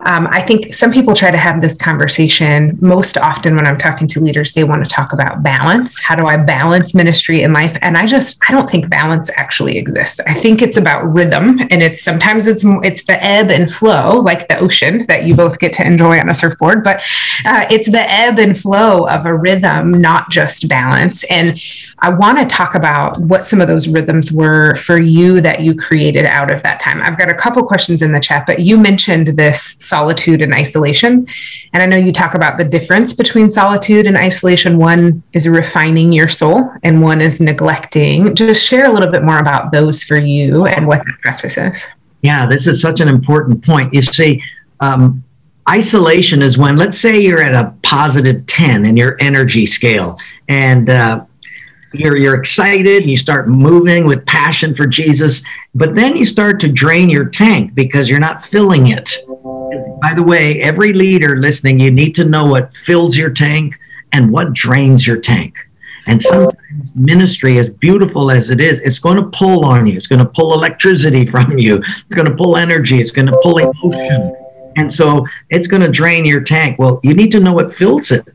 um, 0.00 0.26
I 0.30 0.42
think 0.42 0.74
some 0.74 0.92
people 0.92 1.14
try 1.14 1.30
to 1.30 1.38
have 1.38 1.60
this 1.60 1.76
conversation 1.76 2.78
most 2.80 3.16
often 3.16 3.56
when 3.56 3.66
I'm 3.66 3.78
talking 3.78 4.06
to 4.08 4.20
leaders. 4.20 4.52
They 4.52 4.64
want 4.64 4.86
to 4.86 4.92
talk 4.92 5.12
about 5.12 5.42
balance. 5.42 6.00
How 6.00 6.14
do 6.14 6.26
I 6.26 6.36
balance 6.36 6.94
ministry 6.94 7.42
and 7.42 7.54
life? 7.54 7.76
And 7.80 7.96
I 7.96 8.06
just 8.06 8.38
I 8.48 8.52
don't 8.52 8.68
think 8.68 8.90
balance 8.90 9.30
actually 9.36 9.78
exists. 9.78 10.20
I 10.26 10.34
think 10.34 10.62
it's 10.62 10.76
about 10.76 11.04
rhythm, 11.12 11.60
and 11.70 11.82
it's 11.82 12.02
sometimes 12.02 12.46
it's 12.46 12.64
it's 12.82 13.04
the 13.04 13.22
ebb 13.24 13.50
and 13.50 13.72
flow, 13.72 14.20
like 14.20 14.48
the 14.48 14.58
ocean 14.58 15.06
that 15.06 15.24
you 15.24 15.34
both 15.34 15.58
get 15.58 15.72
to 15.74 15.86
enjoy 15.86 16.18
on 16.18 16.28
a 16.28 16.34
surfboard. 16.34 16.84
But 16.84 17.02
uh, 17.46 17.66
it's 17.70 17.90
the 17.90 18.10
ebb 18.10 18.38
and 18.38 18.58
flow 18.58 19.06
of 19.08 19.26
a 19.26 19.34
rhythm, 19.34 19.92
not 19.92 20.30
just 20.30 20.68
balance. 20.68 21.24
And 21.24 21.58
I 22.04 22.10
want 22.10 22.38
to 22.38 22.44
talk 22.44 22.74
about 22.74 23.18
what 23.18 23.46
some 23.46 23.62
of 23.62 23.66
those 23.66 23.88
rhythms 23.88 24.30
were 24.30 24.74
for 24.74 25.00
you 25.00 25.40
that 25.40 25.60
you 25.62 25.74
created 25.74 26.26
out 26.26 26.52
of 26.52 26.62
that 26.62 26.78
time. 26.78 27.00
I've 27.00 27.16
got 27.16 27.30
a 27.30 27.34
couple 27.34 27.62
questions 27.62 28.02
in 28.02 28.12
the 28.12 28.20
chat, 28.20 28.44
but 28.44 28.60
you 28.60 28.76
mentioned 28.76 29.28
this 29.28 29.76
solitude 29.78 30.42
and 30.42 30.54
isolation. 30.54 31.26
And 31.72 31.82
I 31.82 31.86
know 31.86 31.96
you 31.96 32.12
talk 32.12 32.34
about 32.34 32.58
the 32.58 32.64
difference 32.64 33.14
between 33.14 33.50
solitude 33.50 34.06
and 34.06 34.18
isolation. 34.18 34.76
One 34.76 35.22
is 35.32 35.48
refining 35.48 36.12
your 36.12 36.28
soul, 36.28 36.70
and 36.82 37.00
one 37.00 37.22
is 37.22 37.40
neglecting. 37.40 38.34
Just 38.34 38.62
share 38.62 38.84
a 38.84 38.92
little 38.92 39.10
bit 39.10 39.22
more 39.22 39.38
about 39.38 39.72
those 39.72 40.04
for 40.04 40.18
you 40.18 40.66
and 40.66 40.86
what 40.86 40.98
that 40.98 41.18
practice 41.22 41.56
is. 41.56 41.86
Yeah, 42.20 42.44
this 42.44 42.66
is 42.66 42.82
such 42.82 43.00
an 43.00 43.08
important 43.08 43.64
point. 43.64 43.94
You 43.94 44.02
see, 44.02 44.42
um, 44.80 45.24
isolation 45.70 46.42
is 46.42 46.58
when, 46.58 46.76
let's 46.76 46.98
say, 46.98 47.18
you're 47.18 47.40
at 47.40 47.54
a 47.54 47.72
positive 47.82 48.44
10 48.44 48.84
in 48.84 48.98
your 48.98 49.16
energy 49.20 49.64
scale, 49.64 50.18
and 50.50 50.90
uh, 50.90 51.24
you're 51.94 52.16
you're 52.16 52.34
excited 52.34 53.02
and 53.02 53.10
you 53.10 53.16
start 53.16 53.48
moving 53.48 54.06
with 54.06 54.24
passion 54.26 54.74
for 54.74 54.86
Jesus, 54.86 55.42
but 55.74 55.94
then 55.94 56.16
you 56.16 56.24
start 56.24 56.60
to 56.60 56.68
drain 56.68 57.08
your 57.08 57.26
tank 57.26 57.74
because 57.74 58.10
you're 58.10 58.20
not 58.20 58.44
filling 58.44 58.88
it. 58.88 59.18
By 60.00 60.14
the 60.14 60.22
way, 60.22 60.60
every 60.60 60.92
leader 60.92 61.36
listening, 61.36 61.80
you 61.80 61.90
need 61.90 62.14
to 62.16 62.24
know 62.24 62.46
what 62.46 62.76
fills 62.76 63.16
your 63.16 63.30
tank 63.30 63.78
and 64.12 64.30
what 64.30 64.52
drains 64.52 65.06
your 65.06 65.18
tank. 65.18 65.56
And 66.06 66.22
sometimes 66.22 66.92
ministry, 66.94 67.58
as 67.58 67.70
beautiful 67.70 68.30
as 68.30 68.50
it 68.50 68.60
is, 68.60 68.80
it's 68.82 68.98
going 68.98 69.16
to 69.16 69.26
pull 69.30 69.64
on 69.64 69.86
you. 69.86 69.96
It's 69.96 70.06
going 70.06 70.18
to 70.18 70.30
pull 70.30 70.52
electricity 70.52 71.24
from 71.34 71.58
you. 71.58 71.76
It's 71.76 72.14
going 72.14 72.28
to 72.28 72.36
pull 72.36 72.56
energy. 72.56 73.00
It's 73.00 73.10
going 73.10 73.26
to 73.26 73.38
pull 73.42 73.58
emotion. 73.58 74.36
And 74.76 74.92
so 74.92 75.26
it's 75.50 75.66
going 75.66 75.82
to 75.82 75.88
drain 75.88 76.24
your 76.24 76.42
tank. 76.42 76.78
Well, 76.78 77.00
you 77.02 77.14
need 77.14 77.30
to 77.32 77.40
know 77.40 77.52
what 77.52 77.72
fills 77.72 78.10
it 78.10 78.33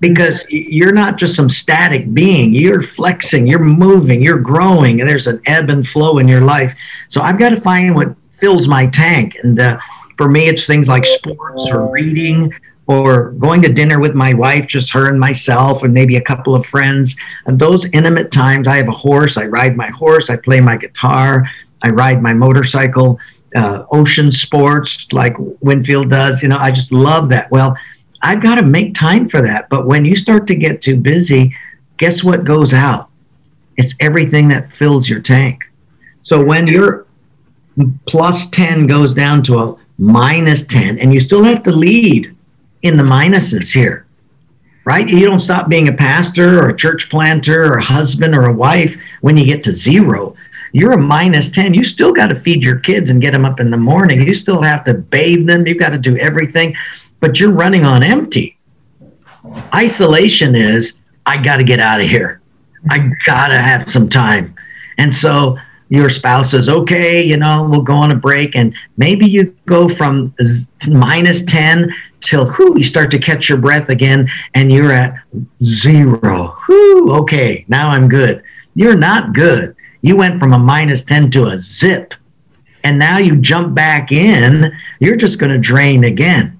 because 0.00 0.44
you're 0.50 0.92
not 0.92 1.16
just 1.16 1.36
some 1.36 1.48
static 1.48 2.12
being. 2.12 2.52
You're 2.52 2.82
flexing, 2.82 3.46
you're 3.46 3.58
moving, 3.58 4.22
you're 4.22 4.38
growing, 4.38 5.00
and 5.00 5.08
there's 5.08 5.26
an 5.26 5.40
ebb 5.46 5.70
and 5.70 5.86
flow 5.86 6.18
in 6.18 6.28
your 6.28 6.42
life. 6.42 6.76
So 7.08 7.22
I've 7.22 7.38
got 7.38 7.50
to 7.50 7.60
find 7.60 7.94
what 7.94 8.14
fills 8.30 8.68
my 8.68 8.86
tank. 8.86 9.36
And 9.42 9.58
uh, 9.58 9.78
for 10.16 10.28
me, 10.28 10.48
it's 10.48 10.66
things 10.66 10.88
like 10.88 11.06
sports 11.06 11.68
or 11.70 11.90
reading 11.90 12.52
or 12.88 13.32
going 13.32 13.62
to 13.62 13.72
dinner 13.72 13.98
with 13.98 14.14
my 14.14 14.32
wife, 14.34 14.68
just 14.68 14.92
her 14.92 15.08
and 15.08 15.18
myself, 15.18 15.82
and 15.82 15.92
maybe 15.92 16.16
a 16.16 16.20
couple 16.20 16.54
of 16.54 16.64
friends. 16.64 17.16
And 17.46 17.58
those 17.58 17.90
intimate 17.90 18.30
times, 18.30 18.68
I 18.68 18.76
have 18.76 18.88
a 18.88 18.92
horse, 18.92 19.36
I 19.36 19.46
ride 19.46 19.76
my 19.76 19.88
horse, 19.88 20.30
I 20.30 20.36
play 20.36 20.60
my 20.60 20.76
guitar, 20.76 21.48
I 21.82 21.90
ride 21.90 22.22
my 22.22 22.32
motorcycle, 22.32 23.18
uh, 23.56 23.84
ocean 23.90 24.30
sports 24.30 25.12
like 25.12 25.34
Winfield 25.60 26.10
does. 26.10 26.42
You 26.42 26.48
know, 26.48 26.58
I 26.58 26.70
just 26.70 26.92
love 26.92 27.28
that. 27.30 27.50
Well, 27.50 27.76
I've 28.26 28.42
got 28.42 28.56
to 28.56 28.62
make 28.62 28.92
time 28.92 29.28
for 29.28 29.40
that. 29.40 29.68
But 29.68 29.86
when 29.86 30.04
you 30.04 30.16
start 30.16 30.48
to 30.48 30.56
get 30.56 30.82
too 30.82 30.96
busy, 30.96 31.56
guess 31.96 32.24
what 32.24 32.44
goes 32.44 32.74
out? 32.74 33.08
It's 33.76 33.94
everything 34.00 34.48
that 34.48 34.72
fills 34.72 35.08
your 35.08 35.20
tank. 35.20 35.64
So 36.22 36.44
when 36.44 36.66
your 36.66 37.06
plus 38.06 38.50
10 38.50 38.88
goes 38.88 39.14
down 39.14 39.44
to 39.44 39.58
a 39.60 39.76
minus 39.96 40.66
10, 40.66 40.98
and 40.98 41.14
you 41.14 41.20
still 41.20 41.44
have 41.44 41.62
to 41.62 41.70
lead 41.70 42.34
in 42.82 42.96
the 42.96 43.04
minuses 43.04 43.72
here, 43.72 44.06
right? 44.84 45.08
You 45.08 45.24
don't 45.24 45.38
stop 45.38 45.68
being 45.68 45.88
a 45.88 45.92
pastor 45.92 46.60
or 46.60 46.70
a 46.70 46.76
church 46.76 47.08
planter 47.08 47.64
or 47.64 47.78
a 47.78 47.84
husband 47.84 48.34
or 48.34 48.46
a 48.46 48.52
wife 48.52 49.00
when 49.20 49.36
you 49.36 49.44
get 49.44 49.62
to 49.64 49.72
zero. 49.72 50.34
You're 50.72 50.92
a 50.92 50.98
minus 50.98 51.48
10. 51.50 51.74
You 51.74 51.84
still 51.84 52.12
got 52.12 52.26
to 52.28 52.34
feed 52.34 52.64
your 52.64 52.80
kids 52.80 53.08
and 53.08 53.22
get 53.22 53.32
them 53.32 53.44
up 53.44 53.60
in 53.60 53.70
the 53.70 53.76
morning. 53.76 54.26
You 54.26 54.34
still 54.34 54.62
have 54.62 54.84
to 54.84 54.94
bathe 54.94 55.46
them. 55.46 55.64
You've 55.64 55.78
got 55.78 55.90
to 55.90 55.98
do 55.98 56.16
everything 56.16 56.74
but 57.20 57.40
you're 57.40 57.52
running 57.52 57.84
on 57.84 58.02
empty. 58.02 58.58
Isolation 59.74 60.54
is, 60.54 61.00
I 61.24 61.38
got 61.38 61.56
to 61.56 61.64
get 61.64 61.80
out 61.80 62.00
of 62.00 62.08
here. 62.08 62.40
I 62.88 63.10
got 63.24 63.48
to 63.48 63.58
have 63.58 63.88
some 63.88 64.08
time. 64.08 64.54
And 64.98 65.14
so 65.14 65.56
your 65.88 66.10
spouse 66.10 66.50
says, 66.50 66.68
okay, 66.68 67.22
you 67.22 67.36
know, 67.36 67.66
we'll 67.68 67.82
go 67.82 67.94
on 67.94 68.10
a 68.10 68.16
break. 68.16 68.56
And 68.56 68.74
maybe 68.96 69.26
you 69.26 69.56
go 69.66 69.88
from 69.88 70.34
minus 70.88 71.44
10 71.44 71.94
till 72.20 72.50
whoo, 72.52 72.74
you 72.76 72.82
start 72.82 73.10
to 73.12 73.18
catch 73.18 73.48
your 73.48 73.58
breath 73.58 73.88
again 73.88 74.28
and 74.54 74.72
you're 74.72 74.92
at 74.92 75.14
zero. 75.62 76.56
Whoo, 76.68 77.12
okay, 77.20 77.64
now 77.68 77.88
I'm 77.88 78.08
good. 78.08 78.42
You're 78.74 78.96
not 78.96 79.32
good. 79.32 79.76
You 80.02 80.16
went 80.16 80.38
from 80.38 80.52
a 80.52 80.58
minus 80.58 81.04
10 81.04 81.30
to 81.32 81.46
a 81.46 81.58
zip. 81.58 82.14
And 82.84 82.98
now 82.98 83.18
you 83.18 83.36
jump 83.36 83.74
back 83.74 84.12
in, 84.12 84.72
you're 85.00 85.16
just 85.16 85.40
going 85.40 85.50
to 85.50 85.58
drain 85.58 86.04
again 86.04 86.55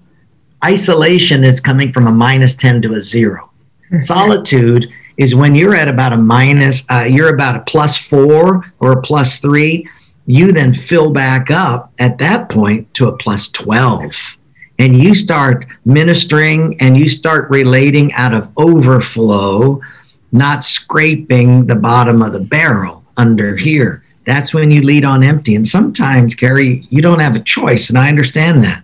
isolation 0.67 1.45
is 1.45 1.61
coming 1.61 1.93
from 1.93 2.09
a 2.09 2.13
minus 2.13 2.57
10 2.57 2.83
to 2.83 2.95
a 2.95 3.01
0 3.01 3.51
mm-hmm. 3.91 3.99
Solitude 4.01 4.93
is 5.17 5.35
when 5.35 5.55
you're 5.55 5.75
at 5.75 5.89
about 5.89 6.13
a 6.13 6.17
minus, 6.17 6.85
uh, 6.91 7.07
you're 7.09 7.35
about 7.35 7.57
a 7.57 7.61
plus 7.61 7.97
four 7.97 8.73
or 8.81 8.93
a 8.93 9.03
plus 9.03 9.39
three. 9.39 9.89
You 10.27 10.53
then 10.53 10.75
fill 10.75 11.13
back 11.13 11.51
up 11.51 11.93
at 11.99 12.19
that 12.19 12.49
point 12.49 12.93
to 12.95 13.09
a 13.09 13.17
plus 13.17 13.49
12. 13.51 14.37
And 14.79 15.01
you 15.03 15.15
start 15.15 15.67
ministering 15.85 16.77
and 16.81 16.99
you 16.99 17.09
start 17.09 17.49
relating 17.49 18.13
out 18.13 18.35
of 18.35 18.53
overflow, 18.59 19.81
not 20.33 20.65
scraping 20.65 21.67
the 21.67 21.77
bottom 21.77 22.21
of 22.21 22.33
the 22.33 22.41
barrel 22.41 23.05
under 23.17 23.57
here. 23.57 24.03
That's 24.27 24.53
when 24.53 24.71
you 24.71 24.83
lead 24.83 25.05
on 25.05 25.23
empty. 25.23 25.55
And 25.55 25.67
sometimes, 25.67 26.35
Gary, 26.35 26.87
you 26.91 27.01
don't 27.01 27.21
have 27.21 27.37
a 27.37 27.41
choice. 27.41 27.89
And 27.89 27.97
I 27.97 28.09
understand 28.09 28.65
that 28.65 28.83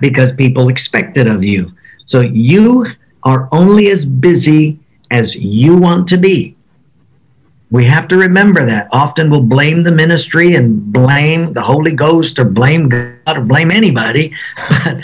because 0.00 0.32
people 0.32 0.68
expect 0.68 1.16
it 1.16 1.28
of 1.28 1.44
you. 1.44 1.72
So 2.06 2.20
you 2.20 2.86
are 3.22 3.48
only 3.52 3.90
as 3.90 4.04
busy 4.04 4.78
as 5.10 5.36
you 5.36 5.76
want 5.76 6.08
to 6.08 6.16
be. 6.16 6.56
We 7.70 7.84
have 7.84 8.08
to 8.08 8.16
remember 8.16 8.66
that. 8.66 8.88
Often 8.90 9.30
we'll 9.30 9.42
blame 9.42 9.84
the 9.84 9.92
ministry 9.92 10.56
and 10.56 10.92
blame 10.92 11.52
the 11.52 11.62
Holy 11.62 11.92
Ghost 11.92 12.38
or 12.38 12.44
blame 12.44 12.88
God 12.88 13.38
or 13.38 13.42
blame 13.42 13.70
anybody, 13.70 14.34
but 14.84 14.98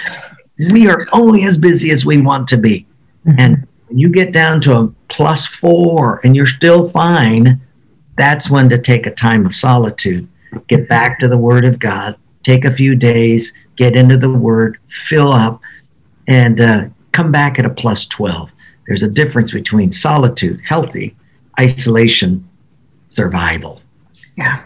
we 0.59 0.89
are 0.89 1.07
only 1.13 1.45
as 1.45 1.59
busy 1.59 1.91
as 1.93 2.05
we 2.05 2.21
want 2.21 2.49
to 2.49 2.57
be. 2.57 2.87
Mm-hmm. 3.25 3.39
And 3.39 3.67
when 3.87 3.99
you 3.99 4.09
get 4.09 4.33
down 4.33 4.61
to 4.63 4.79
a 4.79 4.89
plus 5.09 5.47
four 5.47 6.21
and 6.25 6.35
you're 6.35 6.47
still 6.47 6.89
fine, 6.89 7.61
that's 8.17 8.51
when 8.51 8.69
to 8.71 8.79
take 8.79 9.07
a 9.07 9.15
time 9.15 9.47
of 9.47 9.55
solitude. 9.55 10.27
Get 10.67 10.89
back 10.89 11.21
to 11.21 11.29
the 11.29 11.39
Word 11.39 11.65
of 11.65 11.79
God, 11.79 12.17
take 12.43 12.65
a 12.65 12.73
few 12.73 12.97
days, 12.97 13.53
get 13.77 13.97
into 13.97 14.17
the 14.17 14.31
Word, 14.31 14.79
fill 14.87 15.33
up, 15.33 15.61
and 16.27 16.61
uh, 16.61 16.85
come 17.13 17.31
back 17.31 17.59
at 17.59 17.65
a 17.65 17.71
plus 17.71 18.07
12. 18.07 18.53
There's 18.87 19.03
a 19.03 19.09
difference 19.09 19.53
between 19.53 19.93
solitude, 19.93 20.61
healthy, 20.67 21.17
isolation, 21.59 22.49
survival. 23.11 23.83
Yeah. 24.37 24.63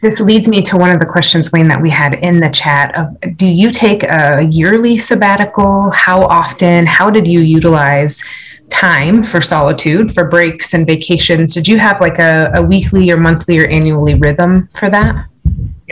This 0.00 0.20
leads 0.20 0.48
me 0.48 0.62
to 0.62 0.76
one 0.76 0.90
of 0.90 0.98
the 0.98 1.06
questions, 1.06 1.52
Wayne, 1.52 1.68
that 1.68 1.80
we 1.80 1.90
had 1.90 2.16
in 2.16 2.40
the 2.40 2.48
chat 2.48 2.92
of 2.96 3.08
do 3.36 3.46
you 3.46 3.70
take 3.70 4.02
a 4.02 4.42
yearly 4.50 4.98
sabbatical? 4.98 5.90
How 5.90 6.22
often? 6.22 6.86
How 6.86 7.08
did 7.08 7.26
you 7.26 7.40
utilize 7.40 8.20
time 8.68 9.22
for 9.22 9.40
solitude, 9.40 10.12
for 10.12 10.24
breaks 10.24 10.74
and 10.74 10.86
vacations? 10.86 11.54
Did 11.54 11.68
you 11.68 11.78
have 11.78 12.00
like 12.00 12.18
a, 12.18 12.50
a 12.54 12.62
weekly 12.62 13.10
or 13.12 13.16
monthly 13.16 13.60
or 13.60 13.68
annually 13.68 14.14
rhythm 14.14 14.68
for 14.74 14.90
that? 14.90 15.26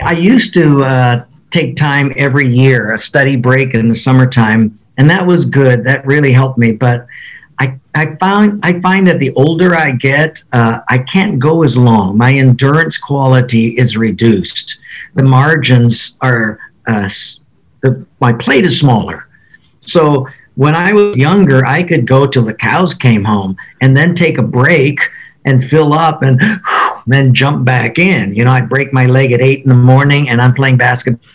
I 0.03 0.13
used 0.13 0.53
to 0.55 0.83
uh, 0.83 1.25
take 1.51 1.75
time 1.75 2.11
every 2.15 2.47
year, 2.47 2.93
a 2.93 2.97
study 2.97 3.35
break 3.35 3.73
in 3.75 3.87
the 3.87 3.95
summertime, 3.95 4.79
and 4.97 5.09
that 5.09 5.25
was 5.25 5.45
good. 5.45 5.83
That 5.83 6.05
really 6.05 6.31
helped 6.31 6.57
me. 6.57 6.71
But 6.71 7.05
I, 7.59 7.77
I 7.93 8.15
found 8.15 8.65
I 8.65 8.79
find 8.79 9.05
that 9.07 9.19
the 9.19 9.31
older 9.33 9.75
I 9.75 9.91
get, 9.91 10.43
uh, 10.53 10.79
I 10.89 10.99
can't 10.99 11.37
go 11.37 11.63
as 11.63 11.77
long. 11.77 12.17
My 12.17 12.33
endurance 12.33 12.97
quality 12.97 13.77
is 13.77 13.97
reduced. 13.97 14.79
The 15.13 15.23
margins 15.23 16.17
are 16.21 16.59
uh, 16.87 17.07
the, 17.81 18.05
my 18.19 18.33
plate 18.33 18.65
is 18.65 18.79
smaller. 18.79 19.27
So 19.81 20.27
when 20.55 20.75
I 20.75 20.93
was 20.93 21.17
younger, 21.17 21.65
I 21.65 21.83
could 21.83 22.07
go 22.07 22.25
till 22.25 22.43
the 22.43 22.53
cows 22.53 22.93
came 22.93 23.23
home 23.23 23.57
and 23.81 23.95
then 23.95 24.15
take 24.15 24.37
a 24.37 24.43
break 24.43 24.99
and 25.45 25.63
fill 25.63 25.93
up 25.93 26.21
and 26.21 26.39
then 27.07 27.33
jump 27.33 27.65
back 27.65 27.97
in. 27.97 28.33
You 28.35 28.45
know, 28.45 28.51
I 28.51 28.61
break 28.61 28.93
my 28.93 29.05
leg 29.05 29.31
at 29.31 29.41
eight 29.41 29.63
in 29.63 29.69
the 29.69 29.75
morning 29.75 30.29
and 30.29 30.41
I'm 30.41 30.53
playing 30.53 30.77
basketball 30.77 31.27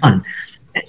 fun. 0.00 0.24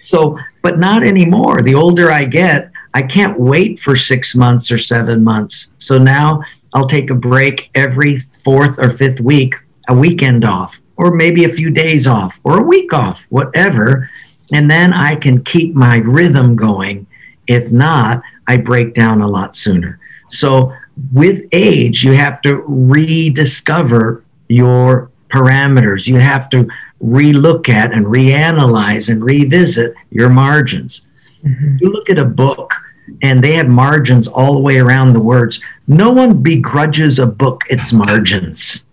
So, 0.02 0.38
but 0.62 0.80
not 0.80 1.04
anymore. 1.04 1.62
The 1.62 1.76
older 1.76 2.12
I 2.12 2.26
get, 2.26 2.72
I 2.94 3.04
can't 3.04 3.40
wait 3.40 3.80
for 3.80 3.96
six 3.96 4.36
months 4.36 4.72
or 4.72 4.78
seven 4.78 5.24
months. 5.24 5.72
So 5.78 5.98
now 5.98 6.42
I'll 6.74 6.88
take 6.88 7.10
a 7.10 7.16
break 7.16 7.70
every 7.76 8.18
fourth 8.44 8.78
or 8.78 8.90
fifth 8.90 9.22
week, 9.22 9.56
a 9.88 9.94
weekend 9.94 10.46
off, 10.46 10.82
or 10.98 11.12
maybe 11.16 11.46
a 11.46 11.50
few 11.50 11.70
days 11.70 12.08
off, 12.08 12.40
or 12.44 12.60
a 12.60 12.64
week 12.64 12.94
off, 12.94 13.26
whatever. 13.30 14.10
And 14.52 14.70
then 14.70 14.94
I 14.94 15.16
can 15.16 15.44
keep 15.44 15.74
my 15.76 15.98
rhythm 15.98 16.56
going. 16.56 17.08
If 17.48 17.72
not, 17.72 18.22
I 18.48 18.58
break 18.58 18.94
down 18.94 19.22
a 19.22 19.28
lot 19.28 19.56
sooner. 19.56 20.00
So 20.30 20.74
with 21.14 21.44
age, 21.52 22.04
you 22.04 22.14
have 22.14 22.42
to 22.42 22.64
rediscover 22.68 24.24
your 24.48 25.10
parameters. 25.30 26.08
You 26.08 26.20
have 26.20 26.50
to 26.50 26.68
relook 27.02 27.70
at 27.70 27.94
and 27.94 28.06
reanalyze 28.06 29.10
and 29.10 29.24
revisit 29.24 29.94
your 30.12 30.30
margins. 30.30 31.06
Mm-hmm. 31.44 31.78
You 31.80 31.92
look 31.92 32.10
at 32.10 32.20
a 32.20 32.26
book 32.26 32.74
and 33.22 33.44
they 33.44 33.54
have 33.54 33.68
margins 33.68 34.28
all 34.28 34.54
the 34.54 34.60
way 34.60 34.78
around 34.78 35.14
the 35.14 35.20
words. 35.20 35.60
No 35.88 36.12
one 36.12 36.42
begrudges 36.44 37.20
a 37.20 37.26
book 37.26 37.64
its 37.70 37.94
margins. 37.94 38.86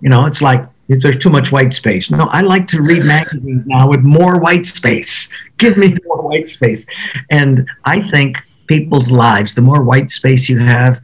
You 0.00 0.10
know, 0.10 0.26
it's 0.26 0.42
like 0.42 0.66
there's 0.88 1.18
too 1.18 1.30
much 1.30 1.52
white 1.52 1.72
space. 1.72 2.10
No, 2.10 2.26
I 2.26 2.42
like 2.42 2.66
to 2.68 2.82
read 2.82 3.04
magazines 3.04 3.66
now 3.66 3.88
with 3.88 4.00
more 4.00 4.40
white 4.40 4.66
space. 4.66 5.32
Give 5.58 5.76
me 5.76 5.96
more 6.04 6.22
white 6.22 6.48
space. 6.48 6.86
And 7.30 7.66
I 7.84 8.08
think 8.10 8.38
people's 8.66 9.10
lives, 9.10 9.54
the 9.54 9.62
more 9.62 9.82
white 9.82 10.10
space 10.10 10.48
you 10.48 10.58
have, 10.58 11.00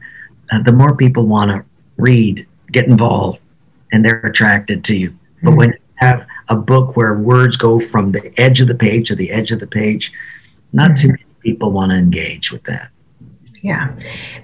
uh, 0.51 0.61
the 0.63 0.73
more 0.73 0.95
people 0.95 1.25
want 1.25 1.51
to 1.51 1.63
read, 1.97 2.45
get 2.71 2.87
involved, 2.87 3.39
and 3.91 4.03
they're 4.03 4.19
attracted 4.19 4.83
to 4.85 4.97
you. 4.97 5.17
But 5.41 5.51
mm-hmm. 5.51 5.57
when 5.57 5.69
you 5.69 5.77
have 5.95 6.27
a 6.49 6.55
book 6.55 6.97
where 6.97 7.13
words 7.13 7.55
go 7.55 7.79
from 7.79 8.11
the 8.11 8.33
edge 8.37 8.59
of 8.59 8.67
the 8.67 8.75
page 8.75 9.07
to 9.07 9.15
the 9.15 9.31
edge 9.31 9.51
of 9.51 9.59
the 9.59 9.67
page. 9.67 10.11
Not 10.73 10.97
too 10.97 11.07
mm-hmm. 11.07 11.11
many 11.11 11.25
people 11.41 11.71
want 11.71 11.91
to 11.91 11.97
engage 11.97 12.51
with 12.51 12.63
that. 12.63 12.91
Yeah, 13.61 13.93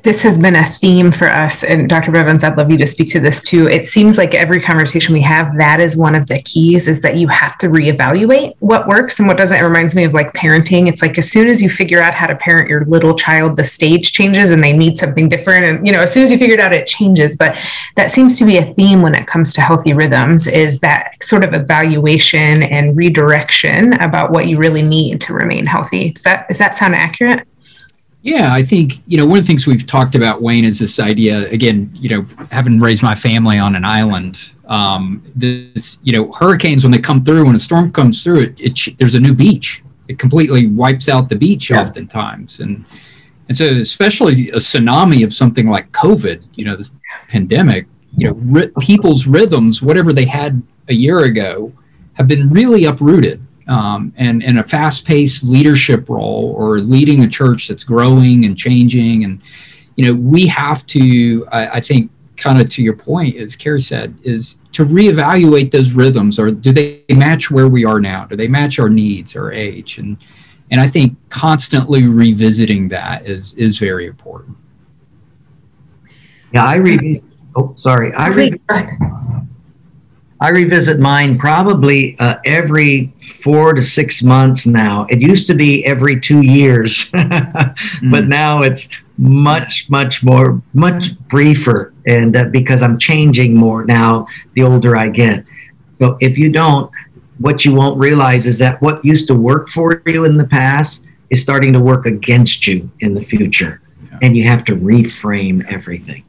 this 0.03 0.21
has 0.23 0.37
been 0.37 0.57
a 0.57 0.65
theme 0.65 1.09
for 1.09 1.27
us. 1.27 1.63
And 1.63 1.87
Dr. 1.87 2.11
Bevins, 2.11 2.43
I'd 2.43 2.57
love 2.57 2.69
you 2.69 2.77
to 2.77 2.87
speak 2.87 3.09
to 3.11 3.21
this 3.21 3.41
too. 3.41 3.67
It 3.67 3.85
seems 3.85 4.17
like 4.17 4.33
every 4.33 4.59
conversation 4.59 5.13
we 5.13 5.21
have, 5.21 5.55
that 5.57 5.79
is 5.79 5.95
one 5.95 6.15
of 6.15 6.27
the 6.27 6.41
keys 6.41 6.87
is 6.89 7.01
that 7.01 7.15
you 7.15 7.29
have 7.29 7.57
to 7.59 7.67
reevaluate 7.67 8.55
what 8.59 8.87
works 8.87 9.19
and 9.19 9.27
what 9.27 9.37
doesn't. 9.37 9.57
It 9.57 9.63
reminds 9.63 9.95
me 9.95 10.03
of 10.03 10.13
like 10.13 10.33
parenting. 10.33 10.89
It's 10.89 11.01
like 11.01 11.17
as 11.17 11.31
soon 11.31 11.47
as 11.47 11.61
you 11.61 11.69
figure 11.69 12.01
out 12.01 12.13
how 12.13 12.27
to 12.27 12.35
parent 12.35 12.67
your 12.67 12.83
little 12.85 13.15
child, 13.15 13.55
the 13.55 13.63
stage 13.63 14.11
changes 14.11 14.49
and 14.49 14.61
they 14.61 14.73
need 14.73 14.97
something 14.97 15.29
different. 15.29 15.63
And, 15.63 15.87
you 15.87 15.93
know, 15.93 16.01
as 16.01 16.13
soon 16.13 16.23
as 16.23 16.31
you 16.31 16.37
figure 16.37 16.55
it 16.55 16.61
out, 16.61 16.73
it 16.73 16.85
changes. 16.85 17.37
But 17.37 17.57
that 17.95 18.11
seems 18.11 18.37
to 18.39 18.45
be 18.45 18.57
a 18.57 18.73
theme 18.73 19.01
when 19.01 19.15
it 19.15 19.27
comes 19.27 19.53
to 19.53 19.61
healthy 19.61 19.93
rhythms 19.93 20.45
is 20.45 20.79
that 20.79 21.23
sort 21.23 21.45
of 21.45 21.53
evaluation 21.53 22.63
and 22.63 22.97
redirection 22.97 23.93
about 24.01 24.31
what 24.31 24.47
you 24.47 24.57
really 24.57 24.81
need 24.81 25.21
to 25.21 25.33
remain 25.33 25.65
healthy. 25.65 26.09
Does 26.11 26.23
that, 26.23 26.49
does 26.49 26.57
that 26.57 26.75
sound 26.75 26.95
accurate? 26.95 27.47
Yeah, 28.25 28.51
I 28.51 28.63
think, 28.63 29.03
you 29.05 29.19
know, 29.19 29.25
one 29.27 29.37
of 29.37 29.43
the 29.43 29.47
things 29.47 29.67
we've 29.67 29.85
talked 29.85 30.15
about, 30.15 30.41
Wayne, 30.41 30.65
is 30.65 30.79
this 30.79 30.99
idea, 30.99 31.47
again, 31.51 31.91
you 31.93 32.09
know, 32.09 32.25
having 32.49 32.79
raised 32.79 33.03
my 33.03 33.13
family 33.13 33.59
on 33.59 33.75
an 33.75 33.85
island, 33.85 34.51
um, 34.65 35.21
this, 35.35 35.99
you 36.01 36.11
know, 36.11 36.31
hurricanes, 36.31 36.83
when 36.83 36.91
they 36.91 36.97
come 36.97 37.23
through, 37.23 37.45
when 37.45 37.55
a 37.55 37.59
storm 37.59 37.91
comes 37.91 38.23
through, 38.23 38.39
it, 38.39 38.59
it 38.59 38.97
there's 38.97 39.13
a 39.13 39.19
new 39.19 39.35
beach. 39.35 39.83
It 40.07 40.17
completely 40.17 40.65
wipes 40.65 41.07
out 41.07 41.29
the 41.29 41.35
beach 41.35 41.69
yeah. 41.69 41.79
oftentimes. 41.79 42.61
And, 42.61 42.83
and 43.47 43.55
so, 43.55 43.67
especially 43.67 44.49
a 44.49 44.55
tsunami 44.55 45.23
of 45.23 45.31
something 45.31 45.69
like 45.69 45.91
COVID, 45.91 46.41
you 46.55 46.65
know, 46.65 46.75
this 46.75 46.89
pandemic, 47.27 47.85
you 48.17 48.27
know, 48.27 48.33
ri- 48.37 48.71
people's 48.79 49.27
rhythms, 49.27 49.83
whatever 49.83 50.11
they 50.11 50.25
had 50.25 50.63
a 50.87 50.95
year 50.95 51.25
ago, 51.25 51.71
have 52.13 52.27
been 52.27 52.49
really 52.49 52.85
uprooted 52.85 53.45
um, 53.67 54.13
and 54.17 54.43
in 54.43 54.57
a 54.57 54.63
fast-paced 54.63 55.43
leadership 55.43 56.09
role 56.09 56.53
or 56.57 56.79
leading 56.79 57.23
a 57.23 57.27
church 57.27 57.67
that's 57.67 57.83
growing 57.83 58.45
and 58.45 58.57
changing. 58.57 59.23
And 59.23 59.41
you 59.95 60.05
know 60.05 60.13
we 60.13 60.47
have 60.47 60.85
to 60.87 61.47
I, 61.51 61.77
I 61.77 61.81
think 61.81 62.11
kind 62.37 62.59
of 62.59 62.69
to 62.69 62.83
your 62.83 62.95
point 62.95 63.37
as 63.37 63.55
Carrie 63.55 63.79
said 63.79 64.17
is 64.23 64.59
to 64.73 64.83
reevaluate 64.83 65.71
those 65.71 65.93
rhythms. 65.93 66.37
Or 66.37 66.51
do 66.51 66.71
they 66.71 67.03
match 67.09 67.49
where 67.49 67.67
we 67.67 67.85
are 67.85 68.01
now? 68.01 68.25
Do 68.25 68.35
they 68.35 68.47
match 68.47 68.77
our 68.77 68.89
needs 68.89 69.35
or 69.35 69.51
age? 69.51 69.97
And 69.97 70.17
and 70.71 70.81
I 70.81 70.87
think 70.87 71.17
constantly 71.29 72.07
revisiting 72.07 72.89
that 72.89 73.25
is 73.25 73.53
is 73.53 73.77
very 73.77 74.05
important. 74.07 74.57
Yeah 76.53 76.65
I 76.65 76.75
read 76.75 77.23
oh 77.55 77.73
sorry. 77.77 78.13
I 78.13 78.27
read 78.27 78.59
I 80.41 80.49
revisit 80.49 80.99
mine 80.99 81.37
probably 81.37 82.17
uh, 82.19 82.35
every 82.45 83.13
four 83.41 83.73
to 83.73 83.81
six 83.81 84.21
months 84.21 84.67
now. 84.67 85.05
It 85.09 85.21
used 85.21 85.47
to 85.47 85.53
be 85.53 85.85
every 85.85 86.19
two 86.19 86.41
years, 86.41 87.09
but 87.11 87.23
mm. 88.01 88.27
now 88.27 88.61
it's 88.61 88.89
much, 89.17 89.89
much 89.89 90.23
more, 90.23 90.61
much 90.73 91.17
briefer. 91.29 91.93
And 92.05 92.35
uh, 92.35 92.45
because 92.45 92.81
I'm 92.81 92.99
changing 92.99 93.55
more 93.55 93.85
now, 93.85 94.27
the 94.53 94.63
older 94.63 94.97
I 94.97 95.07
get. 95.07 95.49
So 95.99 96.17
if 96.19 96.37
you 96.37 96.51
don't, 96.51 96.91
what 97.37 97.63
you 97.63 97.73
won't 97.73 97.97
realize 97.97 98.45
is 98.45 98.59
that 98.59 98.81
what 98.81 99.03
used 99.05 99.27
to 99.27 99.35
work 99.35 99.69
for 99.69 100.01
you 100.05 100.25
in 100.25 100.35
the 100.35 100.45
past 100.45 101.05
is 101.29 101.41
starting 101.41 101.71
to 101.73 101.79
work 101.79 102.05
against 102.05 102.67
you 102.67 102.89
in 102.99 103.13
the 103.13 103.21
future. 103.21 103.81
Yeah. 104.03 104.19
And 104.21 104.37
you 104.37 104.47
have 104.47 104.65
to 104.65 104.75
reframe 104.75 105.65
everything. 105.71 106.25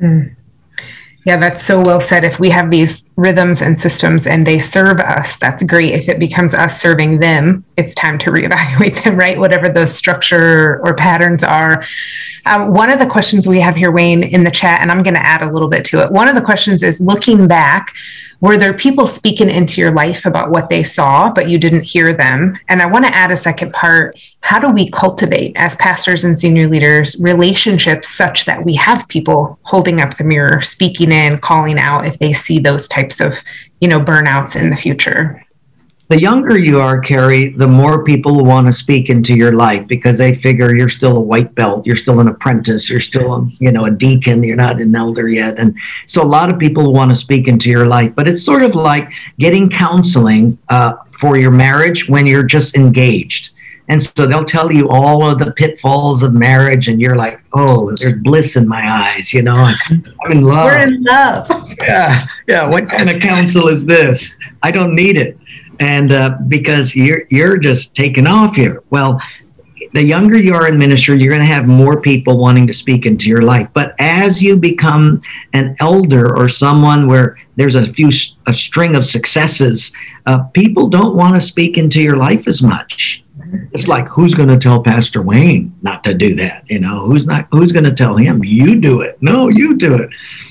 Mm. 0.00 0.36
Yeah, 1.24 1.38
that's 1.38 1.62
so 1.62 1.80
well 1.80 2.00
said. 2.00 2.24
If 2.24 2.38
we 2.38 2.50
have 2.50 2.70
these 2.70 3.05
rhythms 3.16 3.62
and 3.62 3.78
systems 3.78 4.26
and 4.26 4.46
they 4.46 4.58
serve 4.58 5.00
us, 5.00 5.38
that's 5.38 5.62
great. 5.62 5.94
If 5.94 6.08
it 6.08 6.18
becomes 6.18 6.54
us 6.54 6.80
serving 6.80 7.20
them, 7.20 7.64
it's 7.76 7.94
time 7.94 8.18
to 8.20 8.30
reevaluate 8.30 9.02
them, 9.02 9.16
right? 9.16 9.38
Whatever 9.38 9.68
those 9.68 9.94
structure 9.94 10.80
or 10.84 10.94
patterns 10.94 11.42
are. 11.42 11.82
Um, 12.44 12.72
one 12.72 12.90
of 12.90 12.98
the 12.98 13.06
questions 13.06 13.46
we 13.46 13.60
have 13.60 13.76
here, 13.76 13.90
Wayne, 13.90 14.22
in 14.22 14.44
the 14.44 14.50
chat, 14.50 14.80
and 14.80 14.90
I'm 14.90 15.02
going 15.02 15.14
to 15.14 15.26
add 15.26 15.42
a 15.42 15.50
little 15.50 15.68
bit 15.68 15.84
to 15.86 16.04
it. 16.04 16.12
One 16.12 16.28
of 16.28 16.34
the 16.34 16.42
questions 16.42 16.82
is 16.82 17.00
looking 17.00 17.48
back, 17.48 17.94
were 18.40 18.58
there 18.58 18.74
people 18.74 19.06
speaking 19.06 19.48
into 19.48 19.80
your 19.80 19.92
life 19.92 20.26
about 20.26 20.50
what 20.50 20.68
they 20.68 20.82
saw, 20.82 21.30
but 21.30 21.48
you 21.48 21.58
didn't 21.58 21.84
hear 21.84 22.12
them? 22.12 22.58
And 22.68 22.82
I 22.82 22.86
want 22.86 23.06
to 23.06 23.16
add 23.16 23.30
a 23.30 23.36
second 23.36 23.72
part. 23.72 24.18
How 24.40 24.58
do 24.58 24.68
we 24.68 24.88
cultivate, 24.88 25.52
as 25.56 25.74
pastors 25.76 26.22
and 26.22 26.38
senior 26.38 26.68
leaders, 26.68 27.16
relationships 27.20 28.08
such 28.08 28.44
that 28.44 28.64
we 28.64 28.74
have 28.74 29.08
people 29.08 29.58
holding 29.62 30.00
up 30.00 30.16
the 30.16 30.24
mirror, 30.24 30.60
speaking 30.60 31.12
in, 31.12 31.38
calling 31.38 31.78
out 31.78 32.06
if 32.06 32.18
they 32.18 32.32
see 32.32 32.58
those 32.58 32.86
types 32.88 33.05
of, 33.20 33.36
you 33.80 33.88
know, 33.88 34.00
burnouts 34.00 34.60
in 34.60 34.70
the 34.70 34.76
future? 34.76 35.46
the 36.08 36.20
younger 36.20 36.56
you 36.56 36.80
are, 36.80 37.00
Carrie, 37.00 37.48
the 37.48 37.66
more 37.66 38.04
people 38.04 38.44
want 38.44 38.68
to 38.68 38.72
speak 38.72 39.10
into 39.10 39.34
your 39.34 39.52
life 39.52 39.86
because 39.88 40.18
they 40.18 40.34
figure 40.34 40.74
you're 40.74 40.88
still 40.88 41.16
a 41.16 41.20
white 41.20 41.52
belt, 41.56 41.84
you're 41.84 41.96
still 41.96 42.20
an 42.20 42.28
apprentice, 42.28 42.88
you're 42.88 43.00
still, 43.00 43.34
a, 43.34 43.50
you 43.58 43.72
know, 43.72 43.86
a 43.86 43.90
deacon, 43.90 44.44
you're 44.44 44.54
not 44.56 44.80
an 44.80 44.94
elder 44.94 45.28
yet, 45.28 45.58
and 45.58 45.76
so 46.06 46.22
a 46.22 46.24
lot 46.24 46.52
of 46.52 46.60
people 46.60 46.92
want 46.92 47.10
to 47.10 47.14
speak 47.14 47.48
into 47.48 47.70
your 47.70 47.86
life. 47.86 48.12
But 48.14 48.28
it's 48.28 48.44
sort 48.44 48.62
of 48.62 48.76
like 48.76 49.10
getting 49.38 49.68
counseling 49.68 50.58
uh, 50.68 50.94
for 51.10 51.36
your 51.36 51.50
marriage 51.50 52.08
when 52.08 52.26
you're 52.26 52.44
just 52.44 52.76
engaged. 52.76 53.52
And 53.88 54.02
so 54.02 54.26
they'll 54.26 54.44
tell 54.44 54.72
you 54.72 54.88
all 54.88 55.28
of 55.28 55.38
the 55.38 55.52
pitfalls 55.52 56.22
of 56.22 56.34
marriage, 56.34 56.88
and 56.88 57.00
you're 57.00 57.16
like, 57.16 57.40
oh, 57.52 57.94
there's 57.96 58.20
bliss 58.22 58.56
in 58.56 58.66
my 58.66 58.86
eyes, 58.86 59.32
you 59.32 59.42
know, 59.42 59.72
I'm 59.90 60.32
in 60.32 60.42
love. 60.42 60.66
We're 60.66 60.86
in 60.86 61.02
love. 61.04 61.48
Yeah, 61.80 62.26
yeah. 62.48 62.68
What 62.68 62.88
kind 62.88 63.10
of 63.10 63.20
counsel 63.20 63.68
is 63.68 63.86
this? 63.86 64.36
I 64.62 64.70
don't 64.70 64.94
need 64.94 65.16
it 65.16 65.38
and 65.80 66.12
uh, 66.12 66.38
because 66.48 66.94
you're 66.94 67.24
you're 67.30 67.58
just 67.58 67.94
taking 67.94 68.26
off 68.26 68.56
here. 68.56 68.82
Well, 68.90 69.20
the 69.92 70.02
younger 70.02 70.36
you 70.36 70.54
are 70.54 70.68
in 70.68 70.78
ministry, 70.78 71.20
you're 71.20 71.30
going 71.30 71.46
to 71.46 71.46
have 71.46 71.66
more 71.66 72.00
people 72.00 72.38
wanting 72.38 72.66
to 72.66 72.72
speak 72.72 73.04
into 73.04 73.28
your 73.28 73.42
life. 73.42 73.68
But 73.74 73.94
as 73.98 74.42
you 74.42 74.56
become 74.56 75.22
an 75.52 75.76
elder 75.80 76.36
or 76.36 76.48
someone 76.48 77.06
where 77.06 77.38
there's 77.56 77.74
a 77.74 77.86
few 77.86 78.10
a 78.46 78.54
string 78.54 78.96
of 78.96 79.04
successes, 79.04 79.92
uh, 80.26 80.44
people 80.54 80.88
don't 80.88 81.14
want 81.14 81.34
to 81.34 81.40
speak 81.40 81.76
into 81.76 82.00
your 82.00 82.16
life 82.16 82.48
as 82.48 82.62
much. 82.62 83.22
It's 83.72 83.88
like 83.88 84.08
who's 84.08 84.34
going 84.34 84.48
to 84.48 84.58
tell 84.58 84.82
Pastor 84.82 85.22
Wayne 85.22 85.74
not 85.82 86.04
to 86.04 86.14
do 86.14 86.34
that? 86.36 86.68
You 86.68 86.80
know, 86.80 87.06
who's 87.06 87.26
not? 87.26 87.48
Who's 87.50 87.72
going 87.72 87.84
to 87.84 87.92
tell 87.92 88.16
him? 88.16 88.44
You 88.44 88.80
do 88.80 89.00
it. 89.00 89.18
No, 89.20 89.48
you 89.48 89.76
do 89.76 89.94
it. 89.94 90.10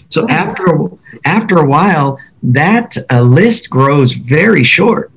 So 0.10 0.28
after 0.30 0.90
after 1.26 1.58
a 1.58 1.66
while, 1.66 2.20
that 2.44 2.96
uh, 3.12 3.22
list 3.22 3.70
grows 3.70 4.14
very 4.14 4.64
short 4.64 5.12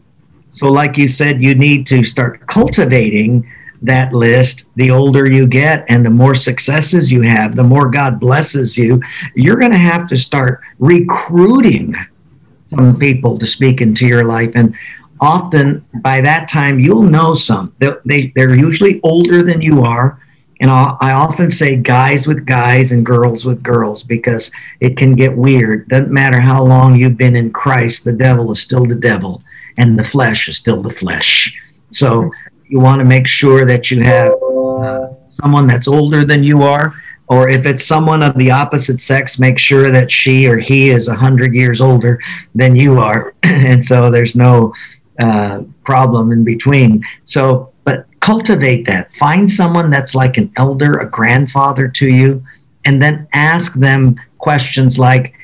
so, 0.51 0.71
like 0.71 0.97
you 0.97 1.09
said, 1.09 1.43
you 1.43 1.55
need 1.55 1.87
to 1.87 2.03
start 2.03 2.47
cultivating 2.47 3.51
that 3.83 4.13
list. 4.13 4.69
The 4.77 4.91
older 4.91 5.31
you 5.31 5.47
get 5.47 5.85
and 5.89 6.05
the 6.05 6.11
more 6.11 6.35
successes 6.35 7.13
you 7.13 7.23
have, 7.23 7.55
the 7.55 7.65
more 7.65 7.89
God 7.91 8.19
blesses 8.19 8.77
you, 8.77 9.01
you're 9.35 9.57
going 9.57 9.73
to 9.73 9.79
have 9.79 10.09
to 10.09 10.17
start 10.17 10.61
recruiting 10.79 11.95
some 12.71 12.99
people 12.99 13.39
to 13.39 13.47
speak 13.47 13.81
into 13.81 14.07
your 14.07 14.25
life. 14.25 14.53
And 14.55 14.75
often 15.21 15.85
by 16.01 16.21
that 16.21 16.49
time, 16.49 16.79
you'll 16.79 17.03
know 17.03 17.35
some. 17.35 17.75
They're, 17.79 18.01
they, 18.05 18.33
they're 18.35 18.57
usually 18.57 19.01
older 19.03 19.43
than 19.43 19.61
you 19.61 19.83
are. 19.83 20.21
And 20.61 20.71
I 20.71 21.13
often 21.13 21.51
say 21.51 21.77
guys 21.77 22.27
with 22.27 22.45
guys 22.45 22.91
and 22.91 23.07
girls 23.07 23.47
with 23.47 23.63
girls 23.63 24.03
because 24.03 24.51
it 24.81 24.97
can 24.97 25.15
get 25.15 25.37
weird. 25.37 25.89
Doesn't 25.89 26.11
matter 26.11 26.41
how 26.41 26.65
long 26.65 26.97
you've 26.97 27.17
been 27.17 27.37
in 27.37 27.53
Christ, 27.53 28.05
the 28.05 28.13
devil 28.13 28.51
is 28.51 28.61
still 28.61 28.85
the 28.85 28.97
devil 28.97 29.43
and 29.77 29.97
the 29.97 30.03
flesh 30.03 30.49
is 30.49 30.59
still 30.59 30.83
the 30.83 30.91
flesh. 30.91 31.57
So 31.91 32.31
you 32.67 32.81
want 32.81 32.99
to 32.99 33.05
make 33.05 33.27
sure 33.27 33.65
that 33.65 33.91
you 33.91 34.03
have 34.03 34.33
uh, 34.33 35.09
someone 35.31 35.67
that's 35.67 35.89
older 35.89 36.25
than 36.25 36.43
you 36.43 36.63
are, 36.63 36.95
or 37.29 37.49
if 37.49 37.65
it's 37.65 37.85
someone 37.85 38.23
of 38.23 38.37
the 38.37 38.51
opposite 38.51 39.01
sex, 39.01 39.39
make 39.39 39.59
sure 39.59 39.91
that 39.91 40.11
she 40.11 40.49
or 40.49 40.59
he 40.59 40.91
is 40.91 41.09
100 41.09 41.55
years 41.55 41.81
older 41.81 42.21
than 42.55 42.75
you 42.75 42.99
are. 42.99 43.35
and 43.43 43.83
so 43.83 44.11
there's 44.11 44.35
no 44.35 44.75
uh, 45.19 45.63
problem 45.85 46.33
in 46.33 46.45
between. 46.45 47.05
So, 47.25 47.73
but 47.85 48.07
cultivate 48.21 48.87
that. 48.87 49.11
Find 49.13 49.51
someone 49.51 49.91
that's 49.91 50.15
like 50.15 50.37
an 50.37 50.53
elder, 50.57 50.99
a 50.99 51.11
grandfather 51.11 51.89
to 51.89 52.09
you, 52.09 52.45
and 52.85 53.03
then 53.03 53.27
ask 53.33 53.75
them 53.75 54.21
questions 54.39 54.99
like, 54.99 55.35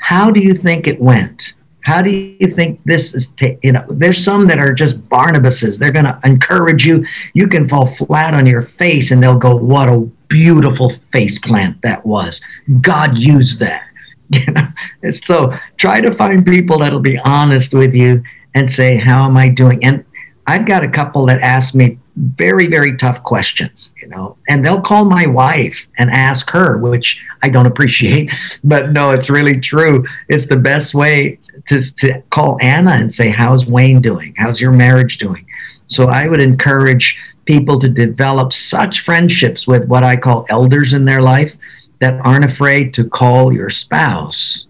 How 0.00 0.30
do 0.30 0.40
you 0.40 0.54
think 0.54 0.86
it 0.86 1.00
went? 1.00 1.54
How 1.84 2.00
do 2.00 2.10
you 2.10 2.48
think 2.48 2.80
this 2.84 3.14
is? 3.14 3.28
T- 3.28 3.58
you 3.62 3.72
know, 3.72 3.84
there's 3.88 4.22
some 4.22 4.46
that 4.48 4.58
are 4.58 4.72
just 4.72 5.06
Barnabases. 5.08 5.78
They're 5.78 5.92
going 5.92 6.06
to 6.06 6.18
encourage 6.24 6.86
you. 6.86 7.06
You 7.34 7.46
can 7.46 7.68
fall 7.68 7.86
flat 7.86 8.34
on 8.34 8.46
your 8.46 8.62
face, 8.62 9.10
and 9.10 9.22
they'll 9.22 9.38
go, 9.38 9.54
"What 9.54 9.90
a 9.90 10.00
beautiful 10.28 10.90
face 11.12 11.38
plant 11.38 11.82
that 11.82 12.06
was! 12.06 12.40
God 12.80 13.16
used 13.18 13.60
that." 13.60 13.84
You 14.30 14.52
know, 14.52 15.10
so 15.10 15.54
try 15.76 16.00
to 16.00 16.12
find 16.14 16.46
people 16.46 16.78
that'll 16.78 16.98
be 16.98 17.18
honest 17.18 17.74
with 17.74 17.94
you 17.94 18.24
and 18.54 18.70
say, 18.70 18.96
"How 18.96 19.24
am 19.24 19.36
I 19.36 19.48
doing?" 19.48 19.84
And 19.84 20.04
I've 20.46 20.66
got 20.66 20.84
a 20.84 20.88
couple 20.88 21.26
that 21.26 21.40
ask 21.40 21.74
me 21.74 21.98
very 22.16 22.68
very 22.68 22.96
tough 22.96 23.24
questions 23.24 23.92
you 24.00 24.06
know 24.06 24.36
and 24.48 24.64
they'll 24.64 24.80
call 24.80 25.04
my 25.04 25.26
wife 25.26 25.88
and 25.98 26.08
ask 26.12 26.48
her 26.50 26.78
which 26.78 27.20
i 27.42 27.48
don't 27.48 27.66
appreciate 27.66 28.30
but 28.62 28.92
no 28.92 29.10
it's 29.10 29.28
really 29.28 29.58
true 29.58 30.06
it's 30.28 30.46
the 30.46 30.56
best 30.56 30.94
way 30.94 31.40
to, 31.66 31.94
to 31.96 32.22
call 32.30 32.58
Anna 32.60 32.92
and 32.92 33.12
say, 33.12 33.28
How's 33.30 33.66
Wayne 33.66 34.00
doing? 34.00 34.34
How's 34.36 34.60
your 34.60 34.72
marriage 34.72 35.18
doing? 35.18 35.46
So 35.86 36.08
I 36.08 36.28
would 36.28 36.40
encourage 36.40 37.18
people 37.44 37.78
to 37.78 37.88
develop 37.88 38.52
such 38.52 39.00
friendships 39.00 39.66
with 39.66 39.86
what 39.86 40.02
I 40.02 40.16
call 40.16 40.46
elders 40.48 40.92
in 40.92 41.04
their 41.04 41.20
life 41.20 41.56
that 42.00 42.14
aren't 42.24 42.44
afraid 42.44 42.94
to 42.94 43.04
call 43.04 43.52
your 43.52 43.70
spouse 43.70 44.66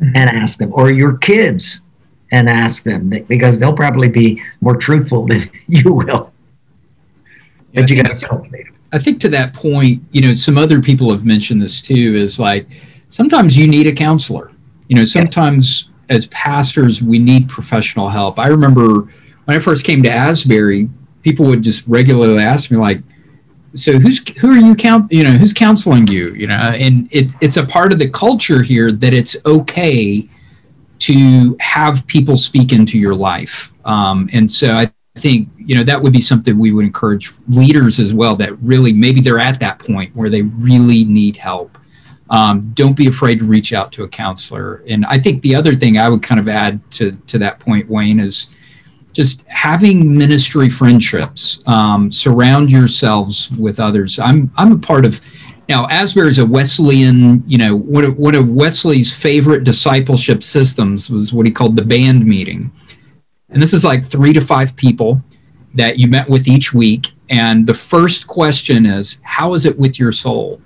mm-hmm. 0.00 0.16
and 0.16 0.30
ask 0.30 0.58
them, 0.58 0.72
or 0.72 0.92
your 0.92 1.16
kids 1.18 1.82
and 2.34 2.50
ask 2.50 2.82
them, 2.82 3.08
because 3.28 3.58
they'll 3.58 3.76
probably 3.76 4.08
be 4.08 4.42
more 4.60 4.76
truthful 4.76 5.26
than 5.26 5.50
you 5.68 5.92
will. 5.92 6.32
Yeah, 7.72 7.82
but 7.82 7.90
you 7.90 8.02
got 8.02 8.18
to 8.18 8.26
cultivate 8.26 8.64
them. 8.66 8.74
I 8.92 8.98
think 8.98 9.20
to 9.22 9.28
that 9.30 9.54
point, 9.54 10.02
you 10.12 10.20
know, 10.22 10.32
some 10.34 10.56
other 10.56 10.80
people 10.80 11.10
have 11.10 11.24
mentioned 11.24 11.60
this 11.60 11.82
too 11.82 12.14
is 12.16 12.38
like 12.38 12.68
sometimes 13.08 13.56
you 13.56 13.66
need 13.66 13.86
a 13.86 13.92
counselor. 13.92 14.52
You 14.88 14.96
know, 14.96 15.04
sometimes 15.04 15.90
as 16.10 16.26
pastors, 16.26 17.02
we 17.02 17.18
need 17.18 17.48
professional 17.48 18.08
help. 18.08 18.38
I 18.38 18.48
remember 18.48 19.08
when 19.46 19.56
I 19.56 19.58
first 19.58 19.84
came 19.84 20.02
to 20.04 20.10
Asbury, 20.10 20.88
people 21.22 21.46
would 21.46 21.62
just 21.62 21.86
regularly 21.88 22.42
ask 22.42 22.70
me, 22.70 22.76
like, 22.76 23.00
so 23.74 23.98
who's 23.98 24.22
who 24.38 24.52
are 24.52 24.56
you 24.56 24.74
count 24.74 25.10
you 25.10 25.24
know 25.24 25.30
who's 25.30 25.52
counseling 25.52 26.06
you 26.06 26.28
you 26.34 26.46
know 26.46 26.54
and 26.54 27.08
it's 27.10 27.34
it's 27.40 27.56
a 27.56 27.64
part 27.64 27.92
of 27.92 27.98
the 27.98 28.08
culture 28.08 28.62
here 28.62 28.92
that 28.92 29.12
it's 29.12 29.36
okay 29.46 30.28
to 31.00 31.56
have 31.60 32.06
people 32.06 32.36
speak 32.36 32.72
into 32.72 32.98
your 32.98 33.14
life. 33.14 33.72
Um, 33.86 34.28
and 34.32 34.50
so 34.50 34.72
i 34.72 34.90
think 35.20 35.48
you 35.56 35.76
know 35.76 35.84
that 35.84 36.00
would 36.00 36.12
be 36.12 36.20
something 36.20 36.58
we 36.58 36.72
would 36.72 36.84
encourage 36.84 37.30
leaders 37.48 38.00
as 38.00 38.12
well 38.12 38.34
that 38.34 38.52
really 38.60 38.92
maybe 38.92 39.20
they're 39.20 39.38
at 39.38 39.60
that 39.60 39.78
point 39.78 40.14
where 40.16 40.28
they 40.28 40.42
really 40.42 41.04
need 41.04 41.36
help. 41.36 41.78
Um, 42.30 42.62
don't 42.72 42.96
be 42.96 43.06
afraid 43.06 43.38
to 43.38 43.44
reach 43.44 43.72
out 43.72 43.92
to 43.92 44.02
a 44.02 44.08
counselor. 44.08 44.82
And 44.88 45.06
i 45.06 45.18
think 45.18 45.42
the 45.42 45.54
other 45.54 45.74
thing 45.74 45.98
i 45.98 46.08
would 46.08 46.22
kind 46.22 46.40
of 46.40 46.48
add 46.48 46.80
to 46.92 47.12
to 47.12 47.38
that 47.38 47.60
point 47.60 47.88
wayne 47.88 48.18
is 48.18 48.56
just 49.12 49.44
having 49.46 50.18
ministry 50.18 50.68
friendships. 50.68 51.60
Um, 51.66 52.10
surround 52.10 52.72
yourselves 52.72 53.50
with 53.52 53.78
others. 53.78 54.18
I'm 54.18 54.50
i'm 54.56 54.72
a 54.72 54.78
part 54.78 55.04
of 55.04 55.20
now 55.68 55.86
asbury 55.88 56.28
is 56.28 56.38
a 56.38 56.46
wesleyan 56.46 57.42
you 57.46 57.58
know 57.58 57.76
one 57.76 58.04
of, 58.04 58.18
one 58.18 58.34
of 58.34 58.48
wesley's 58.48 59.14
favorite 59.14 59.64
discipleship 59.64 60.42
systems 60.42 61.10
was 61.10 61.32
what 61.32 61.46
he 61.46 61.52
called 61.52 61.76
the 61.76 61.84
band 61.84 62.24
meeting. 62.26 62.70
And 63.50 63.62
this 63.62 63.72
is 63.72 63.84
like 63.84 64.04
three 64.04 64.32
to 64.32 64.40
five 64.40 64.74
people 64.74 65.22
that 65.74 65.98
you 65.98 66.08
met 66.08 66.28
with 66.28 66.48
each 66.48 66.74
week. 66.74 67.12
And 67.30 67.66
the 67.66 67.74
first 67.74 68.26
question 68.26 68.84
is 68.86 69.20
how 69.22 69.54
is 69.54 69.64
it 69.64 69.78
with 69.78 69.98
your 69.98 70.12
soul? 70.12 70.60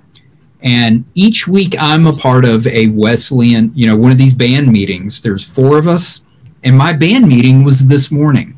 And 0.60 1.04
each 1.14 1.46
week 1.46 1.76
i'm 1.78 2.06
a 2.06 2.12
part 2.16 2.44
of 2.44 2.66
a 2.66 2.88
wesleyan 2.88 3.70
you 3.74 3.86
know 3.86 3.96
one 3.96 4.12
of 4.12 4.18
these 4.18 4.34
band 4.34 4.70
meetings. 4.72 5.22
There's 5.22 5.44
four 5.44 5.78
of 5.78 5.86
us. 5.86 6.22
And 6.64 6.76
my 6.76 6.92
band 6.92 7.28
meeting 7.28 7.62
was 7.62 7.86
this 7.86 8.10
morning. 8.10 8.57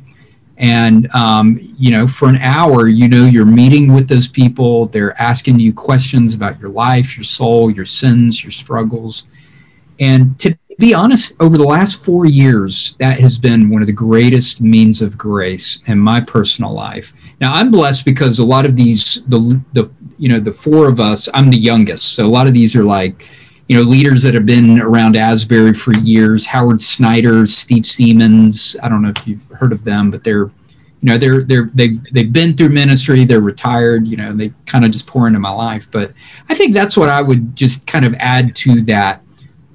And, 0.61 1.11
um, 1.14 1.58
you 1.78 1.90
know, 1.90 2.06
for 2.06 2.28
an 2.28 2.36
hour, 2.36 2.86
you 2.86 3.08
know, 3.08 3.24
you're 3.24 3.46
meeting 3.46 3.94
with 3.94 4.08
those 4.08 4.28
people. 4.28 4.86
They're 4.86 5.18
asking 5.20 5.58
you 5.58 5.72
questions 5.72 6.34
about 6.34 6.61
your 6.61 6.68
life, 6.68 7.16
your 7.16 7.24
soul, 7.24 7.70
your 7.70 7.86
sins, 7.86 8.44
your 8.44 8.50
struggles. 8.50 9.24
And 9.98 10.38
to 10.40 10.54
be 10.78 10.92
honest, 10.92 11.34
over 11.40 11.56
the 11.56 11.64
last 11.64 12.04
four 12.04 12.26
years, 12.26 12.94
that 13.00 13.20
has 13.20 13.38
been 13.38 13.70
one 13.70 13.80
of 13.80 13.86
the 13.86 13.92
greatest 13.92 14.61
means 14.61 15.00
of 15.00 15.16
grace 15.16 15.78
in 15.86 15.98
my 15.98 16.20
personal 16.20 16.74
life. 16.74 17.14
Now, 17.40 17.54
I'm 17.54 17.70
blessed 17.70 18.04
because 18.04 18.38
a 18.38 18.44
lot 18.44 18.66
of 18.66 18.76
these, 18.76 19.22
the, 19.28 19.58
the, 19.72 19.90
you 20.18 20.28
know, 20.28 20.40
the 20.40 20.52
four 20.52 20.88
of 20.88 21.00
us, 21.00 21.26
I'm 21.32 21.50
the 21.50 21.56
youngest. 21.56 22.14
So 22.14 22.26
a 22.26 22.28
lot 22.28 22.46
of 22.46 22.52
these 22.52 22.76
are 22.76 22.84
like, 22.84 23.26
you 23.70 23.76
know, 23.76 23.82
leaders 23.82 24.24
that 24.24 24.34
have 24.34 24.46
been 24.46 24.80
around 24.80 25.16
Asbury 25.16 25.72
for 25.72 25.92
years, 25.98 26.44
Howard 26.44 26.82
Snyder, 26.82 27.46
Steve 27.46 27.84
Seamands. 27.84 28.74
I 28.82 28.88
don't 28.88 29.00
know 29.00 29.12
if 29.16 29.28
you've 29.28 29.46
heard 29.50 29.70
of 29.70 29.84
them, 29.84 30.10
but 30.10 30.24
they're, 30.24 30.46
you 30.46 30.52
know, 31.02 31.16
they're, 31.16 31.42
they're, 31.42 31.70
they've, 31.72 32.02
they've 32.12 32.32
been 32.32 32.56
through 32.56 32.70
ministry, 32.70 33.24
they're 33.24 33.40
retired, 33.40 34.08
you 34.08 34.16
know, 34.16 34.34
they 34.34 34.52
kind 34.66 34.84
of 34.84 34.90
just 34.90 35.06
pour 35.06 35.28
into 35.28 35.38
my 35.38 35.52
life. 35.52 35.88
But 35.88 36.12
I 36.48 36.56
think 36.56 36.74
that's 36.74 36.96
what 36.96 37.08
I 37.08 37.22
would 37.22 37.54
just 37.54 37.86
kind 37.86 38.04
of 38.04 38.12
add 38.14 38.56
to 38.56 38.80
that. 38.86 39.24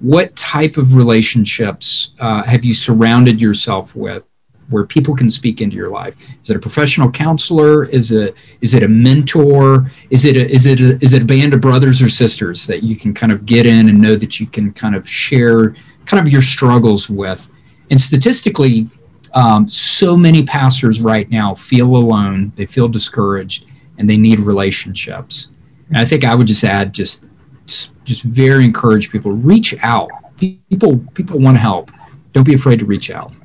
What 0.02 0.36
type 0.36 0.76
of 0.76 0.96
relationships 0.98 2.16
uh, 2.20 2.44
have 2.44 2.66
you 2.66 2.74
surrounded 2.74 3.42
yourself 3.42 3.96
with? 3.96 4.26
Where 4.70 4.86
people 4.86 5.16
can 5.16 5.30
speak 5.30 5.62
into 5.62 5.76
your 5.76 5.90
life? 5.90 6.16
Is 6.42 6.50
it 6.50 6.58
a 6.58 6.60
professional 6.60 7.12
counselor? 7.12 7.86
Is 7.86 8.12
it 8.12 8.36
is 8.62 8.74
it 8.74 8.84
a 8.84 8.88
mentor? 8.88 9.92
Is 10.10 10.26
it 10.26 10.36
a, 10.36 10.50
is 10.50 10.66
it 10.66 10.80
a, 10.80 10.98
is 11.04 11.14
it 11.14 11.22
a 11.22 11.26
band 11.26 11.54
of 11.54 11.62
brothers 11.62 12.02
or 12.02 12.10
sisters 12.10 12.66
that 12.68 12.84
you 12.84 12.96
can 12.96 13.14
kind 13.14 13.32
of 13.32 13.46
get 13.46 13.66
in 13.66 13.90
and 13.90 14.02
know 14.02 14.16
that 14.16 14.40
you 14.40 14.48
can 14.48 14.74
kind 14.74 14.96
of 14.96 15.08
share 15.08 15.76
kind 16.06 16.26
of 16.26 16.32
your 16.32 16.42
struggles 16.42 17.10
with? 17.10 17.48
And 17.92 18.02
statistically, 18.02 18.90
um, 19.34 19.68
so 19.70 20.16
many 20.16 20.44
pastors 20.44 21.02
right 21.02 21.30
now 21.30 21.54
feel 21.54 21.96
alone, 21.96 22.52
they 22.56 22.66
feel 22.66 22.88
discouraged, 22.88 23.66
and 23.98 24.10
they 24.10 24.18
need 24.18 24.40
relationships. 24.40 25.50
And 25.90 25.98
I 25.98 26.06
think 26.06 26.24
I 26.24 26.34
would 26.34 26.48
just 26.48 26.64
add 26.64 26.94
just 26.94 27.26
just 27.68 28.24
very 28.24 28.64
encourage 28.64 29.12
people 29.12 29.32
reach 29.32 29.76
out. 29.82 30.10
People 30.38 31.00
people 31.14 31.40
want 31.40 31.58
to 31.58 31.62
help. 31.62 31.92
Don't 32.34 32.46
be 32.46 32.54
afraid 32.54 32.80
to 32.80 32.86
reach 32.86 33.12
out. 33.12 33.36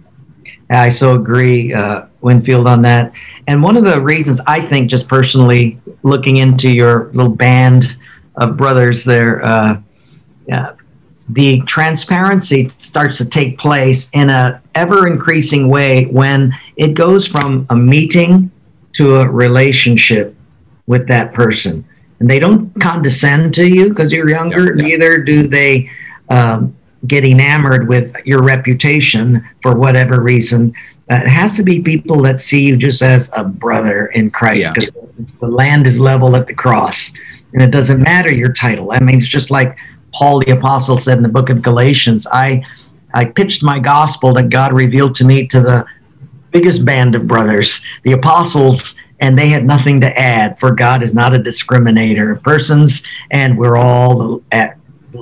I 0.71 0.89
so 0.89 1.15
agree, 1.15 1.75
uh, 1.75 2.07
Winfield, 2.21 2.67
on 2.67 2.83
that. 2.83 3.13
And 3.49 3.63
one 3.63 3.77
of 3.77 3.85
the 3.85 4.01
reasons 4.01 4.41
I 4.47 4.61
think, 4.61 4.89
just 4.89 5.09
personally, 5.09 5.81
looking 6.03 6.37
into 6.37 6.71
your 6.71 7.11
little 7.13 7.35
band 7.35 7.97
of 8.37 8.57
brothers 8.57 9.05
there, 9.05 9.45
uh, 9.45 9.81
yeah, 10.47 10.75
the 11.29 11.61
transparency 11.63 12.69
starts 12.69 13.19
to 13.19 13.29
take 13.29 13.59
place 13.59 14.11
in 14.15 14.31
a 14.31 14.61
ever 14.75 15.07
increasing 15.07 15.69
way 15.69 16.07
when 16.07 16.55
it 16.77 16.95
goes 16.95 17.27
from 17.27 17.67
a 17.71 17.77
meeting 17.77 18.51
to 18.93 19.17
a 19.17 19.29
relationship 19.29 20.35
with 20.87 21.07
that 21.09 21.33
person. 21.33 21.85
And 22.19 22.29
they 22.29 22.39
don't 22.39 22.69
condescend 22.81 23.55
to 23.55 23.67
you 23.67 23.89
because 23.89 24.13
you're 24.13 24.29
younger. 24.29 24.77
Yeah, 24.77 24.83
yeah. 24.83 24.89
Neither 24.89 25.19
do 25.19 25.47
they 25.47 25.91
um, 26.29 26.77
get 27.07 27.25
enamored 27.25 27.89
with 27.89 28.15
your 28.25 28.43
reputation 28.43 29.47
for 29.63 29.75
whatever 29.77 30.21
reason. 30.21 30.75
Uh, 31.11 31.17
it 31.17 31.29
has 31.29 31.57
to 31.57 31.63
be 31.63 31.81
people 31.81 32.23
that 32.23 32.41
see 32.41 32.67
you 32.67 32.77
just 32.77 33.03
as 33.03 33.31
a 33.37 33.43
brother 33.43 34.07
in 34.07 34.31
Christ 34.31 34.75
because 34.75 34.93
yeah. 34.95 35.25
the 35.41 35.49
land 35.49 35.87
is 35.87 35.99
level 35.99 36.37
at 36.37 36.47
the 36.47 36.55
cross. 36.55 37.13
And 37.53 37.63
it 37.63 37.71
doesn't 37.71 38.01
matter 38.01 38.33
your 38.33 38.53
title. 38.53 38.93
I 38.93 39.01
mean, 39.01 39.17
it's 39.17 39.27
just 39.27 39.51
like 39.51 39.77
Paul 40.13 40.41
the 40.41 40.53
Apostle 40.53 40.99
said 40.99 41.17
in 41.17 41.23
the 41.23 41.29
book 41.29 41.51
of 41.51 41.63
Galatians 41.63 42.27
I, 42.31 42.65
I 43.13 43.25
pitched 43.25 43.65
my 43.65 43.79
gospel 43.79 44.35
that 44.35 44.51
God 44.51 44.73
revealed 44.73 45.15
to 45.17 45.25
me 45.25 45.47
to 45.49 45.61
the 45.61 45.85
biggest 46.51 46.85
band 46.85 47.15
of 47.15 47.27
brothers, 47.27 47.85
the 48.03 48.13
apostles, 48.13 48.97
and 49.21 49.39
they 49.39 49.49
had 49.49 49.65
nothing 49.65 50.01
to 50.01 50.19
add, 50.19 50.59
for 50.59 50.71
God 50.71 51.03
is 51.03 51.15
not 51.15 51.35
a 51.35 51.39
discriminator 51.39 52.35
of 52.35 52.43
persons, 52.43 53.05
and 53.31 53.59
we're 53.59 53.77
all 53.77 54.43
at 54.51 54.80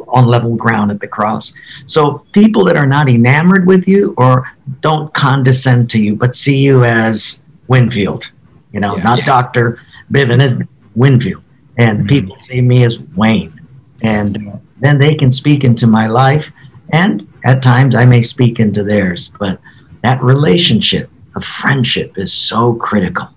on 0.09 0.27
level 0.27 0.57
ground 0.57 0.91
at 0.91 1.01
the 1.01 1.09
cross. 1.09 1.53
So 1.87 2.25
people 2.33 2.65
that 2.65 2.77
are 2.77 2.87
not 2.87 3.09
enamored 3.09 3.67
with 3.67 3.87
you 3.89 4.15
or 4.17 4.51
don't 4.81 5.13
condescend 5.15 5.91
to 5.91 6.03
you, 6.03 6.17
but 6.17 6.35
see 6.35 6.59
you 6.59 6.85
as 6.85 7.43
Winfield, 7.69 8.31
you 8.73 8.81
know, 8.81 8.97
yeah, 8.97 9.03
not 9.03 9.19
yeah. 9.21 9.27
Dr. 9.27 9.81
Biven 10.13 10.43
is 10.43 10.59
Winfield. 10.95 11.43
And 11.77 12.01
mm-hmm. 12.01 12.09
people 12.09 12.39
see 12.39 12.61
me 12.61 12.85
as 12.85 12.99
Wayne. 13.17 13.61
And 14.03 14.61
then 14.81 14.99
they 14.99 15.15
can 15.15 15.31
speak 15.31 15.65
into 15.65 15.87
my 15.87 16.07
life. 16.07 16.53
And 16.91 17.29
at 17.45 17.63
times 17.63 17.95
I 17.95 18.05
may 18.05 18.23
speak 18.23 18.59
into 18.59 18.83
theirs. 18.83 19.33
But 19.39 19.61
that 20.03 20.23
relationship 20.23 21.11
of 21.35 21.45
friendship 21.45 22.19
is 22.19 22.33
so 22.33 22.75
critical. 22.75 23.29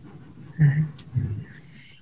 Mm-hmm. 0.60 0.84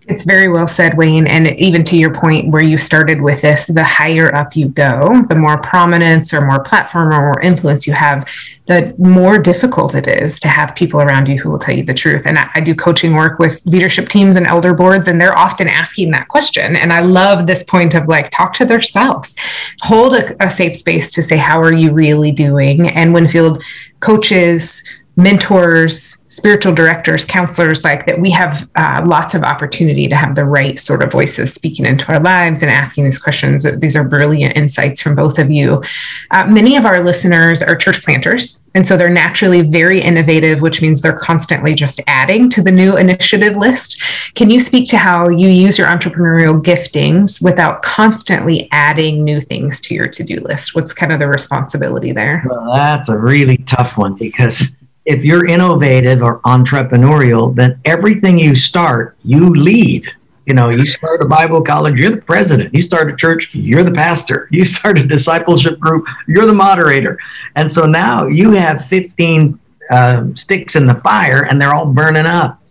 It's 0.10 0.24
very 0.24 0.47
well 0.47 0.66
said, 0.66 0.97
Wayne. 0.97 1.28
And 1.28 1.47
even 1.60 1.84
to 1.84 1.95
your 1.95 2.12
point 2.12 2.49
where 2.49 2.64
you 2.64 2.80
started 2.80 3.22
with 3.22 3.41
this, 3.41 3.68
the 3.68 3.84
higher 3.84 4.34
up 4.36 4.55
you 4.55 4.70
go, 4.70 5.07
the 5.30 5.36
more 5.36 5.62
prominence 5.62 6.34
or 6.34 6.43
more 6.43 6.64
platform 6.64 7.14
or 7.14 7.22
more 7.22 7.39
influence 7.41 7.86
you 7.86 7.93
have, 7.93 8.28
the 8.68 8.95
more 8.97 9.38
difficult 9.38 9.93
it 9.93 10.07
is 10.07 10.39
to 10.39 10.47
have 10.47 10.76
people 10.76 10.99
around 10.99 11.28
you 11.28 11.39
who 11.39 11.51
will 11.51 11.60
tell 11.60 11.76
you 11.76 11.84
the 11.84 11.93
truth. 11.93 12.26
And 12.26 12.39
I, 12.39 12.49
I 12.55 12.60
do 12.60 12.74
coaching 12.74 13.14
work 13.14 13.38
with 13.38 13.64
leadership 13.68 14.10
teams 14.10 14.36
and 14.36 14.47
elder 14.47 14.74
boards, 14.74 15.07
and 15.07 15.22
they're 15.22 15.38
often 15.38 15.68
asking 15.68 16.10
that 16.12 16.28
question. 16.28 16.76
And 16.76 16.91
I 16.91 17.01
love 17.01 17.45
this 17.45 17.62
point 17.62 17.93
of 17.93 18.07
like, 18.07 18.32
talk 18.32 18.53
to 18.53 18.66
their 18.66 18.82
spouse, 18.82 19.36
hold 19.84 20.16
a, 20.16 20.43
a 20.43 20.49
safe 20.49 20.76
space 20.76 21.12
to 21.12 21.22
say, 21.22 21.38
How 21.38 21.60
are 21.60 21.74
you 21.74 21.91
really 21.91 22.32
doing? 22.32 22.89
And 22.89 23.14
Winfield 23.14 23.62
coaches, 23.99 24.84
mentors, 25.20 26.24
spiritual 26.28 26.74
directors, 26.74 27.26
counselors, 27.26 27.84
like 27.84 28.05
that, 28.05 28.20
we 28.20 28.32
have 28.32 28.70
uh, 28.76 29.03
lots 29.05 29.34
of 29.34 29.43
opportunity 29.43 30.07
to 30.07 30.15
have 30.15 30.36
the 30.36 30.45
right 30.45 30.80
sort 30.80 31.03
of 31.03 31.11
voices 31.11 31.53
speaking 31.53 31.86
into 31.86 32.07
our 32.11 32.20
lives 32.22 32.61
and 32.61 32.72
asking 32.72 33.03
these 33.03 33.20
questions. 33.20 33.67
These 33.80 33.95
are 33.95 34.03
brilliant 34.03 34.55
insights 34.55 35.01
from 35.01 35.15
both 35.15 35.38
of 35.38 35.51
you. 35.51 35.84
Uh, 36.32 36.47
many 36.47 36.78
of 36.78 36.86
our 36.86 37.03
listeners 37.03 37.61
are 37.61 37.76
church 37.76 38.03
planters. 38.03 38.63
And 38.76 38.88
so 38.88 38.95
they're 38.95 39.09
naturally 39.09 39.61
very 39.61 39.99
innovative, 39.99 40.61
which 40.61 40.82
means 40.82 41.01
they're 41.01 41.17
constantly 41.17 41.74
just 41.74 41.99
adding 42.07 42.49
to 42.51 42.61
the 42.61 42.72
new 42.72 42.95
initiative 42.95 43.57
list. 43.57 44.01
Can 44.36 44.49
you 44.49 44.59
speak 44.59 44.88
to 44.89 44.97
how 44.97 45.28
you 45.28 45.49
use 45.49 45.78
your 45.78 45.88
entrepreneurial 45.88 46.61
giftings 46.63 47.41
without 47.41 47.82
constantly 47.82 48.70
adding 48.72 49.24
new 49.24 49.41
things 49.41 49.82
to 49.82 49.95
your 49.95 50.05
to 50.05 50.24
do 50.24 50.39
list? 50.41 50.76
What's 50.76 50.93
kind 50.93 51.11
of 51.11 51.20
the 51.20 51.28
responsibility 51.28 52.11
there? 52.11 52.43
Well, 52.47 52.74
that's 52.74 53.09
a 53.09 53.17
really 53.17 53.57
tough 53.57 53.97
one 53.97 54.13
because 54.13 54.72
if 55.10 55.26
you're 55.26 55.47
innovative 55.47 56.22
or 56.22 56.39
entrepreneurial, 56.41 57.55
then 57.55 57.82
everything 57.84 58.38
you 58.38 58.53
start, 58.53 59.18
you 59.24 59.49
lead. 59.49 60.07
You 60.45 60.53
know, 60.53 60.70
you 60.70 60.86
start 60.86 61.24
a 61.24 61.26
Bible 61.26 61.64
college, 61.64 61.99
you're 61.99 62.12
the 62.12 62.22
president. 62.22 62.76
You 62.76 62.82
start 62.84 63.12
a 63.12 63.16
church, 63.16 63.55
you're 63.55 63.84
the 63.84 63.91
pastor. 63.91 64.47
You 64.51 64.64
start 64.64 64.99
a 64.99 65.03
discipleship 65.03 65.80
group, 65.80 66.05
you're 66.28 66.45
the 66.45 66.53
moderator. 66.53 67.18
And 67.55 67.70
so 67.70 67.88
now 67.88 68.28
you 68.28 68.51
have 68.51 68.86
15 68.86 69.60
uh, 69.89 70.26
sticks 70.36 70.76
in 70.76 70.86
the 70.86 70.93
fire 70.93 71.43
and 71.43 71.60
they're 71.60 71.74
all 71.74 71.88
burning 71.88 72.28
up. 72.28 72.62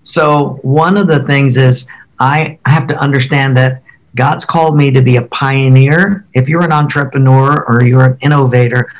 So 0.00 0.60
one 0.62 0.96
of 0.96 1.08
the 1.08 1.24
things 1.24 1.58
is 1.58 1.86
I 2.18 2.58
have 2.64 2.86
to 2.86 2.96
understand 2.96 3.54
that 3.58 3.82
God's 4.14 4.46
called 4.46 4.78
me 4.78 4.90
to 4.92 5.02
be 5.02 5.16
a 5.16 5.22
pioneer. 5.22 6.26
If 6.32 6.48
you're 6.48 6.64
an 6.64 6.72
entrepreneur 6.72 7.64
or 7.64 7.82
you're 7.82 8.04
an 8.04 8.18
innovator, 8.22 8.90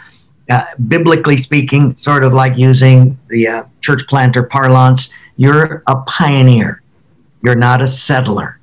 uh, 0.51 0.64
biblically 0.88 1.36
speaking, 1.36 1.95
sort 1.97 2.24
of 2.24 2.32
like 2.32 2.57
using 2.57 3.18
the 3.28 3.47
uh, 3.47 3.64
church 3.80 4.07
planter 4.09 4.43
parlance, 4.43 5.12
you're 5.36 5.82
a 5.86 5.97
pioneer. 6.03 6.82
You're 7.43 7.55
not 7.55 7.82
a 7.82 7.86
settler. 7.86 8.59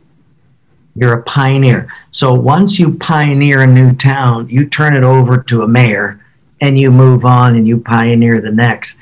You're 0.95 1.19
a 1.19 1.23
pioneer. 1.23 1.91
So 2.11 2.33
once 2.33 2.79
you 2.79 2.97
pioneer 2.97 3.61
a 3.61 3.67
new 3.67 3.93
town, 3.93 4.49
you 4.49 4.65
turn 4.65 4.95
it 4.95 5.03
over 5.03 5.41
to 5.43 5.61
a 5.61 5.67
mayor 5.67 6.19
and 6.61 6.79
you 6.79 6.91
move 6.91 7.25
on 7.25 7.55
and 7.55 7.67
you 7.67 7.79
pioneer 7.79 8.41
the 8.41 8.51
next. 8.51 8.97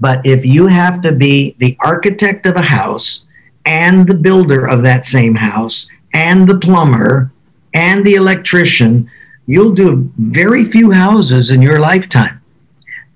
But 0.00 0.24
if 0.24 0.44
you 0.44 0.66
have 0.66 1.02
to 1.02 1.12
be 1.12 1.54
the 1.58 1.76
architect 1.80 2.46
of 2.46 2.56
a 2.56 2.62
house 2.62 3.24
and 3.64 4.06
the 4.06 4.14
builder 4.14 4.66
of 4.66 4.82
that 4.82 5.04
same 5.04 5.34
house 5.34 5.86
and 6.12 6.48
the 6.48 6.58
plumber 6.58 7.30
and 7.74 8.04
the 8.04 8.14
electrician, 8.14 9.10
you'll 9.46 9.72
do 9.72 10.10
very 10.16 10.64
few 10.64 10.90
houses 10.90 11.50
in 11.50 11.62
your 11.62 11.80
lifetime. 11.80 12.40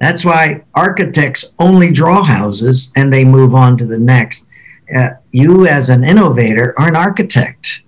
That's 0.00 0.24
why 0.24 0.62
architects 0.74 1.54
only 1.58 1.90
draw 1.90 2.22
houses 2.22 2.92
and 2.96 3.12
they 3.12 3.24
move 3.24 3.54
on 3.54 3.76
to 3.78 3.86
the 3.86 3.98
next. 3.98 4.46
Uh, 4.94 5.10
you, 5.32 5.66
as 5.66 5.88
an 5.88 6.04
innovator, 6.04 6.74
are 6.78 6.88
an 6.88 6.96
architect. 6.96 7.82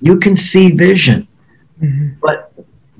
You 0.00 0.18
can 0.18 0.36
see 0.36 0.70
vision. 0.70 1.26
Mm-hmm. 1.82 2.18
But 2.20 2.52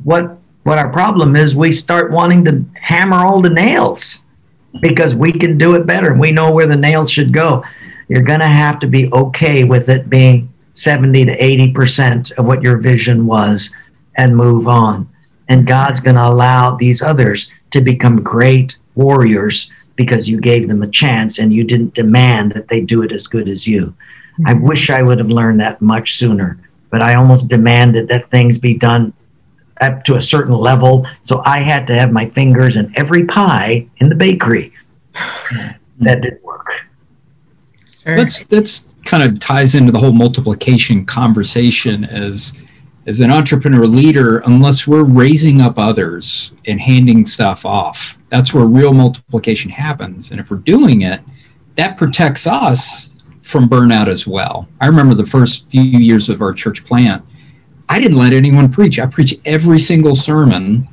what 0.02 0.38
what 0.62 0.78
our 0.78 0.90
problem 0.90 1.36
is, 1.36 1.56
we 1.56 1.72
start 1.72 2.12
wanting 2.12 2.44
to 2.44 2.64
hammer 2.80 3.16
all 3.16 3.40
the 3.40 3.50
nails 3.50 4.22
because 4.80 5.14
we 5.14 5.32
can 5.32 5.56
do 5.56 5.74
it 5.74 5.86
better. 5.86 6.14
We 6.14 6.32
know 6.32 6.54
where 6.54 6.66
the 6.66 6.76
nails 6.76 7.10
should 7.10 7.32
go. 7.32 7.64
You're 8.08 8.22
going 8.22 8.40
to 8.40 8.46
have 8.46 8.78
to 8.80 8.86
be 8.86 9.10
okay 9.12 9.64
with 9.64 9.88
it 9.88 10.10
being 10.10 10.52
70 10.74 11.24
to 11.26 11.38
80% 11.38 12.32
of 12.32 12.46
what 12.46 12.62
your 12.62 12.76
vision 12.76 13.26
was 13.26 13.72
and 14.20 14.36
move 14.36 14.68
on. 14.68 15.08
And 15.48 15.66
God's 15.66 16.00
going 16.00 16.16
to 16.16 16.26
allow 16.26 16.76
these 16.76 17.02
others 17.02 17.50
to 17.70 17.80
become 17.80 18.22
great 18.22 18.78
warriors 18.94 19.70
because 19.96 20.28
you 20.28 20.40
gave 20.40 20.68
them 20.68 20.82
a 20.82 20.90
chance 20.90 21.38
and 21.38 21.52
you 21.52 21.64
didn't 21.64 21.94
demand 21.94 22.52
that 22.52 22.68
they 22.68 22.80
do 22.80 23.02
it 23.02 23.12
as 23.12 23.26
good 23.26 23.48
as 23.48 23.66
you. 23.66 23.86
Mm-hmm. 23.86 24.46
I 24.46 24.52
wish 24.54 24.90
I 24.90 25.02
would 25.02 25.18
have 25.18 25.28
learned 25.28 25.60
that 25.60 25.80
much 25.80 26.16
sooner, 26.16 26.60
but 26.90 27.02
I 27.02 27.14
almost 27.14 27.48
demanded 27.48 28.08
that 28.08 28.30
things 28.30 28.58
be 28.58 28.74
done 28.74 29.12
up 29.80 30.04
to 30.04 30.16
a 30.16 30.20
certain 30.20 30.54
level. 30.54 31.06
So 31.22 31.42
I 31.44 31.60
had 31.60 31.86
to 31.86 31.94
have 31.94 32.12
my 32.12 32.28
fingers 32.30 32.76
in 32.76 32.92
every 32.96 33.24
pie 33.24 33.86
in 33.98 34.08
the 34.08 34.14
bakery. 34.14 34.72
That 36.02 36.22
didn't 36.22 36.42
work. 36.42 36.66
Sure. 38.02 38.16
That's 38.16 38.44
that's 38.44 38.88
kind 39.04 39.22
of 39.22 39.38
ties 39.38 39.74
into 39.74 39.92
the 39.92 39.98
whole 39.98 40.14
multiplication 40.14 41.04
conversation 41.04 42.04
as 42.04 42.58
as 43.10 43.18
an 43.18 43.32
entrepreneur 43.32 43.88
leader 43.88 44.38
unless 44.46 44.86
we're 44.86 45.02
raising 45.02 45.60
up 45.60 45.78
others 45.78 46.54
and 46.68 46.80
handing 46.80 47.24
stuff 47.26 47.66
off 47.66 48.18
that's 48.28 48.54
where 48.54 48.64
real 48.64 48.94
multiplication 48.94 49.68
happens. 49.72 50.30
And 50.30 50.38
if 50.38 50.50
we're 50.50 50.58
doing 50.58 51.02
it 51.02 51.20
that 51.74 51.96
protects 51.96 52.46
us 52.46 53.32
from 53.42 53.68
burnout 53.68 54.06
as 54.06 54.26
well. 54.28 54.68
I 54.80 54.86
remember 54.86 55.14
the 55.14 55.26
first 55.26 55.68
few 55.68 55.82
years 55.82 56.28
of 56.28 56.40
our 56.40 56.52
church 56.52 56.84
plant 56.84 57.24
i 57.88 57.98
didn't 57.98 58.18
let 58.18 58.32
anyone 58.32 58.70
preach. 58.70 59.00
I 59.00 59.06
preached 59.06 59.34
every 59.44 59.80
single 59.80 60.14
sermon. 60.14 60.88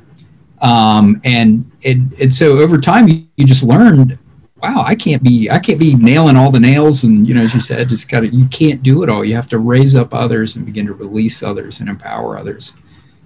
Um, 0.60 1.20
and, 1.22 1.70
and 1.84 2.12
and 2.14 2.34
so 2.34 2.58
over 2.58 2.78
time 2.78 3.06
you, 3.06 3.28
you 3.36 3.46
just 3.46 3.62
learned 3.62 4.18
wow, 4.62 4.82
I 4.84 4.94
can't 4.94 5.22
be 5.22 5.50
I 5.50 5.58
can't 5.58 5.78
be 5.78 5.94
nailing 5.94 6.36
all 6.36 6.50
the 6.50 6.60
nails 6.60 7.04
and 7.04 7.26
you 7.26 7.34
know 7.34 7.42
as 7.42 7.54
you 7.54 7.60
said 7.60 7.88
just 7.88 8.08
got 8.08 8.20
to 8.20 8.28
you 8.28 8.46
can't 8.48 8.82
do 8.82 9.02
it 9.02 9.08
all. 9.08 9.24
You 9.24 9.34
have 9.34 9.48
to 9.48 9.58
raise 9.58 9.94
up 9.94 10.12
others 10.12 10.56
and 10.56 10.66
begin 10.66 10.86
to 10.86 10.94
release 10.94 11.42
others 11.42 11.80
and 11.80 11.88
empower 11.88 12.36
others. 12.36 12.74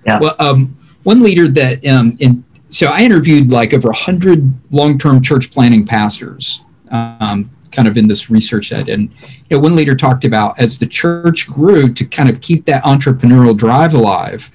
Yeah. 0.07 0.19
Well, 0.21 0.37
um, 0.39 0.77
one 1.05 1.21
leader 1.21 1.49
that 1.49 1.85
um, 1.87 2.17
in 2.21 2.45
so 2.69 2.87
I 2.87 3.01
interviewed 3.01 3.51
like 3.51 3.75
over 3.75 3.93
hundred 3.93 4.51
long-term 4.73 5.23
church 5.23 5.51
planting 5.51 5.85
pastors, 5.85 6.65
um, 6.91 7.51
kind 7.71 7.87
of 7.87 7.99
in 7.99 8.09
this 8.09 8.31
research 8.31 8.71
that, 8.71 8.89
and 8.89 9.11
you 9.21 9.57
know, 9.57 9.59
one 9.59 9.77
leader 9.77 9.95
talked 9.95 10.25
about 10.25 10.59
as 10.59 10.79
the 10.79 10.87
church 10.87 11.49
grew 11.49 11.93
to 11.93 12.05
kind 12.07 12.31
of 12.31 12.41
keep 12.41 12.65
that 12.65 12.83
entrepreneurial 12.85 13.57
drive 13.57 13.93
alive. 13.93 14.51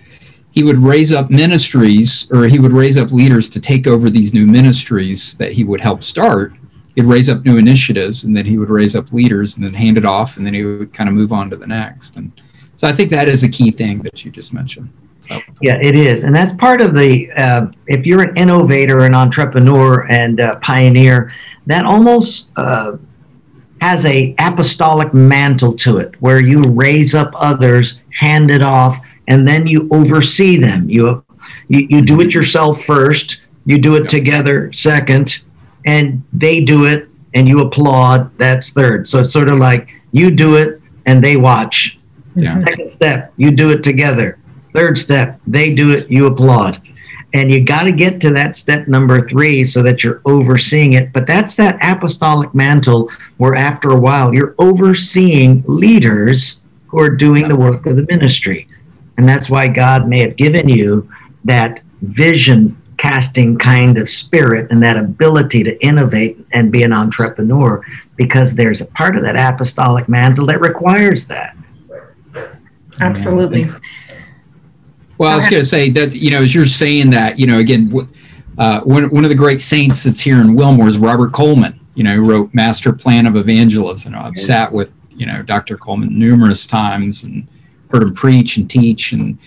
He 0.50 0.64
would 0.64 0.78
raise 0.80 1.14
up 1.14 1.30
ministries, 1.30 2.28
or 2.32 2.46
he 2.46 2.58
would 2.58 2.72
raise 2.72 2.98
up 2.98 3.12
leaders 3.12 3.50
to 3.50 3.60
take 3.60 3.86
over 3.86 4.10
these 4.10 4.34
new 4.34 4.48
ministries 4.48 5.38
that 5.38 5.52
he 5.52 5.64
would 5.64 5.80
help 5.80 6.02
start 6.02 6.54
he'd 6.98 7.06
raise 7.06 7.30
up 7.30 7.46
new 7.46 7.58
initiatives 7.58 8.24
and 8.24 8.36
then 8.36 8.44
he 8.44 8.58
would 8.58 8.72
raise 8.72 8.96
up 8.96 9.14
leaders 9.14 9.56
and 9.56 9.68
then 9.68 9.74
hand 9.74 10.00
it 10.00 10.04
off 10.04 10.38
and 10.38 10.46
then 10.46 10.54
he 10.56 10.66
would 10.66 10.92
kind 10.92 11.08
of 11.08 11.14
move 11.14 11.32
on 11.32 11.48
to 11.48 11.56
the 11.56 11.68
next. 11.68 12.18
And 12.18 12.32
so 12.76 12.88
i 12.88 12.92
think 12.92 13.10
that 13.12 13.30
is 13.30 13.44
a 13.44 13.50
key 13.50 13.72
thing 13.72 14.02
that 14.02 14.26
you 14.26 14.32
just 14.32 14.52
mentioned. 14.52 14.92
So. 15.20 15.40
yeah 15.62 15.78
it 15.80 15.96
is. 15.96 16.24
And 16.24 16.36
that's 16.36 16.54
part 16.54 16.82
of 16.82 16.96
the 16.96 17.32
uh, 17.34 17.68
if 17.86 18.08
you're 18.08 18.24
an 18.24 18.36
innovator 18.36 19.06
an 19.06 19.14
entrepreneur 19.14 20.08
and 20.12 20.42
pioneer 20.62 21.34
that 21.68 21.86
almost 21.86 22.52
uh, 22.56 22.94
has 23.82 24.04
a 24.06 24.34
apostolic 24.40 25.14
mantle 25.14 25.74
to 25.74 26.00
it 26.00 26.20
where 26.20 26.44
you 26.44 26.64
raise 26.64 27.14
up 27.14 27.32
others 27.36 28.02
hand 28.10 28.50
it 28.50 28.64
off 28.64 28.98
and 29.28 29.48
then 29.48 29.68
you 29.68 29.88
oversee 29.92 30.58
them. 30.58 30.90
You 30.90 31.24
you, 31.68 31.86
you 31.92 32.02
do 32.02 32.22
it 32.22 32.34
yourself 32.34 32.84
first 32.84 33.42
you 33.66 33.78
do 33.78 33.96
it 33.98 34.08
together 34.10 34.72
second 34.72 35.44
and 35.88 36.24
they 36.34 36.64
do 36.64 36.86
it 36.86 37.08
and 37.34 37.48
you 37.48 37.62
applaud, 37.62 38.38
that's 38.38 38.70
third. 38.70 39.08
So 39.08 39.22
it's 39.22 39.32
sort 39.32 39.50
of 39.50 39.58
like 39.58 39.88
you 40.12 40.30
do 40.30 40.58
it 40.58 40.82
and 41.06 41.24
they 41.24 41.38
watch. 41.38 41.98
Yeah. 42.36 42.64
Second 42.64 42.92
step, 42.92 43.34
you 43.38 43.52
do 43.52 43.72
it 43.72 43.84
together. 43.84 44.38
Third 44.76 44.98
step, 44.98 45.40
they 45.48 45.74
do 45.74 45.92
it, 45.92 46.12
you 46.12 46.28
applaud. 46.28 46.82
And 47.34 47.50
you 47.50 47.64
got 47.64 47.84
to 47.84 47.92
get 47.92 48.22
to 48.22 48.32
that 48.34 48.56
step 48.56 48.88
number 48.88 49.28
three 49.28 49.64
so 49.64 49.82
that 49.84 50.04
you're 50.04 50.22
overseeing 50.26 50.94
it. 50.94 51.14
But 51.14 51.26
that's 51.26 51.56
that 51.56 51.78
apostolic 51.82 52.54
mantle 52.54 53.10
where 53.38 53.56
after 53.56 53.90
a 53.92 54.00
while 54.00 54.34
you're 54.34 54.56
overseeing 54.60 55.64
leaders 55.68 56.62
who 56.88 57.00
are 57.00 57.10
doing 57.10 57.48
the 57.48 57.56
work 57.56 57.86
of 57.86 57.96
the 57.96 58.06
ministry. 58.10 58.68
And 59.18 59.28
that's 59.28 59.50
why 59.50 59.68
God 59.68 60.08
may 60.08 60.20
have 60.20 60.36
given 60.36 60.70
you 60.70 61.10
that 61.46 61.82
vision 62.02 62.82
casting 62.98 63.58
kind 63.58 63.98
of 63.98 64.10
spirit 64.10 64.70
and 64.72 64.82
that 64.82 64.98
ability 64.98 65.64
to 65.64 65.80
innovate 65.86 66.38
and 66.52 66.72
be 66.72 66.84
an 66.84 66.92
entrepreneur 66.92 67.86
because 68.16 68.56
there's 68.56 68.82
a 68.82 68.86
part 68.88 69.16
of 69.16 69.24
that 69.24 69.36
apostolic 69.36 70.10
mantle 70.10 70.48
that 70.48 70.60
requires 70.60 71.28
that. 71.28 71.56
Absolutely. 73.00 73.70
Well, 75.18 75.32
I 75.32 75.36
was 75.36 75.48
going 75.48 75.62
to 75.62 75.66
say 75.66 75.90
that, 75.92 76.16
you 76.16 76.32
know, 76.32 76.40
as 76.40 76.54
you're 76.54 76.66
saying 76.66 77.12
that, 77.12 77.40
you 77.40 77.48
know, 77.48 77.60
again, 77.60 78.10
uh, 78.58 78.82
one, 78.82 79.10
one 79.10 79.24
of 79.24 79.30
the 79.30 79.36
great 79.36 79.62
saints 79.62 80.04
that's 80.04 80.22
here 80.22 80.42
in 80.42 80.56
Wilmore 80.56 80.88
is 80.88 80.98
Robert 80.98 81.32
Coleman, 81.34 81.80
you 81.94 82.04
know, 82.04 82.16
who 82.16 82.24
wrote 82.24 82.54
Master 82.54 82.94
Plan 82.94 83.28
of 83.28 83.36
Evangelism. 83.36 84.16
I've 84.16 84.38
sat 84.38 84.72
with, 84.72 84.92
you 85.16 85.26
know, 85.26 85.44
Dr. 85.44 85.78
Coleman 85.78 86.18
numerous 86.18 86.66
times 86.66 87.24
and 87.24 87.48
heard 87.92 88.04
him 88.04 88.14
preach 88.14 88.58
and 88.58 88.70
teach 88.70 89.12
and, 89.12 89.38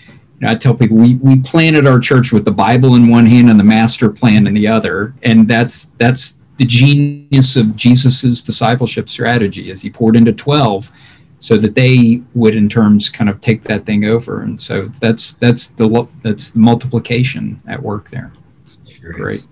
know, 0.41 0.51
I 0.51 0.55
tell 0.55 0.73
people 0.73 0.97
we, 0.97 1.15
we 1.15 1.39
planted 1.39 1.85
our 1.87 1.99
church 1.99 2.31
with 2.31 2.45
the 2.45 2.51
Bible 2.51 2.95
in 2.95 3.07
one 3.07 3.25
hand 3.25 3.49
and 3.49 3.59
the 3.59 3.63
master 3.63 4.09
plan 4.09 4.47
in 4.47 4.53
the 4.53 4.67
other, 4.67 5.13
and 5.23 5.47
that's 5.47 5.85
that's 5.97 6.39
the 6.57 6.65
genius 6.65 7.55
of 7.55 7.75
Jesus's 7.75 8.41
discipleship 8.41 9.09
strategy 9.09 9.71
as 9.71 9.81
he 9.81 9.89
poured 9.89 10.15
into 10.15 10.33
twelve, 10.33 10.91
so 11.39 11.57
that 11.57 11.75
they 11.75 12.21
would 12.33 12.55
in 12.55 12.69
terms 12.69 13.09
kind 13.09 13.29
of 13.29 13.39
take 13.39 13.63
that 13.63 13.85
thing 13.85 14.05
over, 14.05 14.41
and 14.41 14.59
so 14.59 14.87
that's 14.99 15.33
that's 15.33 15.67
the 15.67 16.07
that's 16.21 16.51
the 16.51 16.59
multiplication 16.59 17.61
at 17.67 17.81
work 17.81 18.09
there. 18.09 18.31
It's 18.63 18.79
great. 18.99 19.45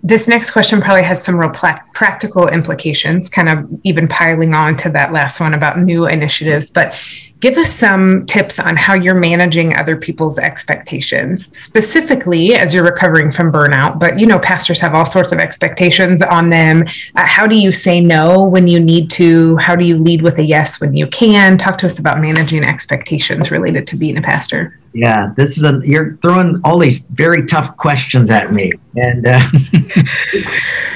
This 0.00 0.28
next 0.28 0.52
question 0.52 0.80
probably 0.80 1.02
has 1.02 1.22
some 1.22 1.34
real 1.36 1.50
pla- 1.50 1.80
practical 1.92 2.46
implications, 2.46 3.28
kind 3.28 3.48
of 3.48 3.68
even 3.82 4.06
piling 4.06 4.54
on 4.54 4.76
to 4.76 4.90
that 4.90 5.12
last 5.12 5.40
one 5.40 5.54
about 5.54 5.80
new 5.80 6.06
initiatives. 6.06 6.70
But 6.70 6.94
give 7.40 7.56
us 7.56 7.72
some 7.72 8.26
tips 8.26 8.58
on 8.58 8.76
how 8.76 8.94
you're 8.94 9.14
managing 9.14 9.76
other 9.76 9.96
people's 9.96 10.38
expectations 10.38 11.56
specifically 11.56 12.54
as 12.54 12.74
you're 12.74 12.84
recovering 12.84 13.30
from 13.30 13.52
burnout 13.52 13.98
but 13.98 14.18
you 14.18 14.26
know 14.26 14.38
pastors 14.38 14.80
have 14.80 14.94
all 14.94 15.04
sorts 15.04 15.32
of 15.32 15.38
expectations 15.38 16.22
on 16.22 16.50
them. 16.50 16.84
Uh, 17.14 17.26
how 17.26 17.46
do 17.46 17.56
you 17.56 17.70
say 17.70 18.00
no 18.00 18.44
when 18.44 18.66
you 18.66 18.80
need 18.80 19.10
to? 19.10 19.56
How 19.56 19.76
do 19.76 19.84
you 19.84 19.98
lead 19.98 20.22
with 20.22 20.38
a 20.38 20.42
yes 20.42 20.80
when 20.80 20.96
you 20.96 21.06
can? 21.06 21.58
Talk 21.58 21.78
to 21.78 21.86
us 21.86 21.98
about 21.98 22.20
managing 22.20 22.64
expectations 22.64 23.50
related 23.50 23.86
to 23.88 23.96
being 23.96 24.16
a 24.16 24.22
pastor. 24.22 24.78
Yeah 24.94 25.32
this 25.36 25.58
is 25.58 25.64
a 25.64 25.80
you're 25.84 26.16
throwing 26.22 26.60
all 26.64 26.78
these 26.78 27.04
very 27.06 27.46
tough 27.46 27.76
questions 27.76 28.30
at 28.30 28.52
me. 28.52 28.72
And 28.96 29.26
uh, 29.26 29.46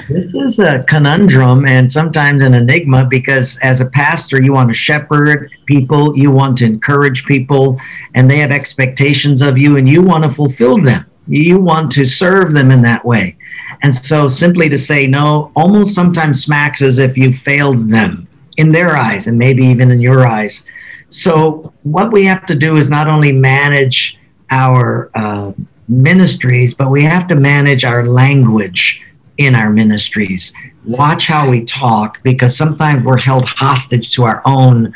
this 0.08 0.34
is 0.34 0.58
a 0.58 0.82
conundrum 0.88 1.66
and 1.66 1.90
sometimes 1.92 2.42
an 2.42 2.54
enigma 2.54 3.06
because 3.08 3.58
as 3.60 3.80
a 3.80 3.86
pastor 3.86 4.42
you 4.42 4.52
want 4.52 4.68
to 4.70 4.74
shepherd 4.74 5.50
people 5.66 6.16
you 6.16 6.31
want 6.32 6.58
to 6.58 6.66
encourage 6.66 7.24
people 7.24 7.78
and 8.14 8.30
they 8.30 8.38
have 8.38 8.50
expectations 8.50 9.42
of 9.42 9.58
you 9.58 9.76
and 9.76 9.88
you 9.88 10.02
want 10.02 10.24
to 10.24 10.30
fulfill 10.30 10.78
them. 10.78 11.06
You 11.28 11.60
want 11.60 11.90
to 11.92 12.06
serve 12.06 12.52
them 12.52 12.70
in 12.70 12.82
that 12.82 13.04
way. 13.04 13.36
And 13.82 13.94
so 13.94 14.28
simply 14.28 14.68
to 14.68 14.78
say 14.78 15.06
no 15.06 15.52
almost 15.54 15.94
sometimes 15.94 16.42
smacks 16.42 16.82
as 16.82 16.98
if 16.98 17.16
you 17.16 17.32
failed 17.32 17.88
them 17.88 18.28
in 18.56 18.72
their 18.72 18.96
eyes 18.96 19.26
and 19.26 19.38
maybe 19.38 19.64
even 19.64 19.90
in 19.90 20.00
your 20.00 20.26
eyes. 20.26 20.64
So 21.08 21.72
what 21.82 22.12
we 22.12 22.24
have 22.24 22.46
to 22.46 22.54
do 22.54 22.76
is 22.76 22.90
not 22.90 23.08
only 23.08 23.32
manage 23.32 24.18
our 24.50 25.10
uh, 25.14 25.52
ministries 25.88 26.74
but 26.74 26.90
we 26.90 27.02
have 27.02 27.26
to 27.28 27.36
manage 27.36 27.84
our 27.84 28.06
language 28.06 29.02
in 29.38 29.54
our 29.54 29.70
ministries. 29.70 30.52
Watch 30.84 31.26
how 31.26 31.50
we 31.50 31.64
talk 31.64 32.22
because 32.22 32.56
sometimes 32.56 33.04
we're 33.04 33.18
held 33.18 33.46
hostage 33.46 34.12
to 34.14 34.24
our 34.24 34.42
own 34.44 34.94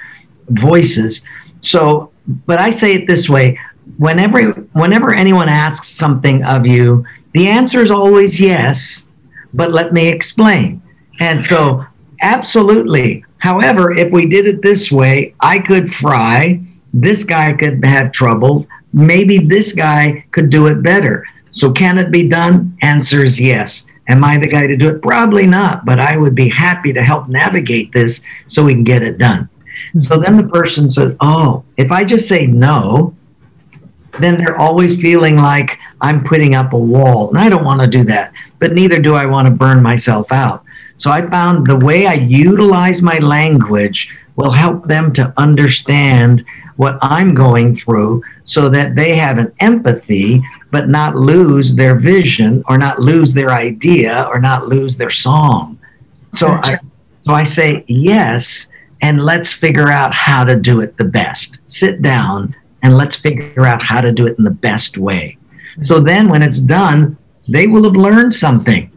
voices. 0.49 1.25
So, 1.61 2.13
but 2.47 2.61
I 2.61 2.71
say 2.71 2.95
it 2.95 3.07
this 3.07 3.29
way 3.29 3.59
whenever 3.99 4.53
whenever 4.73 5.15
anyone 5.15 5.49
asks 5.49 5.89
something 5.89 6.45
of 6.45 6.67
you, 6.67 7.05
the 7.33 7.49
answer 7.49 7.83
is 7.83 7.91
always 7.91 8.41
yes, 8.41 9.09
but 9.55 9.73
let 9.73 9.93
me 9.93 10.09
explain. 10.09 10.83
And 11.21 11.43
so 11.43 11.85
absolutely. 12.21 13.25
However, 13.39 13.93
if 13.93 14.11
we 14.13 14.27
did 14.27 14.47
it 14.47 14.63
this 14.63 14.91
way, 14.91 15.35
I 15.41 15.59
could 15.59 15.91
fry, 15.91 16.61
this 16.93 17.25
guy 17.25 17.53
could 17.53 17.85
have 17.85 18.13
trouble, 18.13 18.67
maybe 18.93 19.39
this 19.39 19.73
guy 19.73 20.25
could 20.33 20.51
do 20.51 20.67
it 20.67 20.83
better. 20.83 21.27
So 21.51 21.73
can 21.73 21.99
it 21.99 22.11
be 22.11 22.29
done? 22.29 22.77
Answer 22.83 23.25
is 23.25 23.41
yes. 23.41 23.87
Am 24.09 24.25
I 24.25 24.39
the 24.39 24.47
guy 24.47 24.67
to 24.67 24.77
do 24.77 24.89
it? 24.91 25.03
Probably 25.03 25.47
not, 25.47 25.85
but 25.85 25.99
I 25.99 26.17
would 26.17 26.35
be 26.35 26.49
happy 26.49 26.93
to 26.93 27.03
help 27.03 27.29
navigate 27.29 27.93
this 27.93 28.23
so 28.47 28.65
we 28.65 28.75
can 28.75 28.85
get 28.85 29.03
it 29.03 29.19
done. 29.19 29.49
So 29.99 30.19
then 30.19 30.37
the 30.37 30.49
person 30.49 30.91
says, 30.91 31.17
Oh, 31.21 31.65
if 31.77 31.91
I 31.91 32.05
just 32.05 32.29
say 32.29 32.47
no, 32.47 33.15
then 34.21 34.37
they're 34.37 34.59
always 34.59 35.01
feeling 35.01 35.37
like 35.37 35.79
I'm 36.01 36.25
putting 36.25 36.55
up 36.55 36.73
a 36.73 36.79
wall. 36.79 37.29
And 37.31 37.39
I 37.39 37.49
don't 37.49 37.65
want 37.65 37.81
to 37.81 37.87
do 37.87 38.05
that, 38.05 38.33
but 38.59 38.73
neither 38.73 38.99
do 39.01 39.15
I 39.15 39.27
want 39.27 39.47
to 39.47 39.53
burn 39.53 39.83
myself 39.83 40.33
out. 40.33 40.65
So 40.97 41.11
I 41.11 41.29
found 41.29 41.67
the 41.67 41.77
way 41.77 42.07
I 42.07 42.15
utilize 42.15 43.03
my 43.03 43.19
language 43.19 44.15
will 44.37 44.51
help 44.51 44.87
them 44.87 45.13
to 45.15 45.33
understand 45.37 46.45
what 46.77 46.99
I'm 47.03 47.35
going 47.35 47.75
through 47.75 48.23
so 48.45 48.69
that 48.69 48.95
they 48.95 49.17
have 49.17 49.39
an 49.39 49.53
empathy, 49.61 50.43
but 50.71 50.89
not 50.89 51.17
lose 51.17 51.75
their 51.75 51.95
vision 51.95 52.63
or 52.69 52.77
not 52.77 53.01
lose 53.01 53.33
their 53.33 53.51
idea 53.51 54.27
or 54.31 54.39
not 54.41 54.69
lose 54.69 54.97
their 54.97 55.11
song. 55.11 55.79
So 56.33 56.49
I, 56.49 56.79
so 57.27 57.33
I 57.33 57.45
say, 57.45 57.85
yes, 57.89 58.69
and 59.03 59.25
let's 59.25 59.53
figure 59.53 59.89
out 59.89 60.15
how 60.15 60.45
to 60.45 60.57
do 60.57 60.81
it 60.81 60.97
the 60.97 61.05
best. 61.05 61.61
Sit 61.67 62.03
down 62.03 62.55
and 62.83 62.97
let's 62.97 63.17
figure 63.17 63.67
out 63.67 63.83
how 63.83 64.01
to 64.01 64.13
do 64.13 64.27
it 64.27 64.39
in 64.39 64.45
the 64.45 64.51
best 64.51 64.99
way. 64.99 65.39
So 65.83 66.01
then 66.01 66.29
when 66.29 66.43
it's 66.43 66.61
done, 66.61 67.17
they 67.49 67.67
will 67.67 67.85
have 67.85 67.97
learned 67.97 68.33
something. 68.33 68.91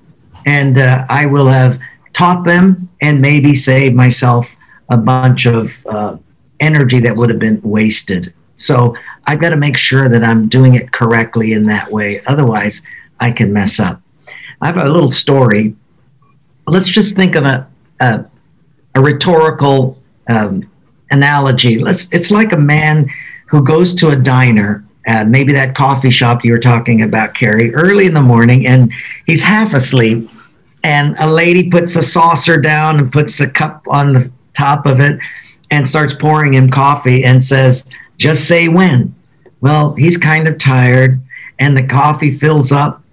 And 0.46 0.78
uh, 0.78 1.06
I 1.10 1.26
will 1.26 1.48
have 1.48 1.80
taught 2.14 2.46
them 2.46 2.88
and 3.02 3.22
maybe 3.22 3.54
saved 3.56 3.96
myself 3.96 4.56
a 4.90 4.98
bunch 4.98 5.46
of 5.46 5.86
uh, 5.88 6.18
energy 6.60 7.00
that 7.00 7.16
would 7.16 7.30
have 7.30 7.40
been 7.40 7.62
wasted. 7.62 8.34
So 8.56 8.96
I've 9.26 9.40
got 9.40 9.50
to 9.50 9.58
make 9.58 9.78
sure 9.78 10.10
that 10.10 10.24
I'm 10.24 10.48
doing 10.48 10.76
it 10.76 10.92
correctly 10.92 11.54
in 11.54 11.66
that 11.68 11.92
way. 11.92 12.22
Otherwise, 12.26 12.82
I 13.20 13.32
can 13.32 13.54
mess 13.54 13.80
up. 13.80 14.02
I 14.62 14.68
have 14.68 14.78
a 14.78 14.90
little 14.90 15.10
story. 15.10 15.76
Let's 16.68 16.88
just 16.88 17.16
think 17.16 17.36
of 17.36 17.46
a, 17.46 17.68
a, 18.02 18.26
a 18.96 19.02
rhetorical 19.02 19.98
um, 20.30 20.70
analogy. 21.12 21.80
Let's, 21.80 22.12
it's 22.14 22.32
like 22.32 22.52
a 22.52 22.58
man 22.58 23.10
who 23.48 23.64
goes 23.64 23.94
to 23.96 24.10
a 24.10 24.16
diner, 24.16 24.86
uh, 25.08 25.26
maybe 25.26 25.54
that 25.54 25.76
coffee 25.76 26.10
shop 26.10 26.44
you 26.44 26.52
were 26.52 26.60
talking 26.60 27.02
about, 27.02 27.34
Carrie, 27.34 27.74
early 27.74 28.06
in 28.06 28.14
the 28.14 28.22
morning, 28.22 28.68
and 28.68 28.94
he's 29.26 29.42
half 29.42 29.74
asleep. 29.74 30.30
And 30.84 31.16
a 31.20 31.28
lady 31.28 31.70
puts 31.70 31.96
a 31.96 32.04
saucer 32.04 32.60
down 32.60 33.00
and 33.00 33.12
puts 33.12 33.40
a 33.40 33.50
cup 33.50 33.84
on 33.90 34.14
the 34.14 34.32
top 34.54 34.86
of 34.86 35.00
it 35.00 35.20
and 35.72 35.88
starts 35.88 36.14
pouring 36.14 36.54
him 36.54 36.70
coffee 36.70 37.24
and 37.24 37.44
says, 37.44 37.90
Just 38.18 38.48
say 38.48 38.68
when. 38.68 39.16
Well, 39.62 39.94
he's 39.96 40.18
kind 40.18 40.48
of 40.48 40.58
tired, 40.58 41.22
and 41.58 41.76
the 41.76 41.86
coffee 41.86 42.32
fills 42.32 42.72
up, 42.72 43.04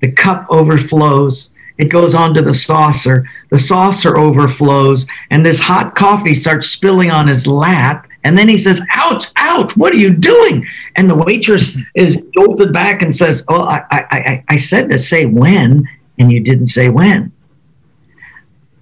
the 0.00 0.10
cup 0.10 0.46
overflows. 0.50 1.50
It 1.78 1.90
goes 1.90 2.14
onto 2.14 2.40
the 2.40 2.54
saucer. 2.54 3.28
The 3.50 3.58
saucer 3.58 4.16
overflows, 4.16 5.06
and 5.30 5.44
this 5.44 5.60
hot 5.60 5.94
coffee 5.94 6.34
starts 6.34 6.68
spilling 6.68 7.10
on 7.10 7.28
his 7.28 7.46
lap. 7.46 8.08
And 8.24 8.36
then 8.36 8.48
he 8.48 8.58
says, 8.58 8.82
Ouch, 8.94 9.26
ouch, 9.36 9.76
what 9.76 9.92
are 9.92 9.98
you 9.98 10.14
doing? 10.14 10.66
And 10.96 11.08
the 11.08 11.16
waitress 11.16 11.78
is 11.94 12.26
jolted 12.34 12.72
back 12.72 13.02
and 13.02 13.14
says, 13.14 13.44
Oh, 13.48 13.62
I, 13.62 13.84
I, 13.90 14.44
I 14.48 14.56
said 14.56 14.88
to 14.88 14.98
say 14.98 15.26
when, 15.26 15.88
and 16.18 16.32
you 16.32 16.40
didn't 16.40 16.68
say 16.68 16.88
when. 16.88 17.32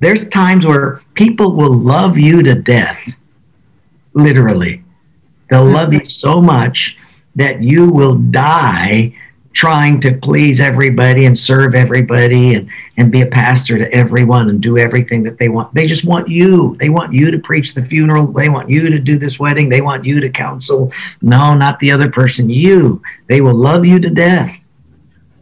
There's 0.01 0.29
times 0.29 0.67
where 0.67 1.03
people 1.15 1.53
will 1.53 1.73
love 1.73 2.17
you 2.17 2.43
to 2.43 2.55
death, 2.55 2.99
literally. 4.13 4.83
They'll 5.51 5.65
love 5.65 5.93
you 5.93 6.05
so 6.05 6.41
much 6.41 6.97
that 7.37 7.63
you 7.63 7.91
will 7.91 8.17
die 8.17 9.15
trying 9.55 10.01
to 10.01 10.13
please 10.19 10.61
everybody 10.61 11.25
and 11.25 11.39
serve 11.39 11.75
everybody 11.75 12.55
and, 12.55 12.69
and 12.97 13.11
be 13.11 13.23
a 13.23 13.27
pastor 13.27 13.79
to 13.79 13.91
everyone 13.95 14.51
and 14.51 14.61
do 14.61 14.77
everything 14.77 15.23
that 15.23 15.39
they 15.39 15.49
want. 15.49 15.73
They 15.73 15.87
just 15.87 16.05
want 16.05 16.29
you. 16.29 16.77
They 16.77 16.89
want 16.91 17.15
you 17.15 17.31
to 17.31 17.39
preach 17.39 17.73
the 17.73 17.85
funeral. 17.85 18.27
They 18.27 18.49
want 18.49 18.69
you 18.69 18.91
to 18.91 18.99
do 18.99 19.17
this 19.17 19.39
wedding. 19.39 19.69
They 19.69 19.81
want 19.81 20.05
you 20.05 20.21
to 20.21 20.29
counsel. 20.29 20.93
No, 21.23 21.55
not 21.55 21.79
the 21.79 21.93
other 21.93 22.11
person. 22.11 22.51
You. 22.51 23.01
They 23.29 23.41
will 23.41 23.55
love 23.55 23.87
you 23.87 24.01
to 24.01 24.11
death. 24.11 24.59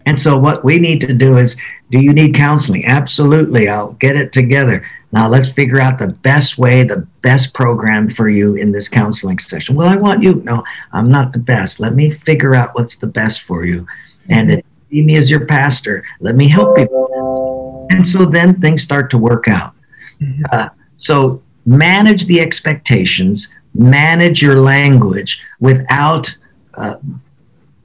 And 0.05 0.21
so, 0.21 0.39
what 0.39 0.65
we 0.65 0.79
need 0.79 1.01
to 1.03 1.15
do 1.15 1.39
is 1.39 1.57
do 1.91 1.99
you 1.99 2.13
need 2.13 2.35
counseling? 2.35 2.85
Absolutely. 2.87 3.69
I'll 3.69 3.93
get 3.93 4.17
it 4.17 4.33
together. 4.33 4.87
Now, 5.13 5.29
let's 5.29 5.51
figure 5.51 5.79
out 5.79 5.99
the 5.99 6.09
best 6.09 6.57
way, 6.57 6.85
the 6.85 7.07
best 7.21 7.53
program 7.53 8.09
for 8.09 8.31
you 8.31 8.55
in 8.55 8.73
this 8.73 8.89
counseling 8.89 9.39
session. 9.39 9.75
Well, 9.75 9.89
I 9.89 9.97
want 9.97 10.23
you. 10.23 10.37
No, 10.37 10.65
I'm 10.93 11.11
not 11.11 11.33
the 11.33 11.39
best. 11.39 11.81
Let 11.81 11.95
me 11.95 12.11
figure 12.11 12.55
out 12.55 12.75
what's 12.75 12.97
the 12.97 13.07
best 13.07 13.43
for 13.43 13.67
you. 13.67 13.87
And 14.31 14.53
if 14.53 14.65
see 14.93 15.03
me 15.03 15.17
as 15.17 15.31
your 15.31 15.47
pastor, 15.47 16.05
let 16.21 16.37
me 16.37 16.49
help 16.49 16.79
you. 16.79 17.87
And 17.91 18.07
so 18.07 18.25
then 18.25 18.61
things 18.61 18.83
start 18.83 19.11
to 19.11 19.19
work 19.19 19.49
out. 19.49 19.75
Mm-hmm. 20.21 20.45
Uh, 20.53 20.69
so 20.99 21.43
manage 21.67 22.27
the 22.27 22.41
expectations, 22.41 23.51
manage 23.75 24.43
your 24.43 24.61
language 24.61 25.41
without 25.61 26.37
uh, 26.75 26.97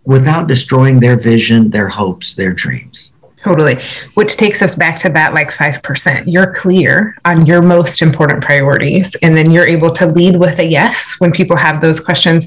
without 0.04 0.48
destroying 0.48 1.02
their 1.02 1.18
vision, 1.18 1.70
their 1.70 1.90
hopes, 1.90 2.36
their 2.36 2.54
dreams. 2.54 3.12
Totally. 3.48 3.78
Which 4.16 4.36
takes 4.36 4.62
us 4.62 4.76
back 4.76 4.98
to 4.98 5.10
that 5.10 5.34
like 5.34 5.52
5%. 5.52 6.24
You're 6.26 6.54
clear 6.54 7.16
on 7.24 7.46
your 7.46 7.62
most 7.62 8.02
important 8.02 8.44
priorities, 8.44 9.16
and 9.22 9.38
then 9.38 9.52
you're 9.52 9.68
able 9.68 9.90
to 9.94 10.06
lead 10.06 10.36
with 10.38 10.60
a 10.60 10.66
yes 10.66 11.16
when 11.20 11.32
people 11.32 11.56
have 11.56 11.80
those 11.80 12.02
questions 12.02 12.46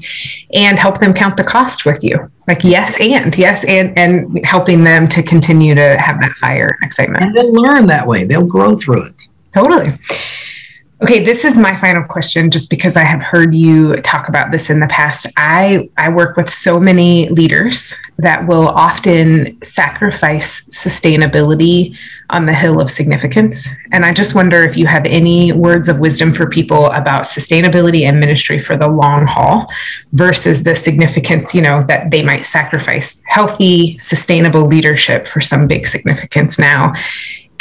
and 0.53 0.77
help 0.77 0.99
them 0.99 1.11
count 1.11 1.37
the 1.37 1.43
cost 1.43 1.85
with 1.85 2.03
you. 2.03 2.31
Like, 2.47 2.63
yes, 2.63 2.95
and 2.99 3.35
yes, 3.35 3.65
and, 3.65 3.97
and 3.97 4.45
helping 4.45 4.83
them 4.83 5.07
to 5.07 5.23
continue 5.23 5.73
to 5.73 5.97
have 5.97 6.21
that 6.21 6.33
fire 6.33 6.77
and 6.79 6.85
excitement. 6.85 7.23
And 7.23 7.35
they'll 7.35 7.51
learn 7.51 7.87
that 7.87 8.05
way, 8.05 8.25
they'll 8.25 8.45
grow 8.45 8.75
through 8.75 9.05
it. 9.05 9.27
Totally. 9.55 9.93
Okay, 11.03 11.23
this 11.23 11.45
is 11.45 11.57
my 11.57 11.75
final 11.77 12.03
question 12.03 12.51
just 12.51 12.69
because 12.69 12.95
I 12.95 13.03
have 13.03 13.23
heard 13.23 13.55
you 13.55 13.95
talk 14.03 14.29
about 14.29 14.51
this 14.51 14.69
in 14.69 14.79
the 14.79 14.85
past. 14.85 15.25
I 15.35 15.89
I 15.97 16.09
work 16.09 16.37
with 16.37 16.47
so 16.47 16.79
many 16.79 17.27
leaders 17.29 17.97
that 18.19 18.47
will 18.47 18.67
often 18.67 19.57
sacrifice 19.63 20.61
sustainability 20.69 21.97
on 22.29 22.45
the 22.45 22.53
hill 22.53 22.79
of 22.79 22.91
significance. 22.91 23.67
And 23.91 24.05
I 24.05 24.13
just 24.13 24.35
wonder 24.35 24.61
if 24.61 24.77
you 24.77 24.85
have 24.85 25.07
any 25.07 25.51
words 25.51 25.89
of 25.89 25.99
wisdom 25.99 26.33
for 26.33 26.47
people 26.47 26.85
about 26.91 27.23
sustainability 27.23 28.03
and 28.03 28.19
ministry 28.19 28.59
for 28.59 28.77
the 28.77 28.87
long 28.87 29.25
haul 29.25 29.67
versus 30.11 30.61
the 30.61 30.75
significance, 30.75 31.55
you 31.55 31.63
know, 31.63 31.83
that 31.87 32.11
they 32.11 32.21
might 32.21 32.45
sacrifice 32.45 33.23
healthy, 33.25 33.97
sustainable 33.97 34.67
leadership 34.67 35.27
for 35.27 35.41
some 35.41 35.67
big 35.67 35.87
significance 35.87 36.59
now 36.59 36.93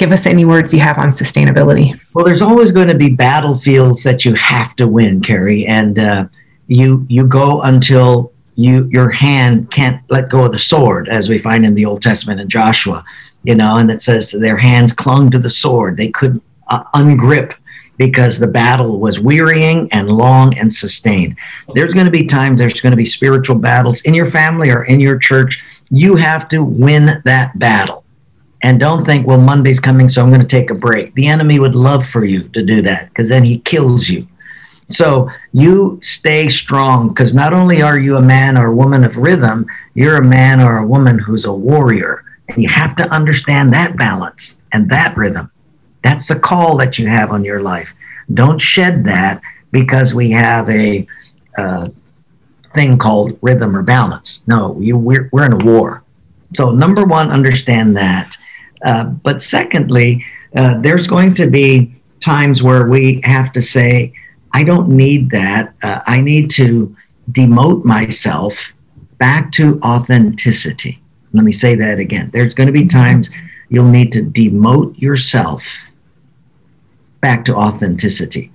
give 0.01 0.13
us 0.13 0.25
any 0.25 0.47
words 0.47 0.73
you 0.73 0.81
have 0.81 0.99
on 0.99 1.11
sustainability. 1.11 2.01
Well, 2.15 2.25
there's 2.25 2.41
always 2.41 2.73
going 2.73 2.89
to 2.89 2.95
be 2.95 3.11
battlefields 3.11 4.03
that 4.05 4.25
you 4.25 4.33
have 4.35 4.75
to 4.77 4.89
win, 4.89 5.21
Carrie, 5.21 5.67
and 5.67 5.99
uh, 5.99 6.27
you 6.67 7.05
you 7.09 7.27
go 7.27 7.61
until 7.63 8.33
you 8.55 8.89
your 8.91 9.11
hand 9.11 9.71
can't 9.71 10.03
let 10.09 10.31
go 10.31 10.47
of 10.47 10.53
the 10.53 10.59
sword, 10.59 11.09
as 11.11 11.29
we 11.29 11.39
find 11.39 11.67
in 11.67 11.75
the 11.75 11.85
Old 11.85 12.01
Testament 12.03 12.41
in 12.41 12.49
Joshua. 12.49 13.05
You 13.45 13.55
know, 13.55 13.77
and 13.77 13.91
it 13.91 14.01
says 14.01 14.31
their 14.33 14.57
hands 14.57 14.95
clung 14.95 15.31
to 15.33 15.39
the 15.39 15.51
sword; 15.51 15.99
they 15.99 16.09
couldn't 16.09 16.43
uh, 16.69 16.83
ungrip 16.95 17.55
because 17.99 18.39
the 18.39 18.47
battle 18.47 18.99
was 18.99 19.21
wearying 19.21 19.87
and 19.93 20.09
long 20.09 20.57
and 20.57 20.73
sustained. 20.73 21.37
There's 21.75 21.93
going 21.93 22.07
to 22.07 22.11
be 22.11 22.27
times 22.27 22.59
there's 22.59 22.81
going 22.81 22.93
to 22.93 22.97
be 22.97 23.05
spiritual 23.05 23.59
battles 23.59 24.01
in 24.03 24.15
your 24.15 24.25
family 24.25 24.71
or 24.71 24.85
in 24.85 24.99
your 25.01 25.19
church. 25.19 25.63
You 25.91 26.17
have 26.17 26.49
to 26.49 26.65
win 26.65 27.21
that 27.27 27.59
battle 27.59 28.00
and 28.63 28.79
don't 28.79 29.05
think, 29.05 29.27
well, 29.27 29.41
Monday's 29.41 29.81
coming, 29.81 30.09
so 30.09 30.23
I'm 30.23 30.29
going 30.29 30.41
to 30.41 30.47
take 30.47 30.71
a 30.71 30.75
break. 30.75 31.15
The 31.15 31.29
enemy 31.29 31.59
would 31.59 31.75
love 31.75 32.07
for 32.07 32.25
you 32.25 32.49
to 32.51 32.63
do 32.63 32.83
that 32.83 33.09
because 33.09 33.29
then 33.29 33.45
he 33.45 33.59
kills 33.61 34.09
you. 34.09 34.27
So 34.91 35.31
you 35.53 35.99
stay 36.03 36.49
strong 36.49 37.09
because 37.09 37.33
not 37.33 37.53
only 37.53 37.81
are 37.81 37.99
you 37.99 38.17
a 38.17 38.23
man 38.23 38.59
or 38.59 38.67
a 38.67 38.75
woman 38.75 39.05
of 39.05 39.17
rhythm, 39.17 39.67
you're 39.95 40.17
a 40.17 40.25
man 40.25 40.61
or 40.61 40.79
a 40.79 40.87
woman 40.87 41.19
who's 41.19 41.45
a 41.45 41.53
warrior. 41.53 42.25
And 42.49 42.63
you 42.63 42.69
have 42.69 42.97
to 42.97 43.09
understand 43.11 43.73
that 43.73 43.97
balance 43.97 44.61
and 44.73 44.91
that 44.91 45.17
rhythm. 45.17 45.51
That's 46.03 46.27
the 46.27 46.39
call 46.39 46.77
that 46.79 46.99
you 46.99 47.07
have 47.07 47.31
on 47.31 47.45
your 47.45 47.63
life. 47.63 47.95
Don't 48.35 48.61
shed 48.61 49.05
that 49.05 49.41
because 49.71 50.15
we 50.15 50.33
have 50.33 50.69
a 50.69 51.07
uh, 51.57 51.87
thing 52.75 52.99
called 52.99 53.39
rhythm 53.43 53.77
or 53.77 53.83
balance. 53.83 54.43
No, 54.47 54.79
you, 54.81 54.97
we're, 54.97 55.29
we're 55.33 55.47
in 55.47 55.53
a 55.53 55.65
war. 55.65 56.03
So, 56.53 56.73
number 56.73 57.05
one, 57.05 57.31
understand 57.31 57.97
that 57.97 58.37
Uh, 58.85 59.05
but 59.05 59.43
secondly, 59.43 60.25
uh, 60.57 60.79
there's 60.81 61.07
going 61.07 61.35
to 61.35 61.49
be 61.49 61.95
times 62.21 62.63
where 62.63 62.87
we 62.87 63.21
have 63.25 63.53
to 63.53 63.63
say, 63.63 64.13
I 64.53 64.65
don't 64.65 64.89
need 64.89 65.31
that. 65.31 65.75
Uh, 65.83 66.01
I 66.07 66.21
need 66.21 66.51
to 66.51 66.95
demote 67.31 67.85
myself 67.85 68.73
back 69.19 69.53
to 69.53 69.81
authenticity. 69.83 71.01
Let 71.33 71.45
me 71.45 71.53
say 71.53 71.75
that 71.77 71.99
again. 71.99 72.31
There's 72.33 72.55
going 72.55 72.67
to 72.67 72.73
be 72.73 72.87
times 72.87 73.31
you'll 73.69 73.89
need 73.89 74.13
to 74.13 74.23
demote 74.23 75.01
yourself 75.01 75.93
back 77.21 77.45
to 77.45 77.55
authenticity. 77.55 78.51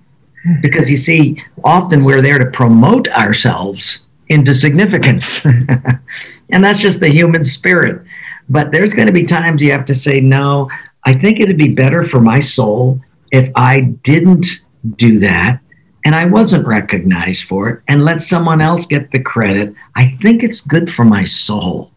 Because 0.61 0.91
you 0.91 0.97
see, 0.97 1.43
often 1.63 2.03
we're 2.03 2.21
there 2.21 2.38
to 2.38 2.45
promote 2.45 3.07
ourselves 3.09 4.05
into 4.28 4.53
significance. 4.53 5.45
and 6.49 6.63
that's 6.63 6.80
just 6.80 6.99
the 6.99 7.09
human 7.09 7.43
spirit. 7.43 8.03
But 8.49 8.71
there's 8.71 8.93
going 8.93 9.07
to 9.07 9.13
be 9.13 9.25
times 9.25 9.61
you 9.61 9.71
have 9.71 9.85
to 9.85 9.95
say, 9.95 10.19
no, 10.19 10.69
I 11.03 11.13
think 11.13 11.39
it'd 11.39 11.57
be 11.57 11.73
better 11.73 12.03
for 12.03 12.19
my 12.19 12.39
soul 12.39 13.01
if 13.31 13.49
I 13.55 13.81
didn't 13.81 14.47
do 14.95 15.19
that 15.19 15.59
and 16.05 16.13
I 16.13 16.25
wasn't 16.25 16.67
recognized 16.67 17.45
for 17.45 17.69
it 17.69 17.81
and 17.87 18.05
let 18.05 18.21
someone 18.21 18.61
else 18.61 18.85
get 18.85 19.11
the 19.11 19.19
credit. 19.19 19.73
I 19.95 20.17
think 20.21 20.43
it's 20.43 20.61
good 20.61 20.91
for 20.91 21.03
my 21.03 21.25
soul. 21.25 21.91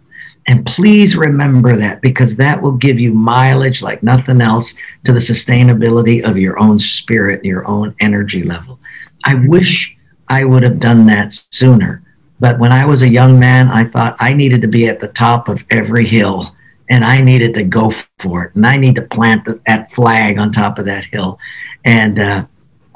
And 0.46 0.64
please 0.64 1.14
remember 1.14 1.76
that 1.76 2.01
because 2.01 2.36
that 2.36 2.62
will 2.62 2.72
give 2.72 2.99
you 2.99 3.12
mileage 3.12 3.82
like 3.82 4.03
nothing 4.03 4.40
else 4.40 4.74
to 5.05 5.12
the 5.12 5.18
sustainability 5.18 6.26
of 6.26 6.38
your 6.38 6.59
own 6.59 6.78
spirit, 6.78 7.44
your 7.44 7.68
own 7.68 7.94
energy 8.01 8.42
level. 8.42 8.80
I 9.24 9.34
wish 9.34 9.94
I 10.28 10.44
would 10.44 10.62
have 10.62 10.80
done 10.80 11.05
that 11.07 11.34
sooner. 11.51 12.03
But 12.41 12.59
when 12.59 12.72
I 12.72 12.84
was 12.84 13.03
a 13.03 13.09
young 13.09 13.39
man, 13.39 13.68
I 13.68 13.84
thought 13.84 14.16
I 14.20 14.32
needed 14.32 14.61
to 14.62 14.68
be 14.68 14.86
at 14.86 15.01
the 15.01 15.09
top 15.09 15.49
of 15.49 15.64
every 15.70 16.07
hill 16.07 16.55
and 16.89 17.05
I 17.05 17.20
needed 17.20 17.55
to 17.55 17.64
go 17.64 17.91
for 18.18 18.45
it. 18.45 18.55
And 18.55 18.66
I 18.66 18.76
need 18.76 18.95
to 18.95 19.03
plant 19.03 19.49
that 19.66 19.93
flag 19.93 20.39
on 20.39 20.51
top 20.51 20.78
of 20.78 20.86
that 20.86 21.05
hill. 21.05 21.39
And 21.84 22.18
uh, 22.18 22.47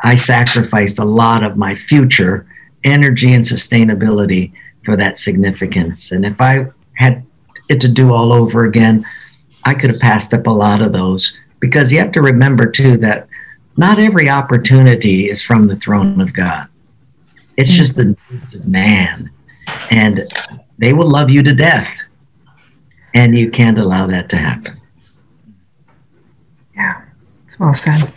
I 0.03 0.15
sacrificed 0.15 0.99
a 0.99 1.05
lot 1.05 1.43
of 1.43 1.57
my 1.57 1.75
future 1.75 2.47
energy 2.85 3.33
and 3.33 3.45
sustainability 3.45 4.53
for 4.85 4.97
that 4.97 5.19
significance. 5.19 6.11
And 6.11 6.25
if 6.25 6.41
I 6.41 6.69
had 6.95 7.25
it 7.69 7.81
to 7.81 7.89
do 7.89 8.13
all 8.13 8.33
over 8.33 8.65
again, 8.65 9.07
I 9.65 9.75
could 9.75 9.91
have 9.91 10.01
passed 10.01 10.35
up 10.35 10.47
a 10.47 10.51
lot 10.51 10.83
of 10.83 10.93
those 10.93 11.37
because 11.61 11.93
you 11.93 11.99
have 11.99 12.13
to 12.13 12.23
remember 12.23 12.67
too 12.67 12.97
that 12.99 13.29
not 13.77 13.99
every 13.99 14.29
opportunity 14.29 15.31
is 15.31 15.41
from 15.41 15.67
the 15.67 15.77
throne 15.77 16.21
of 16.21 16.33
God. 16.35 16.69
It's 17.57 17.71
mm. 17.71 17.77
just 17.77 17.97
the 17.97 18.17
needs 18.31 18.55
of 18.55 18.67
man. 18.67 19.31
And 19.91 20.31
they 20.79 20.93
will 20.93 21.09
love 21.09 21.31
you 21.31 21.43
to 21.43 21.55
death. 21.55 21.89
And 23.15 23.37
you 23.37 23.51
can't 23.51 23.79
allow 23.79 24.07
that 24.07 24.29
to 24.31 24.37
happen. 24.37 24.81
Yeah, 26.75 27.03
it's 27.45 27.59
well 27.59 27.75
said. 27.75 28.13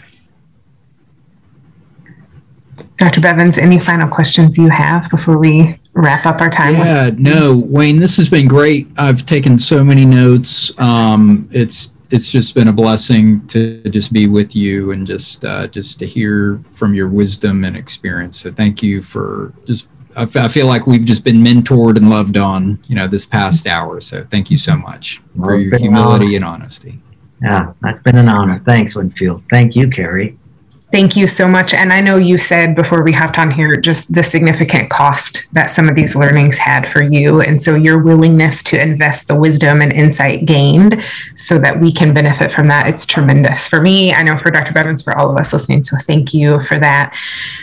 Dr. 2.98 3.20
Bevins, 3.20 3.58
any 3.58 3.78
final 3.78 4.08
questions 4.08 4.58
you 4.58 4.70
have 4.70 5.10
before 5.10 5.38
we 5.38 5.80
wrap 5.94 6.26
up 6.26 6.40
our 6.40 6.50
time? 6.50 6.76
Yeah, 6.76 7.12
no, 7.18 7.58
Wayne, 7.58 8.00
this 8.00 8.16
has 8.18 8.30
been 8.30 8.48
great. 8.48 8.88
I've 8.98 9.26
taken 9.26 9.60
so 9.60 9.84
many 9.84 10.06
notes. 10.06 10.78
Um, 10.80 11.50
it's 11.52 11.92
it's 12.16 12.32
just 12.32 12.56
been 12.56 12.70
a 12.70 12.74
blessing 12.74 13.46
to 13.48 13.84
just 13.90 14.14
be 14.14 14.28
with 14.28 14.56
you 14.56 14.92
and 14.92 15.06
just 15.06 15.44
uh, 15.46 15.68
just 15.68 16.00
to 16.00 16.06
hear 16.06 16.60
from 16.74 16.94
your 16.94 17.10
wisdom 17.10 17.64
and 17.66 17.76
experience. 17.76 18.40
So 18.40 18.50
thank 18.52 18.82
you 18.82 19.02
for 19.02 19.54
just. 19.66 19.88
I, 20.18 20.22
f- 20.22 20.38
I 20.38 20.48
feel 20.48 20.66
like 20.66 20.88
we've 20.88 21.04
just 21.04 21.26
been 21.26 21.44
mentored 21.44 21.98
and 21.98 22.10
loved 22.10 22.38
on, 22.38 22.80
you 22.88 22.96
know, 22.96 23.06
this 23.06 23.26
past 23.26 23.68
hour. 23.68 24.00
So 24.00 24.24
thank 24.32 24.50
you 24.50 24.56
so 24.58 24.78
much 24.78 25.22
for 25.36 25.60
your 25.60 25.78
humility 25.78 26.38
and 26.38 26.46
honesty. 26.46 27.02
Yeah, 27.42 27.74
that's 27.82 28.00
been 28.00 28.18
an 28.18 28.30
honor. 28.30 28.60
Thanks, 28.60 28.96
Winfield. 28.96 29.44
Thank 29.52 29.76
you, 29.76 29.90
Carrie. 29.90 30.40
Thank 30.92 31.18
you 31.18 31.26
so 31.26 31.48
much. 31.48 31.74
And 31.74 31.92
I 31.92 32.00
know 32.00 32.18
you 32.18 32.38
said 32.38 32.76
before 32.76 33.04
we 33.04 33.12
hopped 33.12 33.40
on 33.40 33.50
here 33.50 33.76
just 33.76 34.14
the 34.14 34.22
significant 34.22 34.90
cost 34.90 35.48
that 35.52 35.70
some 35.70 35.90
of 35.90 35.96
these 35.96 36.16
learnings 36.16 36.58
had 36.58 36.88
for 36.88 37.02
you. 37.02 37.42
And 37.42 37.60
so 37.60 37.74
your 37.76 37.98
willingness 37.98 38.62
to 38.64 38.80
invest 38.80 39.28
the 39.28 39.36
wisdom 39.36 39.82
and 39.82 39.92
insight 39.92 40.46
gained 40.46 41.04
so 41.34 41.58
that 41.58 41.82
we 41.82 41.92
can 41.92 42.14
benefit 42.14 42.52
from 42.52 42.68
that, 42.68 42.88
it's 42.88 43.06
tremendous. 43.06 43.68
For 43.68 43.82
me, 43.82 44.14
I 44.14 44.22
know 44.22 44.38
for 44.38 44.52
Dr. 44.52 44.74
Bevins, 44.74 45.02
for 45.02 45.18
all 45.18 45.30
of 45.30 45.38
us 45.38 45.52
listening. 45.52 45.84
So 45.84 45.98
thank 45.98 46.34
you 46.34 46.62
for 46.62 46.80
that. 46.80 47.18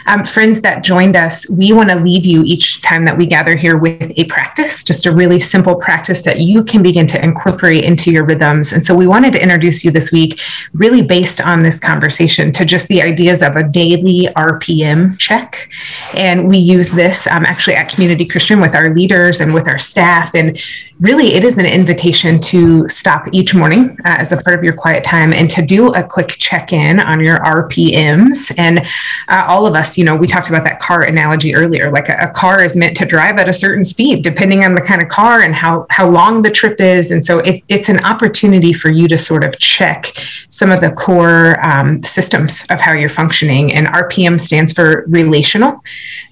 Um, 0.06 0.24
friends 0.24 0.60
that 0.62 0.82
joined 0.82 1.14
us, 1.14 1.48
we 1.48 1.72
want 1.72 1.90
to 1.90 1.96
leave 1.96 2.26
you 2.26 2.42
each 2.44 2.82
time 2.82 3.04
that 3.04 3.16
we 3.16 3.26
gather 3.26 3.56
here 3.56 3.78
with 3.78 4.12
a 4.18 4.24
practice, 4.24 4.82
just 4.82 5.06
a 5.06 5.12
really 5.12 5.38
simple 5.38 5.76
practice 5.76 6.22
that 6.22 6.40
you 6.40 6.64
can 6.64 6.82
begin 6.82 7.06
to 7.06 7.24
incorporate 7.24 7.84
into 7.84 8.10
your 8.10 8.24
rhythms. 8.24 8.72
And 8.72 8.84
so 8.84 8.96
we 8.96 9.06
wanted 9.06 9.32
to 9.34 9.42
introduce 9.42 9.84
you 9.84 9.92
this 9.92 10.10
week, 10.10 10.40
really 10.74 11.02
based 11.02 11.40
on 11.40 11.62
this 11.62 11.78
conversation, 11.78 12.50
to 12.52 12.64
just 12.64 12.88
the 12.88 13.00
ideas 13.12 13.42
of 13.42 13.56
a 13.56 13.62
daily 13.62 14.28
RPM 14.36 15.18
check. 15.18 15.68
And 16.14 16.48
we 16.48 16.58
use 16.58 16.90
this 16.90 17.26
um, 17.26 17.44
actually 17.46 17.76
at 17.76 17.88
Community 17.88 18.24
Christian 18.24 18.60
with 18.60 18.74
our 18.74 18.94
leaders 18.94 19.40
and 19.40 19.52
with 19.54 19.68
our 19.68 19.78
staff. 19.78 20.34
And 20.34 20.58
really, 21.03 21.34
it 21.34 21.42
is 21.42 21.59
an 21.59 21.66
invitation 21.66 22.38
to 22.38 22.88
stop 22.88 23.26
each 23.32 23.57
morning 23.57 23.98
uh, 24.05 24.16
as 24.18 24.30
a 24.30 24.36
part 24.36 24.57
of 24.57 24.62
your 24.62 24.72
quiet 24.72 25.03
time 25.03 25.32
and 25.32 25.50
to 25.50 25.61
do 25.61 25.88
a 25.94 26.03
quick 26.03 26.28
check 26.28 26.72
in 26.72 27.00
on 27.00 27.18
your 27.18 27.38
RPMs. 27.38 28.55
And 28.57 28.86
uh, 29.28 29.44
all 29.48 29.66
of 29.66 29.74
us, 29.74 29.98
you 29.98 30.05
know, 30.05 30.14
we 30.14 30.28
talked 30.28 30.48
about 30.48 30.62
that 30.62 30.78
car 30.78 31.03
analogy 31.03 31.57
earlier. 31.57 31.90
Like 31.90 32.09
a, 32.09 32.16
a 32.20 32.28
car 32.28 32.62
is 32.62 32.76
meant 32.76 32.96
to 32.98 33.05
drive 33.05 33.38
at 33.38 33.48
a 33.48 33.53
certain 33.53 33.84
speed, 33.84 34.22
depending 34.22 34.64
on 34.64 34.76
the 34.76 34.80
kind 34.80 35.03
of 35.03 35.09
car 35.09 35.40
and 35.40 35.57
how, 35.57 35.86
how 35.90 36.09
long 36.09 36.40
the 36.40 36.50
trip 36.53 36.80
is. 36.80 37.11
And 37.11 37.24
so 37.24 37.40
it, 37.40 37.64
it's 37.66 37.88
an 37.88 37.98
opportunity 38.05 38.72
for 38.72 38.92
you 38.92 39.09
to 39.09 39.18
sort 39.18 39.42
of 39.42 39.59
check 39.59 40.07
some 40.50 40.70
of 40.70 40.80
the 40.80 40.92
core 40.92 41.57
um, 41.68 42.00
systems 42.05 42.64
of 42.70 42.80
how 42.80 42.92
you're 42.92 43.09
functioning. 43.09 43.74
And 43.74 43.88
RPM 43.88 44.40
stands 44.40 44.72
for 44.72 45.05
relational, 45.09 45.82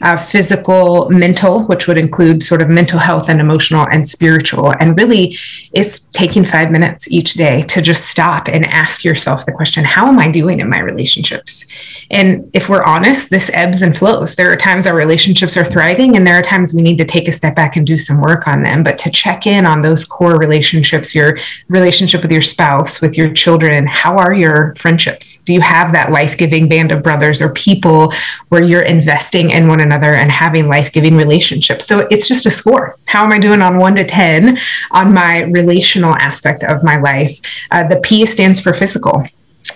uh, 0.03 0.17
physical, 0.17 1.11
mental, 1.11 1.65
which 1.65 1.89
would 1.89 1.99
include 1.99 2.41
sort 2.41 2.63
of 2.63 2.69
mental 2.69 3.01
health 3.01 3.29
and 3.29 3.41
emotional 3.41 3.89
and 3.91 4.09
spiritual. 4.09 4.60
And 4.69 4.99
really, 4.99 5.37
it's 5.73 6.01
taking 6.13 6.45
five 6.45 6.71
minutes 6.71 7.11
each 7.11 7.35
day 7.35 7.63
to 7.63 7.81
just 7.81 8.05
stop 8.07 8.49
and 8.49 8.67
ask 8.67 9.05
yourself 9.05 9.47
the 9.47 9.53
question 9.53 9.85
How 9.85 10.07
am 10.09 10.19
I 10.19 10.31
doing 10.31 10.61
in 10.61 10.69
my 10.69 10.81
relationships? 10.81 11.67
And 12.11 12.51
if 12.53 12.69
we're 12.69 12.83
honest, 12.83 13.31
this 13.31 13.51
ebbs 13.55 13.83
and 13.83 13.97
flows. 13.97 14.35
There 14.35 14.51
are 14.51 14.57
times 14.57 14.87
our 14.87 14.97
relationships 14.97 15.57
are 15.57 15.65
thriving, 15.65 16.17
and 16.17 16.27
there 16.27 16.37
are 16.37 16.43
times 16.43 16.75
we 16.75 16.83
need 16.83 16.99
to 16.99 17.05
take 17.05 17.29
a 17.29 17.33
step 17.33 17.55
back 17.55 17.77
and 17.77 17.87
do 17.87 17.97
some 17.97 18.21
work 18.21 18.49
on 18.49 18.63
them. 18.63 18.83
But 18.83 18.99
to 18.99 19.11
check 19.11 19.47
in 19.47 19.65
on 19.65 19.81
those 19.81 20.05
core 20.05 20.37
relationships, 20.37 21.15
your 21.15 21.39
relationship 21.69 22.23
with 22.23 22.33
your 22.33 22.43
spouse, 22.43 23.01
with 23.01 23.17
your 23.17 23.33
children, 23.33 23.87
how 23.87 24.17
are 24.17 24.35
your 24.35 24.75
friendships? 24.75 25.39
Do 25.43 25.53
you 25.53 25.61
have 25.61 25.93
that 25.93 26.11
life 26.11 26.37
giving 26.37 26.69
band 26.69 26.91
of 26.91 27.03
brothers 27.03 27.41
or 27.41 27.53
people 27.53 28.13
where 28.49 28.65
you're 28.65 28.83
investing 28.83 29.51
in 29.51 29.69
one 29.69 29.81
another 29.81 30.15
and 30.15 30.33
having 30.33 30.67
life 30.67 30.93
giving 30.93 31.17
relationships? 31.17 31.87
So 31.87 32.09
it's 32.11 32.27
just 32.27 32.47
a 32.47 32.51
score. 32.51 32.97
How 33.07 33.25
am 33.25 33.33
I 33.33 33.39
doing 33.39 33.63
on 33.63 33.79
one 33.79 33.95
to 33.97 34.05
10 34.05 34.50
on 34.91 35.13
my 35.13 35.43
relational 35.45 36.15
aspect 36.17 36.65
of 36.65 36.83
my 36.83 36.97
life? 36.97 37.41
Uh, 37.71 37.87
the 37.87 38.01
P 38.01 38.27
stands 38.27 38.61
for 38.61 38.73
physical. 38.73 39.25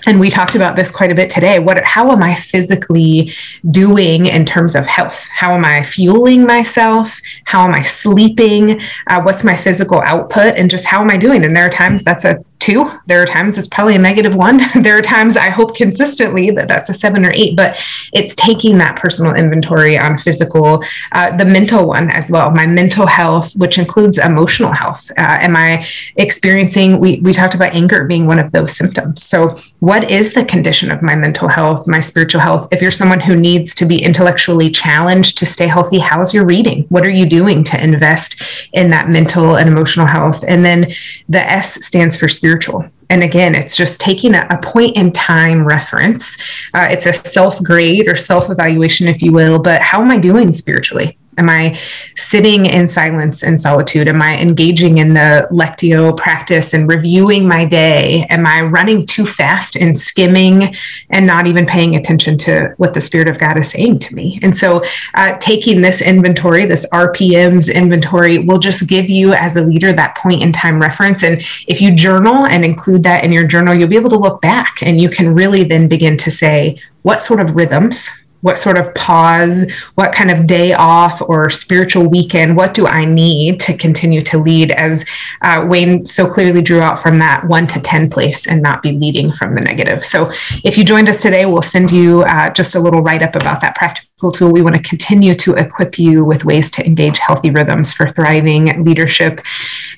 And 0.07 0.20
we 0.20 0.31
talked 0.31 0.55
about 0.55 0.77
this 0.77 0.91
quite 0.91 1.12
a 1.12 1.14
bit 1.14 1.31
today. 1.31 1.59
What 1.59 1.83
how 1.85 2.11
am 2.11 2.22
i 2.22 2.35
physically 2.35 3.33
doing 3.70 4.27
in 4.27 4.45
terms 4.45 4.75
of 4.75 4.87
health? 4.87 5.29
How 5.29 5.55
am 5.55 5.64
i 5.64 5.83
fueling 5.83 6.47
myself? 6.47 7.18
How 7.45 7.64
am 7.64 7.75
i 7.75 7.83
sleeping? 7.83 8.81
Uh, 9.07 9.22
what's 9.22 9.45
my 9.45 9.57
physical 9.57 10.03
output? 10.05 10.57
And 10.57 10.70
just 10.70 10.85
how 10.85 11.01
am 11.01 11.11
i 11.11 11.16
doing? 11.16 11.45
And 11.45 11.57
there 11.57 11.66
are 11.66 11.70
times 11.70 12.03
that's 12.03 12.25
a 12.25 12.45
two. 12.64 12.90
There 13.06 13.22
are 13.22 13.26
times 13.26 13.58
it's 13.58 13.68
probably 13.68 13.94
a 13.94 13.98
negative 13.98 14.34
one. 14.34 14.60
there 14.82 14.96
are 14.96 15.02
times 15.02 15.36
I 15.36 15.50
hope 15.50 15.76
consistently 15.76 16.50
that 16.52 16.66
that's 16.66 16.88
a 16.88 16.94
seven 16.94 17.26
or 17.26 17.30
eight, 17.34 17.56
but 17.56 17.78
it's 18.14 18.34
taking 18.34 18.78
that 18.78 18.96
personal 18.96 19.34
inventory 19.34 19.98
on 19.98 20.16
physical, 20.16 20.82
uh, 21.12 21.36
the 21.36 21.44
mental 21.44 21.86
one 21.86 22.10
as 22.10 22.30
well. 22.30 22.50
My 22.50 22.64
mental 22.64 23.06
health, 23.06 23.52
which 23.54 23.76
includes 23.76 24.16
emotional 24.16 24.72
health. 24.72 25.10
Uh, 25.18 25.36
am 25.40 25.56
I 25.56 25.86
experiencing, 26.16 27.00
we, 27.00 27.20
we 27.20 27.34
talked 27.34 27.54
about 27.54 27.74
anger 27.74 28.04
being 28.04 28.26
one 28.26 28.38
of 28.38 28.50
those 28.52 28.74
symptoms. 28.74 29.22
So, 29.22 29.60
what 29.80 30.10
is 30.10 30.32
the 30.32 30.46
condition 30.46 30.90
of 30.90 31.02
my 31.02 31.14
mental 31.14 31.46
health, 31.46 31.86
my 31.86 32.00
spiritual 32.00 32.40
health? 32.40 32.68
If 32.72 32.80
you're 32.80 32.90
someone 32.90 33.20
who 33.20 33.36
needs 33.36 33.74
to 33.74 33.84
be 33.84 34.02
intellectually 34.02 34.70
challenged 34.70 35.36
to 35.36 35.44
stay 35.44 35.66
healthy, 35.66 35.98
how's 35.98 36.32
your 36.32 36.46
reading? 36.46 36.86
What 36.88 37.04
are 37.04 37.10
you 37.10 37.26
doing 37.26 37.62
to 37.64 37.84
invest 37.84 38.42
in 38.72 38.88
that 38.90 39.10
mental 39.10 39.58
and 39.58 39.68
emotional 39.68 40.06
health? 40.06 40.42
And 40.48 40.64
then 40.64 40.90
the 41.28 41.44
S 41.44 41.84
stands 41.84 42.16
for 42.16 42.28
spiritual 42.28 42.53
spiritual. 42.55 42.90
And 43.11 43.22
again, 43.22 43.55
it's 43.55 43.76
just 43.76 44.00
taking 44.00 44.34
a, 44.34 44.46
a 44.50 44.59
point 44.59 44.96
in 44.96 45.12
time 45.12 45.64
reference. 45.64 46.38
Uh, 46.72 46.88
it's 46.90 47.07
a 47.07 47.12
self 47.12 47.62
grade 47.62 48.09
or 48.09 48.16
self 48.16 48.50
evaluation, 48.50 49.09
if 49.09 49.22
you 49.22 49.32
will. 49.32 49.59
But 49.59 49.82
how 49.82 50.00
am 50.00 50.11
I 50.11 50.18
doing 50.18 50.52
spiritually? 50.52 51.18
Am 51.39 51.49
I 51.49 51.78
sitting 52.16 52.66
in 52.66 52.87
silence 52.87 53.43
and 53.43 53.61
solitude? 53.61 54.09
Am 54.09 54.22
I 54.22 54.39
engaging 54.39 54.99
in 54.99 55.14
the 55.14 55.49
Lectio 55.51 56.16
practice 56.16 56.74
and 56.74 56.89
reviewing 56.89 57.47
my 57.47 57.64
day? 57.64 58.26
Am 58.30 58.47
I 58.47 58.62
running 58.62 59.05
too 59.07 59.26
fast 59.26 59.76
and 59.76 59.99
skimming 59.99 60.74
and 61.11 61.26
not 61.26 61.47
even 61.47 61.66
paying 61.66 61.97
attention 61.97 62.39
to 62.39 62.74
what 62.76 62.95
the 62.95 63.01
Spirit 63.01 63.28
of 63.28 63.39
God 63.39 63.59
is 63.59 63.70
saying 63.70 63.99
to 64.01 64.14
me? 64.14 64.39
And 64.43 64.57
so, 64.57 64.82
uh, 65.14 65.37
taking 65.39 65.80
this 65.80 66.01
inventory, 66.01 66.66
this 66.66 66.87
RPM's 66.93 67.68
inventory, 67.68 68.39
will 68.39 68.59
just 68.59 68.87
give 68.87 69.11
you 69.11 69.35
as 69.35 69.57
a 69.57 69.62
leader 69.62 69.93
that 69.93 70.16
point 70.16 70.43
in 70.43 70.53
time 70.53 70.80
reference. 70.80 71.22
And 71.22 71.43
if 71.66 71.80
you 71.80 71.95
journal 71.95 72.47
and 72.47 72.64
include 72.64 73.03
that 73.05 73.24
in 73.24 73.32
your 73.32 73.47
journal, 73.47 73.74
you'll 73.74 73.89
be 73.89 73.97
able 73.97 74.11
to 74.11 74.18
look 74.18 74.41
back 74.41 74.82
and 74.82 75.01
you 75.01 75.09
can 75.09 75.35
really 75.35 75.64
then 75.64 75.89
begin 75.89 76.16
to 76.18 76.30
say, 76.30 76.80
what 77.03 77.20
sort 77.20 77.41
of 77.41 77.55
rhythms 77.55 78.11
what 78.45 78.59
sort 78.59 78.76
of 78.76 78.95
pause, 78.95 79.64
what 79.95 80.12
kind 80.12 80.30
of 80.30 80.47
day 80.47 80.74
off 80.74 81.22
or 81.22 81.49
spiritual 81.49 82.07
weekend, 82.07 82.55
what 82.55 82.74
do 82.74 82.86
I 82.86 83.07
need 83.07 83.59
to 83.61 83.74
continue 83.74 84.22
to 84.24 84.36
lead 84.36 84.70
as 84.72 85.03
uh, 85.40 85.64
Wayne 85.66 86.05
so 86.05 86.26
clearly 86.26 86.61
drew 86.61 86.80
out 86.80 86.99
from 86.99 87.18
that 87.20 87.47
one 87.47 87.66
to 87.68 87.80
10 87.80 88.11
place 88.11 88.47
and 88.47 88.61
not 88.61 88.82
be 88.82 88.92
leading 88.92 89.32
from 89.32 89.55
the 89.55 89.62
negative. 89.62 90.05
So 90.05 90.30
if 90.62 90.76
you 90.76 90.84
joined 90.84 91.09
us 91.09 91.22
today, 91.22 91.47
we'll 91.47 91.62
send 91.62 91.90
you 91.90 92.20
uh, 92.24 92.51
just 92.51 92.74
a 92.74 92.80
little 92.80 93.01
write 93.01 93.22
up 93.22 93.34
about 93.34 93.62
that 93.62 93.76
practical 93.76 94.11
tool. 94.20 94.52
We 94.52 94.62
want 94.62 94.76
to 94.76 94.82
continue 94.82 95.34
to 95.34 95.54
equip 95.54 95.98
you 95.98 96.24
with 96.24 96.44
ways 96.44 96.70
to 96.72 96.86
engage 96.86 97.18
healthy 97.18 97.50
rhythms 97.50 97.92
for 97.92 98.08
thriving 98.08 98.84
leadership. 98.84 99.40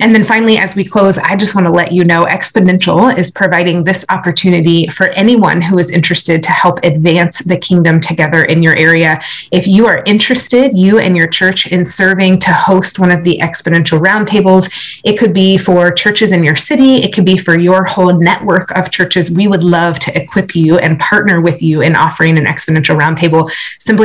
And 0.01 0.15
then 0.15 0.25
finally, 0.25 0.57
as 0.57 0.75
we 0.75 0.85
close, 0.85 1.19
I 1.19 1.37
just 1.37 1.55
want 1.55 1.67
to 1.67 1.71
let 1.71 1.93
you 1.93 2.03
know 2.03 2.25
Exponential 2.25 3.17
is 3.17 3.31
providing 3.31 3.85
this 3.85 4.07
opportunity 4.09 4.89
for 4.89 5.09
anyone 5.09 5.61
who 5.61 5.79
is 5.79 5.91
interested 5.91 6.43
to 6.45 6.51
help 6.51 6.83
advance 6.83 7.41
the 7.41 7.59
kingdom 7.59 8.01
together 8.01 8.43
in 8.45 8.63
your 8.63 8.75
area. 8.77 9.21
If 9.53 9.67
you 9.67 9.87
are 9.87 10.03
interested, 10.07 10.77
you 10.77 10.99
and 10.99 11.15
your 11.15 11.29
church, 11.29 11.67
in 11.67 11.85
serving 11.85 12.39
to 12.41 12.53
host 12.53 12.99
one 12.99 13.11
of 13.11 13.23
the 13.23 13.39
exponential 13.43 14.03
roundtables, 14.03 14.99
it 15.05 15.19
could 15.19 15.35
be 15.35 15.59
for 15.59 15.91
churches 15.91 16.33
in 16.33 16.43
your 16.43 16.57
city, 16.57 17.03
it 17.03 17.13
could 17.13 17.27
be 17.27 17.37
for 17.37 17.59
your 17.61 17.85
whole 17.85 18.15
network 18.15 18.71
of 18.71 18.91
churches. 18.91 19.31
We 19.31 19.47
would 19.47 19.63
love 19.63 19.99
to 20.01 20.21
equip 20.21 20.57
you 20.57 20.79
and 20.79 20.99
partner 20.99 21.43
with 21.43 21.61
you 21.61 21.83
in 21.83 21.95
offering 21.95 22.39
an 22.39 22.47
exponential 22.47 22.99
roundtable. 22.99 23.51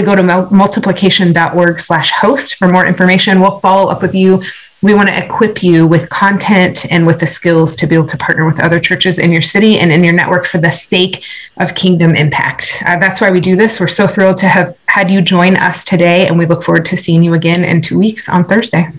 Simply 0.02 0.16
go 0.16 0.22
to 0.22 0.50
multiplication.org 0.52 1.80
slash 1.80 2.12
host 2.12 2.56
for 2.56 2.68
more 2.68 2.88
information. 2.88 3.40
We'll 3.40 3.60
follow 3.60 3.92
up 3.92 4.02
with 4.02 4.16
you 4.16 4.42
we 4.84 4.96
want 4.96 5.10
to 5.10 5.24
equip 5.24 5.62
you 5.62 5.86
with 5.86 6.10
content 6.10 6.92
and 6.92 7.06
with 7.06 7.20
the 7.20 7.28
skills 7.28 7.76
to 7.76 7.86
be 7.86 7.94
able 7.94 8.08
to 8.08 8.18
partner 8.18 8.48
with 8.48 8.60
other 8.60 8.80
churches 8.80 9.20
in 9.20 9.32
your 9.32 9.44
city 9.44 9.78
and 9.78 9.92
in 9.92 10.04
your 10.04 10.14
network 10.14 10.44
for 10.44 10.58
the 10.58 10.72
sake 10.72 11.24
of 11.58 11.76
kingdom 11.76 12.16
impact. 12.16 12.82
Uh, 12.84 12.98
that's 12.98 13.22
why 13.22 13.30
we 13.30 13.40
do 13.40 13.56
this. 13.56 13.80
We're 13.80 13.88
so 13.88 14.08
thrilled 14.08 14.38
to 14.38 14.48
have 14.48 14.76
had 14.88 15.12
you 15.12 15.22
join 15.22 15.56
us 15.56 15.84
today, 15.84 16.26
and 16.26 16.36
we 16.36 16.48
look 16.48 16.64
forward 16.64 16.86
to 16.86 16.98
seeing 16.98 17.22
you 17.22 17.36
again 17.36 17.64
in 17.64 17.82
two 17.82 18.00
weeks 18.00 18.28
on 18.28 18.44
Thursday. 18.44 18.90